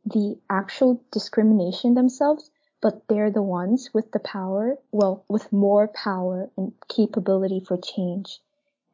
the 0.04 0.38
actual 0.48 1.02
discrimination 1.10 1.94
themselves, 1.94 2.50
but 2.86 3.08
they're 3.08 3.32
the 3.32 3.42
ones 3.42 3.90
with 3.92 4.12
the 4.12 4.20
power, 4.20 4.78
well, 4.92 5.24
with 5.28 5.52
more 5.52 5.88
power 5.88 6.48
and 6.56 6.72
capability 6.88 7.58
for 7.58 7.76
change. 7.76 8.38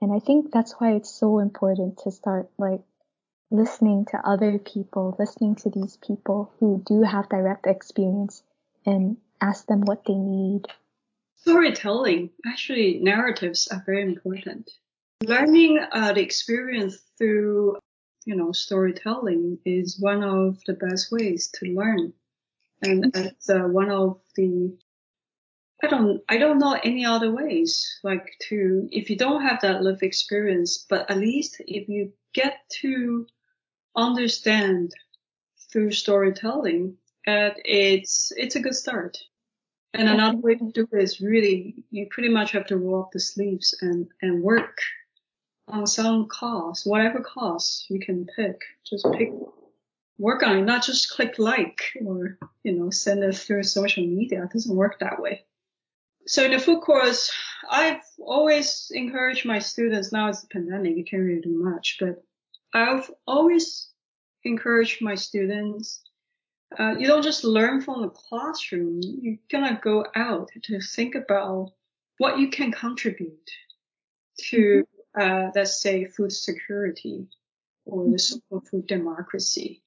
And 0.01 0.11
I 0.11 0.19
think 0.19 0.51
that's 0.51 0.73
why 0.79 0.95
it's 0.95 1.11
so 1.11 1.41
important 1.41 1.99
to 1.99 2.11
start 2.11 2.49
like 2.57 2.81
listening 3.51 4.07
to 4.07 4.27
other 4.27 4.59
people, 4.59 5.15
listening 5.19 5.57
to 5.57 5.69
these 5.69 5.99
people 5.99 6.55
who 6.59 6.83
do 6.87 7.03
have 7.03 7.29
direct 7.29 7.67
experience 7.67 8.43
and 8.87 9.19
ask 9.43 9.67
them 9.67 9.83
what 9.83 10.07
they 10.07 10.15
need. 10.15 10.63
Storytelling, 11.37 12.31
actually, 12.47 12.99
narratives 12.99 13.69
are 13.69 13.83
very 13.85 14.05
important. 14.05 14.71
Learning 15.23 15.79
uh, 15.93 16.15
the 16.15 16.23
experience 16.23 16.97
through, 17.19 17.77
you 18.25 18.37
know, 18.37 18.53
storytelling 18.53 19.59
is 19.67 20.01
one 20.01 20.23
of 20.23 20.63
the 20.67 20.73
best 20.73 21.13
ways 21.13 21.51
to 21.57 21.67
learn. 21.67 22.15
And 22.83 23.15
it's 23.15 23.49
uh, 23.49 23.61
one 23.61 23.91
of 23.91 24.19
the 24.35 24.77
I 25.83 25.89
don't, 25.89 26.23
I 26.29 26.39
don't 26.39 26.59
know 26.59 26.79
any 26.85 27.05
other 27.05 27.33
ways, 27.33 27.99
like 28.05 28.35
to, 28.49 28.89
if 28.93 29.11
you 29.11 29.17
don't 29.17 29.43
have 29.43 29.61
that 29.63 29.83
lived 29.83 30.05
experience, 30.05 30.87
but 30.89 31.11
at 31.11 31.19
least 31.19 31.57
if 31.67 31.89
you 31.89 32.13
get 32.35 32.59
to 32.81 33.27
understand 33.97 34.93
through 35.73 35.91
storytelling, 35.91 36.97
that 37.27 37.57
it's, 37.65 38.33
it's 38.37 38.55
a 38.55 38.61
good 38.61 38.77
start. 38.77 39.19
And 39.93 40.09
another 40.09 40.39
way 40.39 40.55
to 40.55 40.71
do 40.71 40.89
it 40.93 41.03
is 41.03 41.21
really, 41.21 41.85
you 41.91 42.07
pretty 42.11 42.29
much 42.29 42.53
have 42.53 42.67
to 42.67 42.79
roll 42.79 43.03
up 43.03 43.11
the 43.13 43.21
sleeves 43.21 43.77
and, 43.83 44.07
and 44.23 44.43
work 44.43 44.79
on 45.67 45.87
some 45.87 46.29
cause, 46.29 46.83
whatever 46.87 47.21
cause 47.21 47.85
you 47.91 47.99
can 47.99 48.27
pick, 48.37 48.61
just 48.89 49.07
pick, 49.19 49.33
work 50.19 50.43
on 50.43 50.59
it, 50.59 50.63
not 50.63 50.85
just 50.85 51.11
click 51.11 51.39
like 51.39 51.81
or, 52.05 52.39
you 52.63 52.73
know, 52.73 52.91
send 52.91 53.25
it 53.25 53.37
through 53.37 53.63
social 53.63 54.07
media. 54.07 54.45
It 54.45 54.53
doesn't 54.53 54.77
work 54.77 55.01
that 55.01 55.21
way 55.21 55.45
so 56.27 56.45
in 56.45 56.53
the 56.53 56.59
food 56.59 56.81
course, 56.81 57.31
I've 57.71 58.01
always 58.19 58.91
encouraged 58.95 59.45
my 59.45 59.59
students. 59.59 60.13
Now 60.13 60.29
it's 60.29 60.45
a 60.45 60.49
pandemic, 60.49 60.97
you 60.97 61.05
can't 61.05 61.23
really 61.23 61.41
do 61.41 61.63
much, 61.63 61.97
but 62.01 62.23
I've 62.75 63.11
always 63.27 63.89
encouraged 64.45 65.03
my 65.03 65.15
students. 65.15 66.03
Uh, 66.79 66.95
you 66.99 67.07
don't 67.07 67.23
just 67.23 67.45
learn 67.45 67.83
from 67.83 68.03
the 68.03 68.09
classroom. 68.09 69.01
You're 69.03 69.39
gonna 69.51 69.79
go 69.83 70.07
out 70.15 70.49
to 70.65 70.81
think 70.81 71.15
about 71.15 71.73
what 72.19 72.39
you 72.39 72.51
can 72.51 72.73
contribute 72.73 73.51
to, 74.51 74.87
mm-hmm. 75.17 75.21
uh, 75.21 75.51
let's 75.55 75.81
say, 75.81 76.07
food 76.07 76.33
security 76.33 77.27
or 77.85 78.11
the 78.11 78.19
social 78.19 78.63
food 78.71 78.87
democracy. 78.87 79.83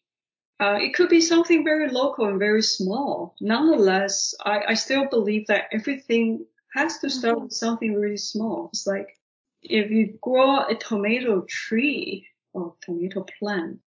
Uh, 0.60 0.78
it 0.82 0.94
could 0.94 1.10
be 1.10 1.20
something 1.20 1.64
very 1.64 1.90
local 1.90 2.26
and 2.26 2.40
very 2.40 2.62
small. 2.62 3.36
Nonetheless, 3.42 4.34
I, 4.46 4.62
I 4.70 4.74
still 4.76 5.06
believe 5.06 5.48
that 5.48 5.66
everything 5.72 6.46
has 6.74 7.00
to 7.00 7.10
start 7.10 7.42
with 7.42 7.52
something 7.52 7.94
really 7.94 8.18
small. 8.18 8.70
It's 8.72 8.88
like 8.88 9.20
if 9.62 9.92
you 9.92 10.18
grow 10.22 10.66
a 10.66 10.76
tomato 10.76 11.46
tree 11.50 12.28
or 12.54 12.76
tomato 12.82 13.26
plant, 13.40 13.80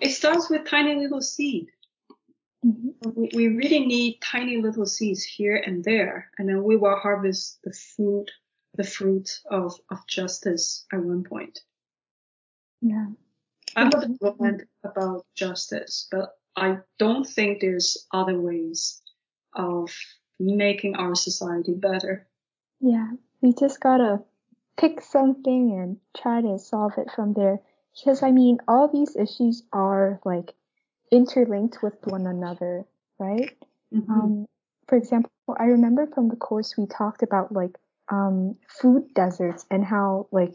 it 0.00 0.10
starts 0.10 0.48
with 0.48 0.66
tiny 0.66 0.94
little 0.94 1.20
seed. 1.20 1.66
Mm-hmm. 2.64 3.24
We 3.34 3.48
really 3.48 3.86
need 3.86 4.20
tiny 4.22 4.58
little 4.58 4.86
seeds 4.86 5.22
here 5.22 5.56
and 5.56 5.82
there, 5.84 6.30
and 6.38 6.48
then 6.48 6.62
we 6.62 6.76
will 6.76 6.96
harvest 6.96 7.58
the 7.64 7.72
fruit, 7.72 8.30
the 8.74 8.84
fruit 8.84 9.40
of, 9.50 9.78
of 9.90 10.06
justice 10.06 10.86
at 10.92 11.02
one 11.02 11.24
point. 11.24 11.60
Yeah. 12.80 13.06
I'm 13.76 13.90
a 13.92 14.08
bit 14.08 14.68
about 14.84 15.26
justice, 15.34 16.08
but 16.10 16.30
I 16.56 16.78
don't 16.98 17.26
think 17.26 17.60
there's 17.60 18.06
other 18.12 18.38
ways 18.38 19.00
of 19.54 19.90
making 20.38 20.96
our 20.96 21.14
society 21.14 21.74
better. 21.74 22.26
Yeah, 22.80 23.08
we 23.40 23.52
just 23.52 23.80
gotta 23.80 24.22
pick 24.76 25.00
something 25.00 25.78
and 25.78 25.98
try 26.16 26.40
to 26.40 26.58
solve 26.58 26.92
it 26.98 27.10
from 27.14 27.34
there. 27.34 27.60
Because 27.94 28.22
I 28.22 28.30
mean, 28.30 28.58
all 28.66 28.88
these 28.88 29.16
issues 29.16 29.62
are 29.72 30.20
like 30.24 30.54
interlinked 31.10 31.82
with 31.82 31.94
one 32.04 32.26
another, 32.26 32.86
right? 33.18 33.56
Mm-hmm. 33.94 34.12
Um, 34.12 34.46
for 34.88 34.96
example, 34.96 35.30
I 35.58 35.64
remember 35.64 36.06
from 36.06 36.28
the 36.28 36.36
course 36.36 36.76
we 36.76 36.86
talked 36.86 37.22
about 37.22 37.52
like 37.52 37.76
um, 38.08 38.56
food 38.68 39.12
deserts 39.14 39.66
and 39.70 39.84
how 39.84 40.28
like 40.32 40.54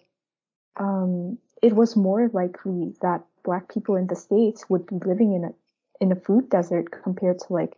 um, 0.77 1.37
it 1.61 1.73
was 1.75 1.95
more 1.95 2.29
likely 2.33 2.93
that 3.01 3.23
black 3.43 3.71
people 3.71 3.95
in 3.95 4.07
the 4.07 4.15
states 4.15 4.69
would 4.69 4.85
be 4.85 4.97
living 5.05 5.33
in 5.33 5.43
a 5.45 5.53
in 6.01 6.11
a 6.11 6.15
food 6.15 6.49
desert 6.49 6.91
compared 7.03 7.39
to 7.39 7.53
like 7.53 7.73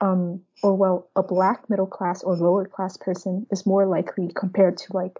um 0.00 0.40
or 0.62 0.74
well 0.74 1.08
a 1.16 1.22
black 1.22 1.68
middle 1.68 1.86
class 1.86 2.22
or 2.22 2.36
lower 2.36 2.66
class 2.66 2.96
person 2.96 3.46
is 3.50 3.66
more 3.66 3.86
likely 3.86 4.30
compared 4.34 4.76
to 4.76 4.92
like 4.92 5.18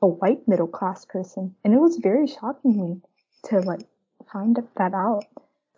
a 0.00 0.06
white 0.06 0.46
middle 0.46 0.68
class 0.68 1.04
person. 1.04 1.54
And 1.64 1.74
it 1.74 1.80
was 1.80 1.96
very 1.96 2.26
shocking 2.26 3.02
to 3.46 3.60
like 3.60 3.86
find 4.32 4.56
that 4.76 4.94
out. 4.94 5.24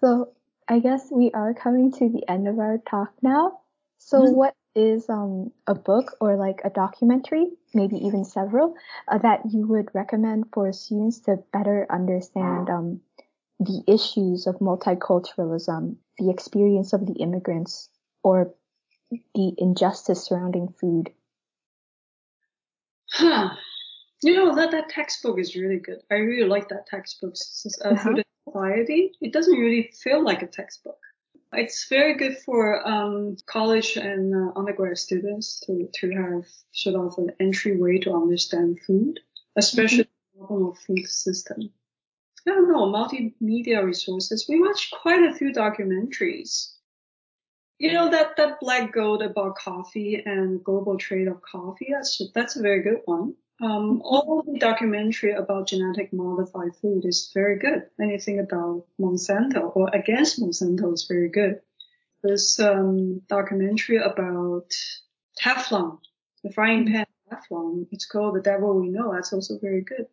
So 0.01 0.31
i 0.69 0.79
guess 0.79 1.09
we 1.11 1.31
are 1.33 1.53
coming 1.53 1.91
to 1.93 2.09
the 2.09 2.29
end 2.31 2.47
of 2.47 2.59
our 2.59 2.79
talk 2.79 3.13
now. 3.23 3.61
So 3.99 4.23
mm-hmm. 4.23 4.35
what 4.35 4.55
is 4.75 5.09
um, 5.09 5.53
a 5.67 5.75
book 5.75 6.17
or 6.21 6.37
like 6.37 6.61
a 6.65 6.71
documentary, 6.71 7.47
maybe 7.75 7.97
even 7.97 8.25
several, 8.25 8.75
uh, 9.09 9.19
that 9.19 9.41
you 9.51 9.67
would 9.67 9.89
recommend 9.95 10.47
for 10.53 10.73
students 10.73 11.21
to 11.21 11.39
better 11.53 11.87
understand 11.91 12.71
um, 12.71 13.01
the 13.59 13.83
issues 13.87 14.47
of 14.47 14.57
multiculturalism, 14.57 15.97
the 16.19 16.31
experience 16.31 16.93
of 16.93 17.07
the 17.07 17.15
immigrants, 17.15 17.89
or 18.23 18.55
the 19.35 19.53
injustice 19.59 20.25
surrounding 20.25 20.69
food? 20.81 21.11
Huh. 23.13 23.51
You 24.23 24.35
know 24.35 24.55
that 24.55 24.71
that 24.71 24.89
textbook 24.89 25.39
is 25.39 25.57
really 25.57 25.79
good. 25.79 26.01
I 26.11 26.17
really 26.17 26.49
like 26.49 26.69
that 26.69 26.87
textbook. 26.87 27.35
Uh, 27.85 27.89
uh-huh. 27.89 28.03
Food 28.03 28.17
and 28.17 28.25
Society. 28.47 29.13
It 29.21 29.33
doesn't 29.33 29.59
really 29.59 29.93
feel 30.03 30.23
like 30.23 30.43
a 30.43 30.47
textbook. 30.47 30.99
It's 31.53 31.89
very 31.89 32.15
good 32.15 32.39
for 32.39 32.87
um, 32.87 33.37
college 33.47 33.97
and 33.97 34.35
uh, 34.35 34.59
undergrad 34.59 34.99
students 34.99 35.61
to 35.67 35.89
to 35.95 36.11
have 36.13 36.45
sort 36.73 36.97
of 36.97 37.19
an 37.19 37.33
entryway 37.41 37.99
to 37.99 38.15
understand 38.15 38.81
food, 38.87 39.21
especially 39.57 40.05
mm-hmm. 40.05 40.41
the 40.41 40.47
problem 40.47 40.71
of 40.71 40.79
food 40.79 41.07
system. 41.07 41.71
I 42.47 42.53
don't 42.53 42.73
know 42.73 42.87
multimedia 42.87 43.85
resources. 43.85 44.47
We 44.49 44.61
watched 44.61 44.95
quite 45.03 45.23
a 45.23 45.35
few 45.35 45.53
documentaries 45.53 46.75
you 47.81 47.95
know 47.95 48.11
that 48.11 48.37
that 48.37 48.61
black 48.61 48.93
gold 48.93 49.23
about 49.23 49.57
coffee 49.57 50.23
and 50.25 50.63
global 50.63 50.99
trade 50.99 51.27
of 51.27 51.41
coffee. 51.41 51.89
That's 51.91 52.21
that's 52.35 52.57
a 52.57 52.63
very 52.63 52.83
good 52.83 53.01
one. 53.07 53.35
Um, 53.61 54.01
all 54.03 54.43
the 54.43 54.59
documentary 54.59 55.33
about 55.33 55.69
genetic 55.69 56.13
modified 56.15 56.75
food 56.81 57.05
is 57.05 57.31
very 57.35 57.59
good. 57.59 57.83
Anything 58.01 58.39
about 58.39 58.87
Monsanto 58.99 59.77
or 59.77 59.91
against 59.93 60.41
Monsanto 60.41 60.95
is 60.95 61.07
very 61.07 61.29
good. 61.29 61.61
There's 62.23 62.59
um, 62.59 63.21
documentary 63.29 63.99
about 63.99 64.71
Teflon, 65.39 65.99
the 66.43 66.53
frying 66.53 66.87
pan 66.87 67.07
Teflon. 67.31 67.87
It's 67.91 68.07
called 68.07 68.37
The 68.37 68.41
Devil 68.41 68.81
We 68.81 68.89
Know. 68.89 69.13
That's 69.13 69.33
also 69.33 69.59
very 69.59 69.83
good. 69.83 70.07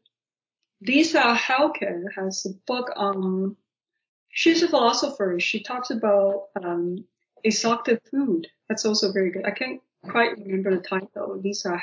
Lisa 0.82 1.34
Heldke 1.34 2.04
has 2.16 2.46
a 2.46 2.54
book 2.66 2.92
on. 2.98 3.56
She's 4.30 4.62
a 4.62 4.68
philosopher. 4.68 5.40
She 5.40 5.64
talks 5.64 5.90
about 5.90 6.50
um, 6.62 7.06
Exotic 7.44 8.02
Food. 8.12 8.48
That's 8.68 8.86
also 8.86 9.12
very 9.14 9.32
good. 9.32 9.46
I 9.46 9.52
can't 9.52 9.82
quite 10.04 10.38
remember 10.38 10.76
the 10.76 10.82
title. 10.82 11.40
Lisa 11.42 11.78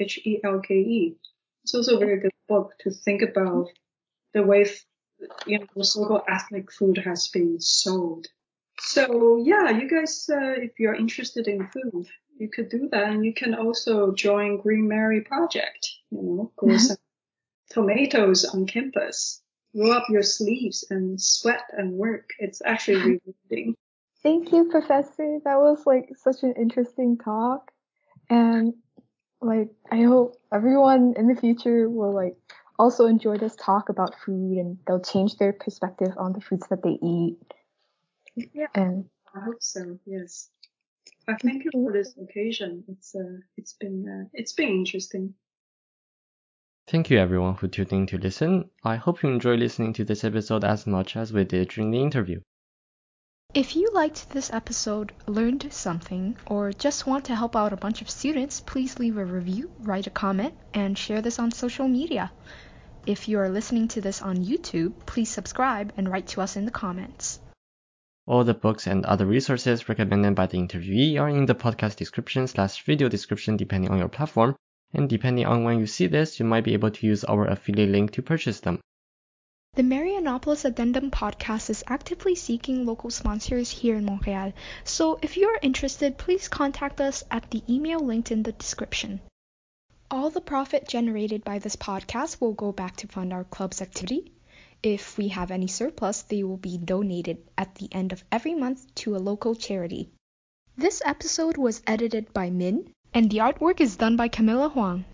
Heldke, 0.00 0.04
H-E-L-K-E. 0.04 1.16
It's 1.64 1.74
also 1.74 1.96
a 1.96 1.98
very 1.98 2.20
good 2.20 2.32
book 2.48 2.72
to 2.80 2.90
think 2.90 3.22
about 3.22 3.68
the 4.34 4.42
way, 4.42 4.66
you 5.46 5.58
know, 5.58 5.66
local 5.74 6.22
ethnic 6.28 6.72
food 6.72 6.98
has 6.98 7.28
been 7.28 7.60
sold. 7.60 8.26
So 8.78 9.42
yeah, 9.42 9.70
you 9.70 9.88
guys, 9.88 10.28
uh, 10.30 10.54
if 10.56 10.78
you're 10.78 10.94
interested 10.94 11.48
in 11.48 11.66
food, 11.68 12.06
you 12.38 12.48
could 12.48 12.68
do 12.68 12.88
that, 12.92 13.04
and 13.04 13.24
you 13.24 13.32
can 13.32 13.54
also 13.54 14.12
join 14.12 14.60
Green 14.60 14.86
Mary 14.86 15.22
Project. 15.22 15.88
You 16.10 16.22
know, 16.22 16.52
grow 16.56 16.74
mm-hmm. 16.74 16.78
some 16.78 16.96
tomatoes 17.70 18.44
on 18.44 18.66
campus, 18.66 19.40
roll 19.74 19.92
up 19.92 20.04
your 20.10 20.22
sleeves 20.22 20.84
and 20.90 21.20
sweat 21.20 21.64
and 21.72 21.92
work. 21.92 22.30
It's 22.38 22.60
actually 22.64 23.20
rewarding. 23.24 23.74
Thank 24.22 24.52
you, 24.52 24.68
Professor. 24.70 25.38
That 25.44 25.58
was 25.58 25.86
like 25.86 26.10
such 26.16 26.42
an 26.42 26.52
interesting 26.54 27.16
talk. 27.16 27.70
And 28.28 28.74
like 29.46 29.70
I 29.90 30.02
hope 30.02 30.36
everyone 30.52 31.14
in 31.16 31.28
the 31.28 31.34
future 31.34 31.88
will 31.88 32.14
like 32.14 32.36
also 32.78 33.06
enjoy 33.06 33.38
this 33.38 33.56
talk 33.56 33.88
about 33.88 34.14
food 34.24 34.58
and 34.58 34.78
they'll 34.86 35.00
change 35.00 35.36
their 35.36 35.52
perspective 35.52 36.12
on 36.18 36.32
the 36.32 36.40
foods 36.40 36.66
that 36.68 36.82
they 36.82 36.98
eat. 37.02 37.38
Yeah. 38.52 38.66
And 38.74 39.06
I 39.34 39.40
hope 39.40 39.62
so, 39.62 39.98
yes. 40.04 40.50
I 41.28 41.34
thank 41.34 41.64
you 41.64 41.70
for 41.72 41.92
this 41.92 42.14
occasion. 42.16 42.84
It's 42.88 43.14
uh 43.14 43.38
it's 43.56 43.72
been 43.74 44.06
uh, 44.08 44.28
it's 44.32 44.52
been 44.52 44.68
interesting. 44.68 45.34
Thank 46.88 47.10
you 47.10 47.18
everyone 47.18 47.56
for 47.56 47.66
tuning 47.66 48.02
in 48.02 48.06
to 48.08 48.18
listen. 48.18 48.70
I 48.84 48.96
hope 48.96 49.22
you 49.22 49.28
enjoy 49.28 49.56
listening 49.56 49.92
to 49.94 50.04
this 50.04 50.22
episode 50.22 50.62
as 50.62 50.86
much 50.86 51.16
as 51.16 51.32
we 51.32 51.42
did 51.44 51.70
during 51.70 51.90
the 51.90 52.00
interview. 52.00 52.40
If 53.56 53.74
you 53.74 53.88
liked 53.94 54.28
this 54.28 54.52
episode, 54.52 55.12
learned 55.26 55.72
something, 55.72 56.36
or 56.44 56.74
just 56.74 57.06
want 57.06 57.24
to 57.24 57.34
help 57.34 57.56
out 57.56 57.72
a 57.72 57.78
bunch 57.78 58.02
of 58.02 58.10
students, 58.10 58.60
please 58.60 58.98
leave 58.98 59.16
a 59.16 59.24
review, 59.24 59.70
write 59.78 60.06
a 60.06 60.10
comment, 60.10 60.52
and 60.74 60.98
share 60.98 61.22
this 61.22 61.38
on 61.38 61.50
social 61.52 61.88
media. 61.88 62.30
If 63.06 63.28
you 63.28 63.38
are 63.38 63.48
listening 63.48 63.88
to 63.88 64.02
this 64.02 64.20
on 64.20 64.44
YouTube, 64.44 64.92
please 65.06 65.30
subscribe 65.30 65.94
and 65.96 66.06
write 66.06 66.26
to 66.26 66.42
us 66.42 66.56
in 66.56 66.66
the 66.66 66.70
comments. 66.70 67.40
All 68.26 68.44
the 68.44 68.52
books 68.52 68.86
and 68.86 69.06
other 69.06 69.24
resources 69.24 69.88
recommended 69.88 70.34
by 70.34 70.48
the 70.48 70.58
interviewee 70.58 71.18
are 71.18 71.30
in 71.30 71.46
the 71.46 71.54
podcast 71.54 71.96
description 71.96 72.46
slash 72.46 72.84
video 72.84 73.08
description 73.08 73.56
depending 73.56 73.90
on 73.90 73.96
your 73.96 74.10
platform, 74.10 74.54
and 74.92 75.08
depending 75.08 75.46
on 75.46 75.64
when 75.64 75.78
you 75.78 75.86
see 75.86 76.08
this, 76.08 76.38
you 76.38 76.44
might 76.44 76.64
be 76.64 76.74
able 76.74 76.90
to 76.90 77.06
use 77.06 77.24
our 77.24 77.46
affiliate 77.46 77.88
link 77.88 78.10
to 78.10 78.20
purchase 78.20 78.60
them. 78.60 78.80
The 79.76 79.82
Marianopolis 79.82 80.64
Addendum 80.64 81.10
podcast 81.10 81.68
is 81.68 81.84
actively 81.86 82.34
seeking 82.34 82.86
local 82.86 83.10
sponsors 83.10 83.68
here 83.68 83.96
in 83.96 84.06
Montreal, 84.06 84.54
so 84.84 85.18
if 85.20 85.36
you 85.36 85.48
are 85.48 85.58
interested, 85.60 86.16
please 86.16 86.48
contact 86.48 86.98
us 86.98 87.24
at 87.30 87.50
the 87.50 87.62
email 87.68 88.00
linked 88.00 88.30
in 88.30 88.42
the 88.42 88.52
description. 88.52 89.20
All 90.10 90.30
the 90.30 90.40
profit 90.40 90.88
generated 90.88 91.44
by 91.44 91.58
this 91.58 91.76
podcast 91.76 92.40
will 92.40 92.54
go 92.54 92.72
back 92.72 92.96
to 92.96 93.06
fund 93.06 93.34
our 93.34 93.44
club's 93.44 93.82
activity. 93.82 94.32
If 94.82 95.18
we 95.18 95.28
have 95.28 95.50
any 95.50 95.66
surplus, 95.66 96.22
they 96.22 96.42
will 96.42 96.56
be 96.56 96.78
donated 96.78 97.46
at 97.58 97.74
the 97.74 97.90
end 97.92 98.14
of 98.14 98.24
every 98.32 98.54
month 98.54 98.94
to 99.04 99.14
a 99.14 99.18
local 99.18 99.54
charity. 99.54 100.08
This 100.78 101.02
episode 101.04 101.58
was 101.58 101.82
edited 101.86 102.32
by 102.32 102.48
Min, 102.48 102.94
and 103.12 103.30
the 103.30 103.40
artwork 103.40 103.82
is 103.82 103.96
done 103.96 104.16
by 104.16 104.28
Camilla 104.28 104.70
Huang. 104.70 105.04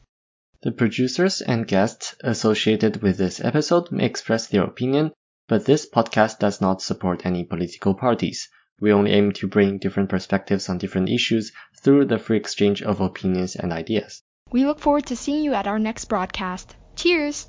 The 0.62 0.70
producers 0.70 1.40
and 1.40 1.66
guests 1.66 2.14
associated 2.22 3.02
with 3.02 3.18
this 3.18 3.40
episode 3.40 3.90
may 3.90 4.04
express 4.04 4.46
their 4.46 4.62
opinion, 4.62 5.10
but 5.48 5.64
this 5.64 5.90
podcast 5.90 6.38
does 6.38 6.60
not 6.60 6.80
support 6.80 7.26
any 7.26 7.42
political 7.42 7.94
parties. 7.94 8.48
We 8.80 8.92
only 8.92 9.10
aim 9.10 9.32
to 9.32 9.48
bring 9.48 9.78
different 9.78 10.08
perspectives 10.08 10.68
on 10.68 10.78
different 10.78 11.08
issues 11.08 11.50
through 11.82 12.04
the 12.04 12.18
free 12.18 12.36
exchange 12.36 12.80
of 12.80 13.00
opinions 13.00 13.56
and 13.56 13.72
ideas. 13.72 14.22
We 14.52 14.64
look 14.64 14.78
forward 14.78 15.06
to 15.06 15.16
seeing 15.16 15.42
you 15.42 15.52
at 15.52 15.66
our 15.66 15.80
next 15.80 16.04
broadcast. 16.04 16.76
Cheers! 16.94 17.48